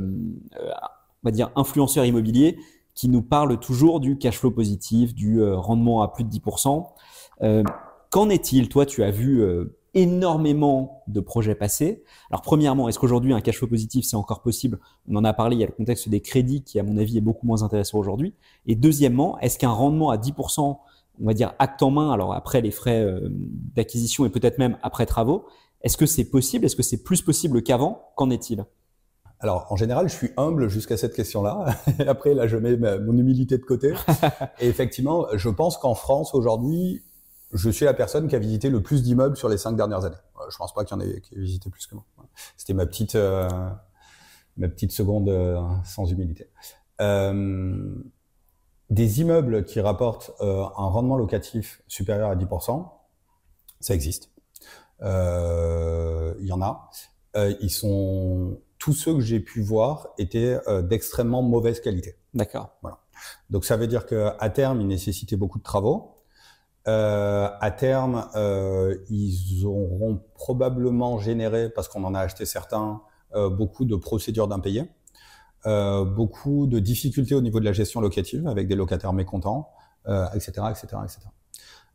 on 0.57 1.23
va 1.23 1.31
dire, 1.31 1.51
influenceur 1.55 2.05
immobilier 2.05 2.57
qui 2.93 3.09
nous 3.09 3.21
parle 3.21 3.59
toujours 3.59 3.99
du 3.99 4.17
cash 4.17 4.39
flow 4.39 4.49
positif, 4.49 5.13
du 5.13 5.43
rendement 5.43 6.01
à 6.01 6.07
plus 6.07 6.23
de 6.23 6.29
10%. 6.29 6.83
Qu'en 8.17 8.31
est-il 8.31 8.67
Toi, 8.67 8.87
tu 8.87 9.03
as 9.03 9.11
vu 9.11 9.45
énormément 9.93 11.03
de 11.07 11.19
projets 11.19 11.53
passés. 11.53 12.03
Alors 12.31 12.41
premièrement, 12.41 12.89
est-ce 12.89 12.97
qu'aujourd'hui 12.97 13.31
un 13.31 13.41
cash 13.41 13.59
flow 13.59 13.67
positif 13.67 14.05
c'est 14.05 14.15
encore 14.15 14.41
possible? 14.41 14.79
On 15.07 15.17
en 15.17 15.23
a 15.23 15.33
parlé, 15.33 15.55
il 15.55 15.59
y 15.59 15.63
a 15.63 15.67
le 15.67 15.71
contexte 15.71 16.09
des 16.09 16.19
crédits 16.19 16.63
qui 16.63 16.79
à 16.79 16.83
mon 16.83 16.97
avis 16.97 17.19
est 17.19 17.21
beaucoup 17.21 17.45
moins 17.45 17.61
intéressant 17.61 17.99
aujourd'hui. 17.99 18.33
Et 18.65 18.73
deuxièmement, 18.73 19.37
est-ce 19.41 19.59
qu'un 19.59 19.69
rendement 19.69 20.09
à 20.09 20.17
10% 20.17 20.79
on 21.19 21.25
va 21.27 21.33
dire 21.35 21.53
acte 21.59 21.83
en 21.83 21.91
main, 21.91 22.09
alors 22.11 22.33
après 22.33 22.59
les 22.61 22.71
frais 22.71 23.03
euh, 23.03 23.29
d'acquisition 23.29 24.25
et 24.25 24.31
peut-être 24.31 24.57
même 24.57 24.79
après 24.81 25.05
travaux, 25.05 25.45
est-ce 25.83 25.95
que 25.95 26.07
c'est 26.07 26.25
possible? 26.25 26.65
Est-ce 26.65 26.75
que 26.75 26.81
c'est 26.81 27.03
plus 27.03 27.21
possible 27.21 27.61
qu'avant? 27.61 28.13
Qu'en 28.15 28.31
est-il? 28.31 28.65
Alors, 29.39 29.67
en 29.69 29.75
général, 29.75 30.09
je 30.09 30.15
suis 30.15 30.29
humble 30.37 30.69
jusqu'à 30.69 30.97
cette 30.97 31.13
question-là. 31.13 31.67
Après, 32.07 32.33
là, 32.33 32.47
je 32.47 32.57
mets 32.57 32.77
mon 32.77 33.15
humilité 33.15 33.59
de 33.59 33.63
côté. 33.63 33.93
Et 34.59 34.67
effectivement, 34.67 35.27
je 35.35 35.49
pense 35.49 35.77
qu'en 35.77 35.93
France, 35.93 36.33
aujourd'hui, 36.33 37.03
je 37.53 37.69
suis 37.69 37.85
la 37.85 37.93
personne 37.93 38.27
qui 38.27 38.35
a 38.35 38.39
visité 38.39 38.69
le 38.69 38.81
plus 38.81 39.03
d'immeubles 39.03 39.37
sur 39.37 39.49
les 39.49 39.57
cinq 39.57 39.75
dernières 39.75 40.05
années. 40.05 40.15
Je 40.49 40.57
pense 40.57 40.73
pas 40.73 40.83
qu'il 40.83 40.97
y 40.97 40.99
en 40.99 41.03
ait 41.03 41.21
qui 41.21 41.35
ait 41.35 41.39
visité 41.39 41.69
plus 41.69 41.87
que 41.87 41.95
moi. 41.95 42.05
C'était 42.57 42.73
ma 42.73 42.85
petite, 42.85 43.15
euh, 43.15 43.47
ma 44.57 44.67
petite 44.67 44.91
seconde 44.91 45.29
euh, 45.29 45.59
sans 45.83 46.05
humilité. 46.11 46.49
Euh, 47.01 48.03
des 48.89 49.21
immeubles 49.21 49.65
qui 49.65 49.81
rapportent 49.81 50.31
euh, 50.41 50.63
un 50.63 50.87
rendement 50.87 51.17
locatif 51.17 51.81
supérieur 51.87 52.29
à 52.29 52.35
10%, 52.35 52.89
ça 53.79 53.93
existe. 53.93 54.31
Euh, 55.01 56.33
il 56.39 56.47
y 56.47 56.51
en 56.51 56.61
a. 56.61 56.89
Euh, 57.35 57.53
ils 57.59 57.69
sont 57.69 58.59
tous 58.79 58.93
ceux 58.93 59.13
que 59.13 59.21
j'ai 59.21 59.39
pu 59.39 59.61
voir 59.61 60.09
étaient 60.17 60.57
d'extrêmement 60.83 61.41
mauvaise 61.41 61.81
qualité. 61.81 62.15
D'accord. 62.33 62.77
Voilà. 62.81 62.99
Donc 63.49 63.65
ça 63.65 63.75
veut 63.75 63.87
dire 63.87 64.05
que 64.05 64.31
à 64.39 64.49
terme, 64.49 64.81
ils 64.81 64.87
nécessitaient 64.87 65.35
beaucoup 65.35 65.57
de 65.57 65.63
travaux. 65.63 66.16
À 66.87 67.71
terme, 67.77 68.27
ils 69.09 69.65
auront 69.65 70.21
probablement 70.35 71.19
généré, 71.19 71.69
parce 71.69 71.87
qu'on 71.87 72.03
en 72.03 72.15
a 72.15 72.21
acheté 72.21 72.45
certains, 72.45 73.01
beaucoup 73.33 73.85
de 73.85 73.95
procédures 73.95 74.47
d'impayés. 74.47 74.89
Euh, 75.65 76.05
beaucoup 76.05 76.67
de 76.67 76.79
difficultés 76.79 77.35
au 77.35 77.41
niveau 77.41 77.59
de 77.59 77.65
la 77.65 77.73
gestion 77.73 77.99
locative 77.99 78.47
avec 78.47 78.67
des 78.67 78.75
locataires 78.75 79.13
mécontents, 79.13 79.69
etc., 80.33 80.51
etc., 80.69 80.87
etc. 81.03 81.19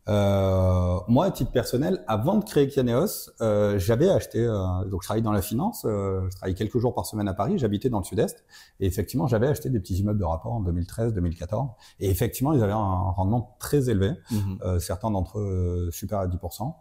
moi, 0.07 1.27
à 1.27 1.31
titre 1.31 1.53
personnel, 1.53 2.03
avant 2.09 2.37
de 2.37 2.45
créer 2.45 2.69
Kianeos, 2.69 3.31
euh, 3.41 3.79
j'avais 3.79 4.09
acheté, 4.09 4.41
euh, 4.41 4.85
donc 4.87 5.03
je 5.03 5.07
travaille 5.07 5.23
dans 5.23 5.33
la 5.33 5.43
finance, 5.43 5.85
euh, 5.85 6.29
je 6.31 6.37
travaille 6.37 6.55
quelques 6.55 6.79
jours 6.79 6.95
par 6.95 7.07
semaine 7.07 7.29
à 7.29 7.35
Paris, 7.35 7.59
j'habitais 7.59 7.89
dans 7.89 7.99
le 7.99 8.05
sud-est, 8.05 8.45
et 8.81 8.87
effectivement, 8.87 9.27
j'avais 9.27 9.47
acheté 9.47 9.71
des 9.71 9.81
petits 9.81 9.97
immeubles 9.97 10.19
de 10.19 10.25
rapport 10.25 10.53
en 10.53 10.61
2013, 10.61 11.15
2014, 11.15 11.71
et 12.01 12.11
effectivement, 12.11 12.53
ils 12.53 12.63
avaient 12.63 12.73
un 12.73 13.11
rendement 13.11 13.57
très 13.59 13.91
élevé, 13.91 14.13
mmh 14.31 14.79
certains 14.79 15.11
d'entre 15.11 15.39
eux 15.39 15.91
supérieurs 15.93 16.29
à 16.29 16.29
10%. 16.29 16.75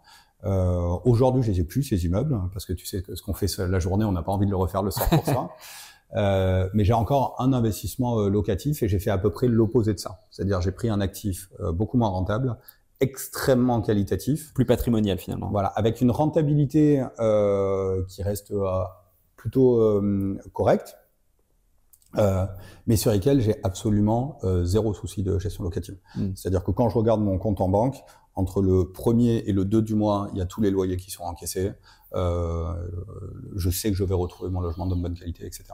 Aujourd'hui, 1.04 1.42
je 1.42 1.50
les 1.50 1.60
ai 1.60 1.64
plus, 1.64 1.82
ces 1.82 2.04
immeubles, 2.04 2.38
parce 2.52 2.64
que 2.64 2.72
tu 2.72 2.86
sais 2.86 3.02
que 3.02 3.14
ce 3.14 3.22
qu'on 3.22 3.34
fait 3.34 3.46
la 3.58 3.78
journée, 3.78 4.04
on 4.04 4.12
n'a 4.12 4.22
pas 4.22 4.32
envie 4.32 4.46
de 4.46 4.50
le 4.50 4.56
refaire 4.56 4.82
le 4.82 4.90
soir 4.90 5.08
pour 5.08 5.24
ça. 5.24 5.50
Euh, 6.14 6.68
mais 6.74 6.84
j'ai 6.84 6.92
encore 6.92 7.36
un 7.38 7.52
investissement 7.52 8.20
euh, 8.20 8.28
locatif 8.28 8.82
et 8.82 8.88
j'ai 8.88 8.98
fait 8.98 9.10
à 9.10 9.18
peu 9.18 9.30
près 9.30 9.48
l'opposé 9.48 9.94
de 9.94 9.98
ça. 9.98 10.20
C'est-à-dire 10.30 10.60
j'ai 10.60 10.72
pris 10.72 10.90
un 10.90 11.00
actif 11.00 11.48
euh, 11.60 11.72
beaucoup 11.72 11.96
moins 11.96 12.08
rentable, 12.08 12.56
extrêmement 13.02 13.82
qualitatif, 13.82 14.54
plus 14.54 14.64
patrimonial 14.64 15.18
finalement. 15.18 15.50
Voilà, 15.50 15.68
avec 15.68 16.00
une 16.00 16.10
rentabilité 16.10 17.04
euh, 17.18 18.02
qui 18.08 18.22
reste 18.22 18.52
plutôt 19.36 20.00
correcte, 20.52 20.96
mais 22.86 22.96
sur 22.96 23.10
lesquels 23.10 23.40
j'ai 23.40 23.56
absolument 23.64 24.38
zéro 24.62 24.94
souci 24.94 25.22
de 25.22 25.38
gestion 25.38 25.64
locative. 25.64 25.98
Hmm. 26.14 26.30
C'est-à-dire 26.34 26.64
que 26.64 26.70
quand 26.70 26.88
je 26.88 26.96
regarde 26.96 27.20
mon 27.20 27.38
compte 27.38 27.60
en 27.60 27.68
banque, 27.68 28.02
entre 28.34 28.62
le 28.62 28.90
premier 28.90 29.38
et 29.46 29.52
le 29.52 29.64
deux 29.64 29.82
du 29.82 29.94
mois, 29.94 30.28
il 30.32 30.38
y 30.38 30.40
a 30.40 30.46
tous 30.46 30.60
les 30.60 30.70
loyers 30.70 30.96
qui 30.96 31.10
sont 31.10 31.24
encaissés. 31.24 31.72
Euh, 32.14 32.74
je 33.54 33.70
sais 33.70 33.90
que 33.90 33.96
je 33.96 34.04
vais 34.04 34.14
retrouver 34.14 34.50
mon 34.50 34.60
logement 34.60 34.86
de 34.86 34.94
bonne 34.94 35.14
qualité, 35.14 35.46
etc. 35.46 35.64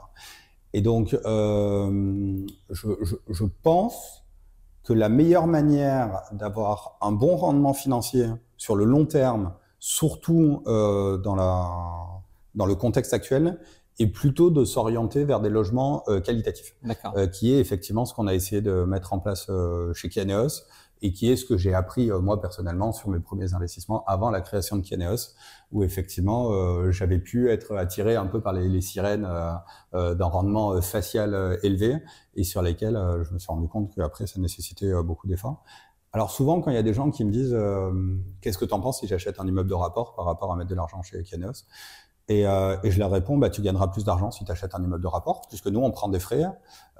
Et 0.73 0.81
donc, 0.81 1.13
euh, 1.25 2.45
je, 2.69 2.87
je, 3.01 3.15
je, 3.29 3.43
pense 3.63 4.18
que 4.89 4.93
la 4.95 5.07
meilleure 5.07 5.45
manière 5.45 6.23
d'avoir 6.31 6.97
un 6.99 7.11
bon 7.11 7.35
rendement 7.35 7.75
financier 7.75 8.25
sur 8.57 8.75
le 8.75 8.85
long 8.85 9.05
terme, 9.05 9.53
surtout 9.77 10.63
euh, 10.65 11.19
dans, 11.19 11.35
la, 11.35 11.69
dans 12.55 12.65
le 12.65 12.73
contexte 12.73 13.13
actuel, 13.13 13.59
est 13.99 14.07
plutôt 14.07 14.49
de 14.49 14.65
s'orienter 14.65 15.25
vers 15.25 15.41
des 15.41 15.49
logements 15.49 16.01
euh, 16.07 16.21
qualitatifs, 16.21 16.75
euh, 17.15 17.27
qui 17.27 17.53
est 17.53 17.59
effectivement 17.59 18.03
ce 18.05 18.15
qu'on 18.15 18.25
a 18.25 18.33
essayé 18.33 18.63
de 18.63 18.83
mettre 18.83 19.13
en 19.13 19.19
place 19.19 19.51
chez 19.93 20.09
Kianeos 20.09 20.63
et 21.01 21.13
qui 21.13 21.31
est 21.31 21.35
ce 21.35 21.45
que 21.45 21.57
j'ai 21.57 21.73
appris 21.73 22.11
euh, 22.11 22.19
moi 22.19 22.41
personnellement 22.41 22.91
sur 22.91 23.09
mes 23.09 23.19
premiers 23.19 23.53
investissements 23.53 24.03
avant 24.05 24.29
la 24.29 24.41
création 24.41 24.75
de 24.75 24.81
Kianeos, 24.81 25.33
où 25.71 25.83
effectivement 25.83 26.51
euh, 26.51 26.91
j'avais 26.91 27.19
pu 27.19 27.49
être 27.49 27.75
attiré 27.75 28.15
un 28.15 28.25
peu 28.25 28.41
par 28.41 28.53
les, 28.53 28.81
sirènes 28.81 29.27
euh, 29.93 30.15
d'un 30.15 30.25
rendement 30.25 30.81
facial 30.81 31.57
élevé 31.63 31.97
et 32.35 32.43
sur 32.43 32.61
lesquels 32.61 32.97
je 33.23 33.33
me 33.33 33.39
suis 33.39 33.47
rendu 33.47 33.67
compte 33.67 33.93
qu'après 33.93 34.27
ça 34.27 34.39
nécessitait 34.39 34.91
beaucoup 35.03 35.27
d'efforts. 35.27 35.63
Alors 36.13 36.31
souvent 36.31 36.61
quand 36.61 36.71
il 36.71 36.75
y 36.75 36.77
a 36.77 36.83
des 36.83 36.93
gens 36.93 37.11
qui 37.11 37.25
me 37.25 37.31
disent 37.31 37.57
qu'est-ce 38.41 38.57
que 38.57 38.65
tu 38.65 38.73
en 38.73 38.79
penses 38.79 38.99
si 38.99 39.07
j'achète 39.07 39.39
un 39.39 39.47
immeuble 39.47 39.69
de 39.69 39.75
rapport 39.75 40.15
par 40.15 40.25
rapport 40.25 40.51
à 40.51 40.55
mettre 40.55 40.69
de 40.69 40.75
l'argent 40.75 41.01
chez 41.01 41.21
Kianeos 41.23 41.65
et, 42.29 42.45
euh, 42.45 42.77
et, 42.83 42.91
je 42.91 42.99
leur 42.99 43.09
réponds, 43.09 43.37
bah, 43.37 43.49
tu 43.49 43.61
gagneras 43.61 43.87
plus 43.87 44.03
d'argent 44.03 44.29
si 44.29 44.45
tu 44.45 44.51
achètes 44.51 44.75
un 44.75 44.83
immeuble 44.83 45.01
de 45.01 45.07
rapport, 45.07 45.41
puisque 45.49 45.65
nous, 45.65 45.79
on 45.79 45.89
prend 45.89 46.09
des 46.09 46.19
frais, 46.19 46.45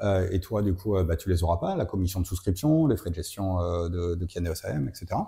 euh, 0.02 0.28
et 0.32 0.40
toi, 0.40 0.64
du 0.64 0.74
coup, 0.74 0.98
euh, 0.98 1.04
bah, 1.04 1.16
tu 1.16 1.30
les 1.30 1.44
auras 1.44 1.58
pas, 1.58 1.76
la 1.76 1.86
commission 1.86 2.20
de 2.20 2.26
souscription, 2.26 2.88
les 2.88 2.98
frais 2.98 3.12
de 3.12 3.16
gestion 3.16 3.60
euh, 3.62 3.90
de, 3.90 4.16
de 4.16 4.26
Kianeos 4.26 4.66
AM, 4.66 4.90
etc. 4.90 5.22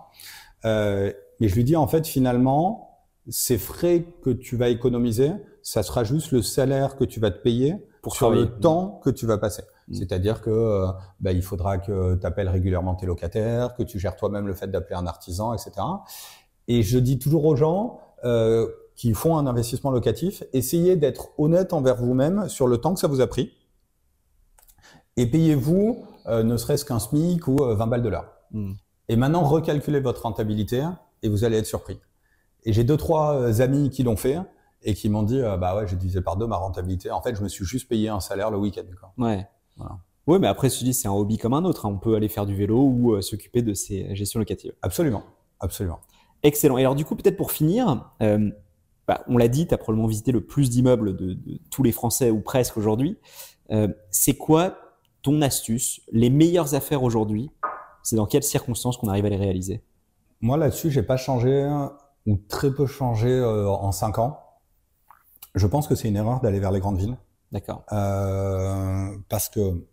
Euh, 0.65 1.13
mais 1.39 1.47
je 1.47 1.55
lui 1.55 1.63
dis, 1.63 1.75
en 1.75 1.85
fait, 1.85 2.07
finalement, 2.07 3.05
ces 3.29 3.59
frais 3.59 4.05
que 4.23 4.31
tu 4.31 4.57
vas 4.57 4.69
économiser, 4.69 5.31
ça 5.61 5.83
sera 5.83 6.03
juste 6.03 6.31
le 6.31 6.41
salaire 6.41 6.95
que 6.95 7.03
tu 7.03 7.19
vas 7.19 7.29
te 7.29 7.39
payer 7.39 7.75
pour 8.01 8.15
sur 8.15 8.31
le 8.31 8.57
temps 8.59 8.99
que 9.03 9.11
tu 9.11 9.27
vas 9.27 9.37
passer. 9.37 9.61
Mmh. 9.87 9.93
C'est-à-dire 9.93 10.41
que 10.41 10.49
euh, 10.49 10.87
bah, 11.19 11.31
il 11.31 11.43
faudra 11.43 11.77
que 11.77 12.15
tu 12.15 12.25
appelles 12.25 12.49
régulièrement 12.49 12.95
tes 12.95 13.05
locataires, 13.05 13.75
que 13.75 13.83
tu 13.83 13.99
gères 13.99 14.15
toi-même 14.15 14.47
le 14.47 14.55
fait 14.55 14.67
d'appeler 14.67 14.95
un 14.95 15.05
artisan, 15.05 15.53
etc. 15.53 15.73
Et 16.67 16.81
je 16.81 16.97
dis 16.97 17.19
toujours 17.19 17.45
aux 17.45 17.55
gens, 17.55 17.99
euh, 18.23 18.67
qui 18.95 19.13
font 19.13 19.37
un 19.37 19.47
investissement 19.47 19.91
locatif, 19.91 20.43
essayez 20.53 20.95
d'être 20.95 21.29
honnête 21.37 21.73
envers 21.73 21.97
vous-même 21.97 22.49
sur 22.49 22.67
le 22.67 22.77
temps 22.77 22.93
que 22.93 22.99
ça 22.99 23.07
vous 23.07 23.21
a 23.21 23.27
pris 23.27 23.51
et 25.17 25.25
payez-vous 25.25 26.05
euh, 26.27 26.43
ne 26.43 26.57
serait-ce 26.57 26.85
qu'un 26.85 26.99
SMIC 26.99 27.47
ou 27.47 27.57
20 27.57 27.63
euh, 27.63 27.85
balles 27.85 28.03
de 28.03 28.09
l'heure. 28.09 28.31
Hmm. 28.51 28.73
Et 29.09 29.15
maintenant, 29.15 29.43
recalculez 29.43 29.99
votre 29.99 30.23
rentabilité 30.23 30.85
et 31.23 31.29
vous 31.29 31.43
allez 31.43 31.57
être 31.57 31.65
surpris. 31.65 31.99
Et 32.63 32.73
j'ai 32.73 32.83
deux, 32.83 32.97
trois 32.97 33.35
euh, 33.35 33.61
amis 33.61 33.89
qui 33.89 34.03
l'ont 34.03 34.15
fait 34.15 34.37
et 34.83 34.93
qui 34.93 35.09
m'ont 35.09 35.23
dit, 35.23 35.39
bah 35.59 35.75
ouais, 35.75 35.87
j'ai 35.87 35.95
divisé 35.95 36.21
par 36.21 36.37
deux 36.37 36.47
ma 36.47 36.55
rentabilité. 36.55 37.11
En 37.11 37.21
fait, 37.21 37.35
je 37.35 37.43
me 37.43 37.47
suis 37.47 37.65
juste 37.65 37.87
payé 37.87 38.09
un 38.09 38.19
salaire 38.19 38.49
le 38.49 38.57
week-end. 38.57 38.81
Ouais. 39.17 39.47
Voilà. 39.77 39.99
Oui, 40.25 40.39
mais 40.39 40.47
après, 40.47 40.69
je 40.69 40.83
dis, 40.83 40.93
c'est 40.93 41.07
un 41.07 41.13
hobby 41.13 41.37
comme 41.37 41.53
un 41.53 41.65
autre. 41.65 41.85
Hein. 41.85 41.91
On 41.93 41.99
peut 41.99 42.15
aller 42.15 42.29
faire 42.29 42.47
du 42.47 42.55
vélo 42.55 42.79
ou 42.79 43.21
s'occuper 43.21 43.61
de 43.61 43.75
ces 43.75 44.15
gestions 44.15 44.39
locatives. 44.39 44.73
Absolument, 44.81 45.21
absolument. 45.59 45.99
Excellent. 46.43 46.77
Et 46.77 46.81
alors, 46.81 46.95
du 46.95 47.05
coup, 47.05 47.15
peut-être 47.15 47.37
pour 47.37 47.51
finir, 47.51 48.11
euh, 48.21 48.49
bah, 49.11 49.25
on 49.27 49.35
l'a 49.35 49.49
dit, 49.49 49.67
tu 49.67 49.73
as 49.73 49.77
probablement 49.77 50.07
visité 50.07 50.31
le 50.31 50.39
plus 50.39 50.69
d'immeubles 50.69 51.17
de, 51.17 51.37
tous 51.69 51.83
les 51.83 51.91
Français 51.91 52.31
ou 52.31 52.39
presque 52.39 52.77
aujourd'hui. 52.77 53.17
Euh, 53.69 53.89
c'est 54.09 54.37
quoi 54.37 54.77
ton 55.21 55.41
astuce, 55.41 55.99
les 56.13 56.29
meilleures 56.29 56.75
affaires 56.75 57.03
aujourd'hui? 57.03 57.51
C'est 58.03 58.15
dans 58.15 58.25
quelles 58.25 58.43
circonstances 58.43 58.95
qu'on 58.95 59.09
arrive 59.09 59.25
à 59.25 59.29
les 59.29 59.35
réaliser? 59.35 59.83
Moi 60.39 60.55
là-dessus, 60.55 60.91
j'ai 60.91 61.03
pas 61.03 61.17
changé 61.17 61.69
ou 62.25 62.37
très 62.47 62.73
peu 62.73 62.85
changé 62.85 63.27
euh, 63.27 63.67
en 63.67 63.91
cinq 63.91 64.17
ans. 64.17 64.39
Je 65.55 65.67
pense 65.67 65.89
que 65.89 65.95
c'est 65.95 66.07
une 66.07 66.15
erreur 66.15 66.39
d'aller 66.39 66.61
vers 66.61 66.71
les 66.71 66.79
grandes 66.79 66.97
villes. 66.97 67.17
D'accord. 67.51 67.83
Euh, 67.91 69.09
parce 69.27 69.49
que, 69.49 69.85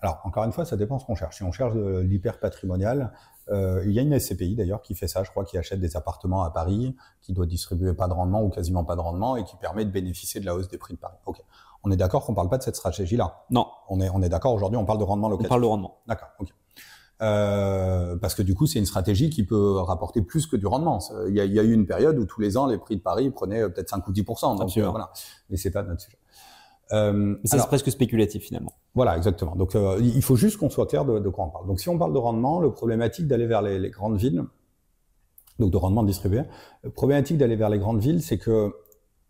alors 0.00 0.22
encore 0.24 0.44
une 0.44 0.52
fois, 0.52 0.64
ça 0.64 0.78
dépend 0.78 0.98
ce 0.98 1.04
qu'on 1.04 1.14
cherche. 1.14 1.36
Si 1.36 1.42
on 1.42 1.52
cherche 1.52 1.74
de 1.74 1.98
l'hyper 1.98 2.40
patrimonial, 2.40 3.12
euh, 3.50 3.82
il 3.84 3.92
y 3.92 3.98
a 3.98 4.02
une 4.02 4.18
SCPI 4.18 4.54
d'ailleurs 4.54 4.82
qui 4.82 4.94
fait 4.94 5.08
ça, 5.08 5.24
je 5.24 5.30
crois, 5.30 5.44
qui 5.44 5.58
achète 5.58 5.80
des 5.80 5.96
appartements 5.96 6.42
à 6.42 6.50
Paris, 6.50 6.96
qui 7.20 7.32
doit 7.32 7.46
distribuer 7.46 7.92
pas 7.94 8.08
de 8.08 8.12
rendement 8.12 8.42
ou 8.42 8.48
quasiment 8.48 8.84
pas 8.84 8.96
de 8.96 9.00
rendement 9.00 9.36
et 9.36 9.44
qui 9.44 9.56
permet 9.56 9.84
de 9.84 9.90
bénéficier 9.90 10.40
de 10.40 10.46
la 10.46 10.54
hausse 10.54 10.68
des 10.68 10.78
prix 10.78 10.94
de 10.94 10.98
Paris. 10.98 11.18
Ok. 11.26 11.42
On 11.84 11.90
est 11.90 11.96
d'accord 11.96 12.24
qu'on 12.24 12.34
parle 12.34 12.48
pas 12.48 12.58
de 12.58 12.62
cette 12.62 12.76
stratégie-là? 12.76 13.44
Non. 13.50 13.66
On 13.88 14.00
est, 14.00 14.08
on 14.10 14.22
est 14.22 14.28
d'accord 14.28 14.54
aujourd'hui, 14.54 14.76
on 14.76 14.84
parle 14.84 14.98
de 14.98 15.04
rendement 15.04 15.28
locatif. 15.28 15.48
On 15.48 15.48
parle 15.48 15.62
de 15.62 15.66
rendement. 15.66 15.98
D'accord. 16.06 16.28
Ok. 16.38 16.48
Euh, 17.20 18.16
parce 18.16 18.34
que 18.34 18.42
du 18.42 18.54
coup, 18.54 18.66
c'est 18.66 18.78
une 18.78 18.86
stratégie 18.86 19.30
qui 19.30 19.44
peut 19.44 19.78
rapporter 19.78 20.22
plus 20.22 20.46
que 20.46 20.56
du 20.56 20.66
rendement. 20.66 20.98
Il 21.28 21.34
y, 21.34 21.40
a, 21.40 21.44
il 21.44 21.52
y, 21.52 21.60
a, 21.60 21.62
eu 21.62 21.72
une 21.72 21.86
période 21.86 22.18
où 22.18 22.24
tous 22.24 22.40
les 22.40 22.56
ans, 22.56 22.66
les 22.66 22.78
prix 22.78 22.96
de 22.96 23.02
Paris 23.02 23.30
prenaient 23.30 23.62
peut-être 23.68 23.90
5 23.90 24.06
ou 24.08 24.12
10% 24.12 24.58
donc 24.58 24.76
euh, 24.76 24.88
voilà. 24.88 25.12
Mais 25.50 25.56
c'est 25.56 25.70
pas 25.70 25.82
notre 25.82 26.00
sujet. 26.00 26.18
Euh, 26.92 27.12
Mais 27.12 27.38
c'est 27.44 27.58
presque 27.66 27.90
spéculatif 27.90 28.44
finalement. 28.44 28.72
Voilà, 28.94 29.16
exactement. 29.16 29.56
Donc 29.56 29.74
euh, 29.74 29.98
il 30.00 30.22
faut 30.22 30.36
juste 30.36 30.58
qu'on 30.58 30.70
soit 30.70 30.86
clair 30.86 31.04
de, 31.04 31.18
de, 31.18 31.28
quoi 31.28 31.46
on 31.46 31.50
parle. 31.50 31.66
Donc 31.66 31.80
si 31.80 31.88
on 31.88 31.98
parle 31.98 32.12
de 32.12 32.18
rendement, 32.18 32.60
le 32.60 32.70
problématique 32.72 33.26
d'aller 33.26 33.46
vers 33.46 33.62
les, 33.62 33.78
les, 33.78 33.90
grandes 33.90 34.16
villes, 34.16 34.44
donc 35.58 35.70
de 35.70 35.76
rendement 35.76 36.02
distribué, 36.02 36.42
le 36.82 36.90
problématique 36.90 37.38
d'aller 37.38 37.56
vers 37.56 37.70
les 37.70 37.78
grandes 37.78 38.00
villes, 38.00 38.22
c'est 38.22 38.38
que 38.38 38.74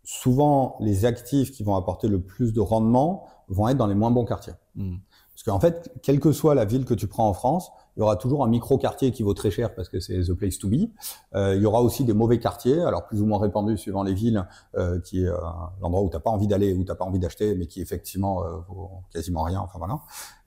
souvent 0.03 0.75
les 0.79 1.05
actifs 1.05 1.51
qui 1.51 1.63
vont 1.63 1.75
apporter 1.75 2.07
le 2.07 2.21
plus 2.21 2.53
de 2.53 2.59
rendement 2.59 3.27
vont 3.47 3.67
être 3.69 3.77
dans 3.77 3.87
les 3.87 3.95
moins 3.95 4.11
bons 4.11 4.25
quartiers. 4.25 4.53
Mmh. 4.75 4.95
Parce 5.33 5.43
qu'en 5.43 5.59
fait, 5.59 5.91
quelle 6.01 6.19
que 6.19 6.31
soit 6.31 6.55
la 6.55 6.65
ville 6.65 6.85
que 6.85 6.93
tu 6.93 7.07
prends 7.07 7.27
en 7.27 7.33
France, 7.33 7.71
il 7.95 7.99
y 7.99 8.03
aura 8.03 8.15
toujours 8.15 8.43
un 8.43 8.47
micro-quartier 8.47 9.11
qui 9.11 9.23
vaut 9.23 9.33
très 9.33 9.51
cher 9.51 9.73
parce 9.75 9.89
que 9.89 9.99
c'est 9.99 10.19
the 10.21 10.33
place 10.33 10.57
to 10.57 10.67
be. 10.67 10.89
Euh, 11.35 11.55
il 11.55 11.61
y 11.61 11.65
aura 11.65 11.81
aussi 11.81 12.03
des 12.03 12.13
mauvais 12.13 12.39
quartiers, 12.39 12.81
alors 12.81 13.05
plus 13.05 13.21
ou 13.21 13.25
moins 13.25 13.39
répandus 13.39 13.77
suivant 13.77 14.03
les 14.03 14.13
villes, 14.13 14.47
euh, 14.75 14.99
qui 14.99 15.23
est 15.23 15.27
euh, 15.27 15.37
l'endroit 15.81 16.01
où 16.01 16.09
tu 16.09 16.15
n'as 16.15 16.19
pas 16.19 16.31
envie 16.31 16.47
d'aller, 16.47 16.73
où 16.73 16.83
tu 16.83 16.89
n'as 16.89 16.95
pas 16.95 17.05
envie 17.05 17.19
d'acheter, 17.19 17.55
mais 17.55 17.67
qui 17.67 17.81
effectivement 17.81 18.43
euh, 18.43 18.57
vaut 18.67 18.89
quasiment 19.11 19.43
rien. 19.43 19.59
Enfin 19.59 19.77
voilà. 19.77 19.99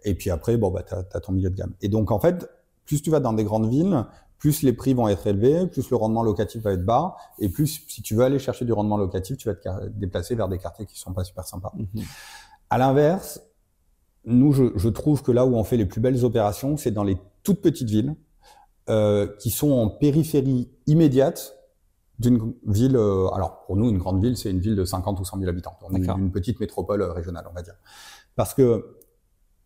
Et 0.05 0.15
puis 0.15 0.31
après, 0.31 0.57
bon, 0.57 0.71
bah, 0.71 0.83
tu 0.83 0.95
as, 0.95 1.21
ton 1.21 1.33
milieu 1.33 1.51
de 1.51 1.57
gamme. 1.57 1.75
Et 1.83 1.89
donc 1.89 2.11
en 2.11 2.19
fait, 2.19 2.49
plus 2.85 3.03
tu 3.03 3.11
vas 3.11 3.21
dans 3.21 3.33
des 3.33 3.45
grandes 3.45 3.69
villes, 3.69 4.05
plus 4.39 4.63
les 4.63 4.73
prix 4.73 4.95
vont 4.95 5.09
être 5.09 5.27
élevés, 5.27 5.67
plus 5.67 5.89
le 5.91 5.97
rendement 5.97 6.23
locatif 6.23 6.63
va 6.63 6.73
être 6.73 6.85
bas, 6.85 7.17
et 7.39 7.49
plus 7.49 7.85
si 7.89 8.03
tu 8.03 8.15
veux 8.15 8.25
aller 8.25 8.39
chercher 8.39 8.65
du 8.65 8.73
rendement 8.73 8.97
locatif, 8.97 9.37
tu 9.37 9.49
vas 9.49 9.55
te 9.55 9.89
déplacer 9.89 10.35
vers 10.35 10.49
des 10.49 10.59
quartiers 10.59 10.87
qui 10.87 10.99
sont 10.99 11.13
pas 11.13 11.25
super 11.25 11.45
sympas. 11.45 11.73
Mm-hmm. 11.77 12.05
À 12.71 12.79
l'inverse, 12.79 13.41
nous, 14.27 14.53
je, 14.53 14.65
je, 14.77 14.89
trouve 14.89 15.23
que 15.23 15.33
là 15.33 15.47
où 15.47 15.57
on 15.57 15.65
fait 15.65 15.77
les 15.77 15.87
plus 15.87 16.01
belles 16.01 16.25
opérations, 16.25 16.77
c'est 16.77 16.91
dans 16.91 17.05
les 17.05 17.17
toutes 17.43 17.63
petites 17.63 17.89
villes 17.89 18.15
euh, 18.89 19.27
qui 19.39 19.51
sont 19.51 19.71
en 19.71 19.89
périphérie 19.89 20.69
immédiate 20.87 21.57
d'une 22.19 22.55
ville. 22.67 22.97
Euh, 22.97 23.29
alors 23.29 23.65
pour 23.67 23.77
nous, 23.77 23.89
une 23.89 23.99
grande 23.99 24.23
ville, 24.23 24.37
c'est 24.37 24.51
une 24.51 24.61
ville 24.61 24.77
de 24.77 24.85
50 24.85 25.21
ou 25.21 25.25
100 25.25 25.39
000 25.39 25.49
habitants. 25.49 25.79
On 25.83 25.95
est 25.95 26.09
une 26.09 26.31
petite 26.31 26.61
métropole 26.61 27.03
euh, 27.03 27.13
régionale, 27.13 27.47
on 27.51 27.55
va 27.55 27.63
dire. 27.63 27.75
Parce 28.35 28.55
que 28.55 28.97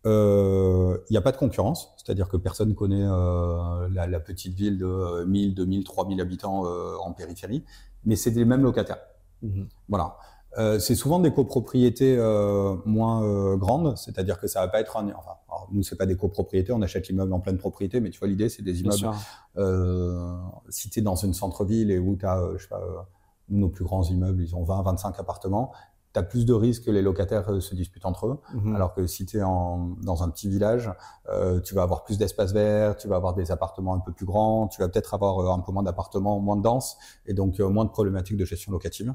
il 0.07 0.11
euh, 0.11 0.97
n'y 1.11 1.19
a 1.19 1.21
pas 1.21 1.33
de 1.33 1.37
concurrence, 1.37 1.93
c'est-à-dire 1.99 2.29
que 2.29 2.39
personne 2.39 2.75
connaît 2.75 3.05
euh, 3.05 3.87
la, 3.93 4.07
la, 4.07 4.19
petite 4.19 4.55
ville 4.55 4.79
de 4.79 5.25
1000, 5.27 5.55
2000, 5.55 5.85
3000 5.85 6.21
habitants 6.23 6.65
en 6.65 7.13
périphérie, 7.13 7.65
mais 8.07 8.17
c'est 8.17 8.31
les 8.31 8.47
mêmes 8.47 8.63
locataires. 8.63 9.03
Mmh. 9.43 9.65
Voilà. 9.91 10.17
Euh, 10.59 10.79
c'est 10.79 10.97
souvent 10.97 11.21
des 11.21 11.33
copropriétés 11.33 12.17
euh, 12.19 12.77
moins 12.85 13.23
euh, 13.23 13.57
grandes, 13.57 13.97
c'est-à-dire 13.97 14.41
que 14.41 14.49
ça 14.49 14.61
va 14.61 14.69
pas 14.69 14.81
être 14.81 14.97
un. 14.97 15.09
Enfin, 15.11 15.37
nous 15.73 15.83
c'est 15.83 15.97
pas 15.97 16.07
des 16.07 16.17
copropriétés, 16.17 16.73
on 16.73 16.83
achète 16.83 17.09
l'immeuble 17.09 17.33
en 17.33 17.41
pleine 17.41 17.59
propriété, 17.59 18.01
mais 18.01 18.11
tu 18.11 18.19
vois 18.19 18.29
l'idée 18.29 18.49
c'est 18.49 18.63
des 18.63 18.81
immeubles. 18.81 19.11
Euh, 19.59 20.37
es 20.97 21.01
dans 21.01 21.15
une 21.15 21.35
centre-ville 21.35 21.91
et 21.91 21.99
où 21.99 22.17
tu 22.17 22.27
as, 22.27 22.43
je 22.57 22.63
sais 22.63 22.69
pas, 22.69 22.83
nos 23.49 23.69
plus 23.69 23.85
grands 23.85 24.03
immeubles, 24.05 24.43
ils 24.43 24.57
ont 24.57 24.65
20, 24.65 24.83
25 24.83 25.21
appartements, 25.21 25.73
tu 26.13 26.19
as 26.19 26.23
plus 26.23 26.45
de 26.45 26.53
risques 26.53 26.85
que 26.85 26.91
les 26.91 27.03
locataires 27.03 27.51
euh, 27.51 27.61
se 27.61 27.75
disputent 27.75 28.07
entre 28.07 28.27
eux. 28.27 28.41
Mhm. 28.55 28.75
Alors 28.75 28.95
que 28.95 29.07
si 29.07 29.27
tu 29.27 29.39
es 29.39 29.43
en, 29.43 29.97
dans 30.03 30.23
un 30.23 30.31
petit 30.31 30.49
village, 30.49 30.91
euh, 31.29 31.61
tu 31.61 31.75
vas 31.75 31.83
avoir 31.83 32.05
plus 32.05 32.19
d'espace 32.19 32.53
vert, 32.53 32.97
tu 32.97 33.09
vas 33.09 33.17
avoir 33.17 33.35
des 33.35 33.53
appartements 33.53 33.95
un 33.95 34.01
peu 34.01 34.13
plus 34.13 34.27
grands, 34.27 34.69
tu 34.69 34.81
vas 34.81 34.89
peut-être 34.89 35.15
avoir 35.15 35.39
euh, 35.39 35.53
un 35.53 35.61
peu 35.61 35.73
moins 35.73 35.83
d'appartements, 35.83 36.41
moins 36.41 36.57
de 36.57 36.63
denses, 36.63 36.97
et 37.27 37.35
donc 37.35 37.61
euh, 37.61 37.69
moins 37.69 37.85
de 37.85 37.91
problématiques 37.91 38.37
de 38.37 38.45
gestion 38.45 38.73
locative. 38.73 39.15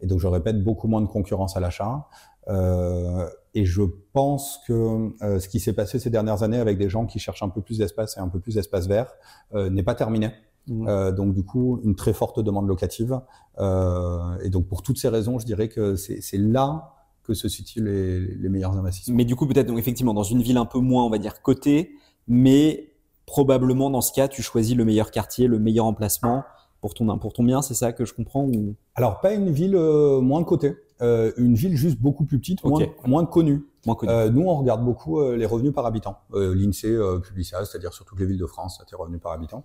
Et 0.00 0.06
donc, 0.06 0.18
je 0.20 0.26
répète, 0.26 0.62
beaucoup 0.62 0.88
moins 0.88 1.02
de 1.02 1.06
concurrence 1.06 1.56
à 1.56 1.60
l'achat. 1.60 2.06
Euh, 2.48 3.28
et 3.52 3.66
je 3.66 3.82
pense 4.12 4.60
que 4.66 5.12
ce 5.20 5.46
qui 5.48 5.60
s'est 5.60 5.74
passé 5.74 5.98
ces 5.98 6.08
dernières 6.08 6.42
années 6.42 6.58
avec 6.58 6.78
des 6.78 6.88
gens 6.88 7.04
qui 7.04 7.18
cherchent 7.18 7.42
un 7.42 7.48
peu 7.48 7.60
plus 7.60 7.78
d'espace 7.78 8.16
et 8.16 8.20
un 8.20 8.28
peu 8.28 8.40
plus 8.40 8.54
d'espace 8.54 8.86
vert 8.86 9.12
n'est 9.52 9.82
pas 9.82 9.94
terminé. 9.94 10.32
Mmh. 10.66 10.86
Euh, 10.88 11.12
donc 11.12 11.34
du 11.34 11.44
coup, 11.44 11.80
une 11.84 11.94
très 11.94 12.12
forte 12.12 12.40
demande 12.40 12.68
locative. 12.68 13.20
Euh, 13.58 14.38
et 14.42 14.50
donc 14.50 14.66
pour 14.66 14.82
toutes 14.82 14.98
ces 14.98 15.08
raisons, 15.08 15.38
je 15.38 15.46
dirais 15.46 15.68
que 15.68 15.96
c'est 15.96 16.38
là 16.38 16.94
que 17.22 17.34
se 17.34 17.48
situent 17.48 17.84
les, 17.84 18.20
les, 18.36 18.48
meilleurs 18.48 18.76
investissements. 18.76 19.16
Mais 19.16 19.24
du 19.24 19.36
coup, 19.36 19.46
peut-être 19.46 19.66
donc 19.66 19.78
effectivement 19.78 20.14
dans 20.14 20.22
une 20.22 20.42
ville 20.42 20.56
un 20.56 20.64
peu 20.64 20.78
moins, 20.78 21.04
on 21.04 21.10
va 21.10 21.18
dire 21.18 21.42
cotée, 21.42 21.92
mais 22.28 22.92
probablement 23.26 23.90
dans 23.90 24.00
ce 24.00 24.12
cas, 24.12 24.28
tu 24.28 24.42
choisis 24.42 24.76
le 24.76 24.84
meilleur 24.84 25.10
quartier, 25.10 25.46
le 25.46 25.58
meilleur 25.58 25.86
emplacement 25.86 26.44
pour 26.80 26.94
ton 26.94 27.18
pour 27.18 27.34
ton 27.34 27.44
bien, 27.44 27.60
c'est 27.60 27.74
ça 27.74 27.92
que 27.92 28.06
je 28.06 28.14
comprends 28.14 28.44
ou... 28.44 28.74
Alors 28.94 29.20
pas 29.20 29.34
une 29.34 29.50
ville 29.50 29.76
euh, 29.76 30.20
moins 30.20 30.42
cotée, 30.44 30.76
une 31.00 31.54
ville 31.54 31.76
juste 31.76 32.00
beaucoup 32.00 32.24
plus 32.24 32.38
petite, 32.38 32.64
moins, 32.64 32.86
moins 33.06 33.26
connue. 33.26 33.66
Moins 33.86 33.94
connue. 33.94 34.12
Euh, 34.12 34.30
nous, 34.30 34.42
on 34.42 34.56
regarde 34.56 34.84
beaucoup 34.84 35.22
les 35.32 35.46
revenus 35.46 35.72
par 35.72 35.84
habitant. 35.84 36.18
L'Insee 36.32 36.96
publie 37.22 37.44
ça, 37.44 37.64
c'est-à-dire 37.64 37.92
sur 37.92 38.04
toutes 38.04 38.18
les 38.20 38.26
villes 38.26 38.38
de 38.38 38.46
France, 38.46 38.82
tes 38.88 38.96
revenus 38.96 39.20
par 39.20 39.32
habitant. 39.32 39.64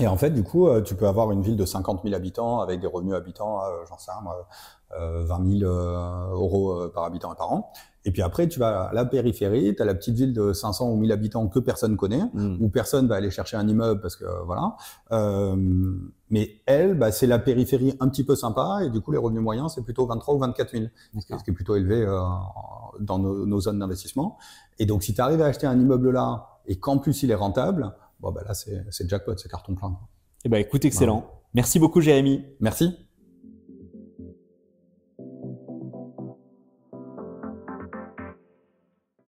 Et 0.00 0.06
en 0.06 0.16
fait, 0.16 0.30
du 0.30 0.44
coup, 0.44 0.68
euh, 0.68 0.80
tu 0.80 0.94
peux 0.94 1.08
avoir 1.08 1.32
une 1.32 1.42
ville 1.42 1.56
de 1.56 1.64
50 1.64 2.02
000 2.04 2.14
habitants 2.14 2.60
avec 2.60 2.80
des 2.80 2.86
revenus 2.86 3.14
habitants, 3.14 3.62
euh, 3.62 3.84
j'en 3.88 3.98
sais 3.98 4.12
rien, 4.12 4.30
euh, 4.98 5.24
20 5.24 5.58
000 5.58 5.70
euh, 5.70 6.30
euros 6.32 6.88
par 6.94 7.04
habitant 7.04 7.32
et 7.32 7.36
par 7.36 7.52
an. 7.52 7.72
Et 8.04 8.10
puis 8.10 8.22
après, 8.22 8.48
tu 8.48 8.58
vas 8.58 8.84
à 8.84 8.94
la 8.94 9.04
périphérie, 9.04 9.74
tu 9.76 9.82
as 9.82 9.84
la 9.84 9.94
petite 9.94 10.14
ville 10.14 10.32
de 10.32 10.54
500 10.54 10.90
ou 10.90 10.96
1000 10.96 11.12
habitants 11.12 11.46
que 11.48 11.58
personne 11.58 11.96
connaît, 11.96 12.22
mmh. 12.32 12.56
où 12.58 12.70
personne 12.70 13.06
va 13.06 13.16
aller 13.16 13.30
chercher 13.30 13.58
un 13.58 13.68
immeuble 13.68 14.00
parce 14.00 14.16
que 14.16 14.24
voilà. 14.46 14.76
Euh, 15.12 15.56
mais 16.30 16.62
elle, 16.64 16.94
bah, 16.94 17.12
c'est 17.12 17.26
la 17.26 17.38
périphérie 17.38 17.94
un 18.00 18.08
petit 18.08 18.24
peu 18.24 18.34
sympa 18.34 18.80
et 18.82 18.88
du 18.88 19.02
coup, 19.02 19.12
les 19.12 19.18
revenus 19.18 19.42
moyens, 19.42 19.72
c'est 19.74 19.82
plutôt 19.82 20.06
23 20.06 20.34
ou 20.36 20.38
24 20.38 20.70
000, 20.70 20.84
ce 21.20 21.44
qui 21.44 21.50
est 21.50 21.52
plutôt 21.52 21.76
élevé 21.76 22.02
euh, 22.02 22.18
dans 22.98 23.18
nos, 23.18 23.44
nos 23.44 23.60
zones 23.60 23.78
d'investissement. 23.78 24.38
Et 24.78 24.86
donc, 24.86 25.02
si 25.02 25.12
tu 25.12 25.20
arrives 25.20 25.42
à 25.42 25.46
acheter 25.46 25.66
un 25.66 25.78
immeuble 25.78 26.10
là 26.10 26.60
et 26.66 26.78
qu'en 26.78 26.96
plus 26.96 27.22
il 27.22 27.30
est 27.30 27.34
rentable, 27.34 27.92
bon, 28.20 28.32
ben 28.32 28.42
là, 28.44 28.54
c'est 28.54 29.08
jackpot, 29.08 29.36
c'est 29.36 29.50
carton 29.50 29.74
plein. 29.74 29.98
Eh 30.44 30.48
ben, 30.48 30.58
écoute, 30.58 30.84
excellent. 30.84 31.42
Merci 31.54 31.78
beaucoup, 31.78 32.00
Jérémy. 32.00 32.44
Merci. 32.60 33.07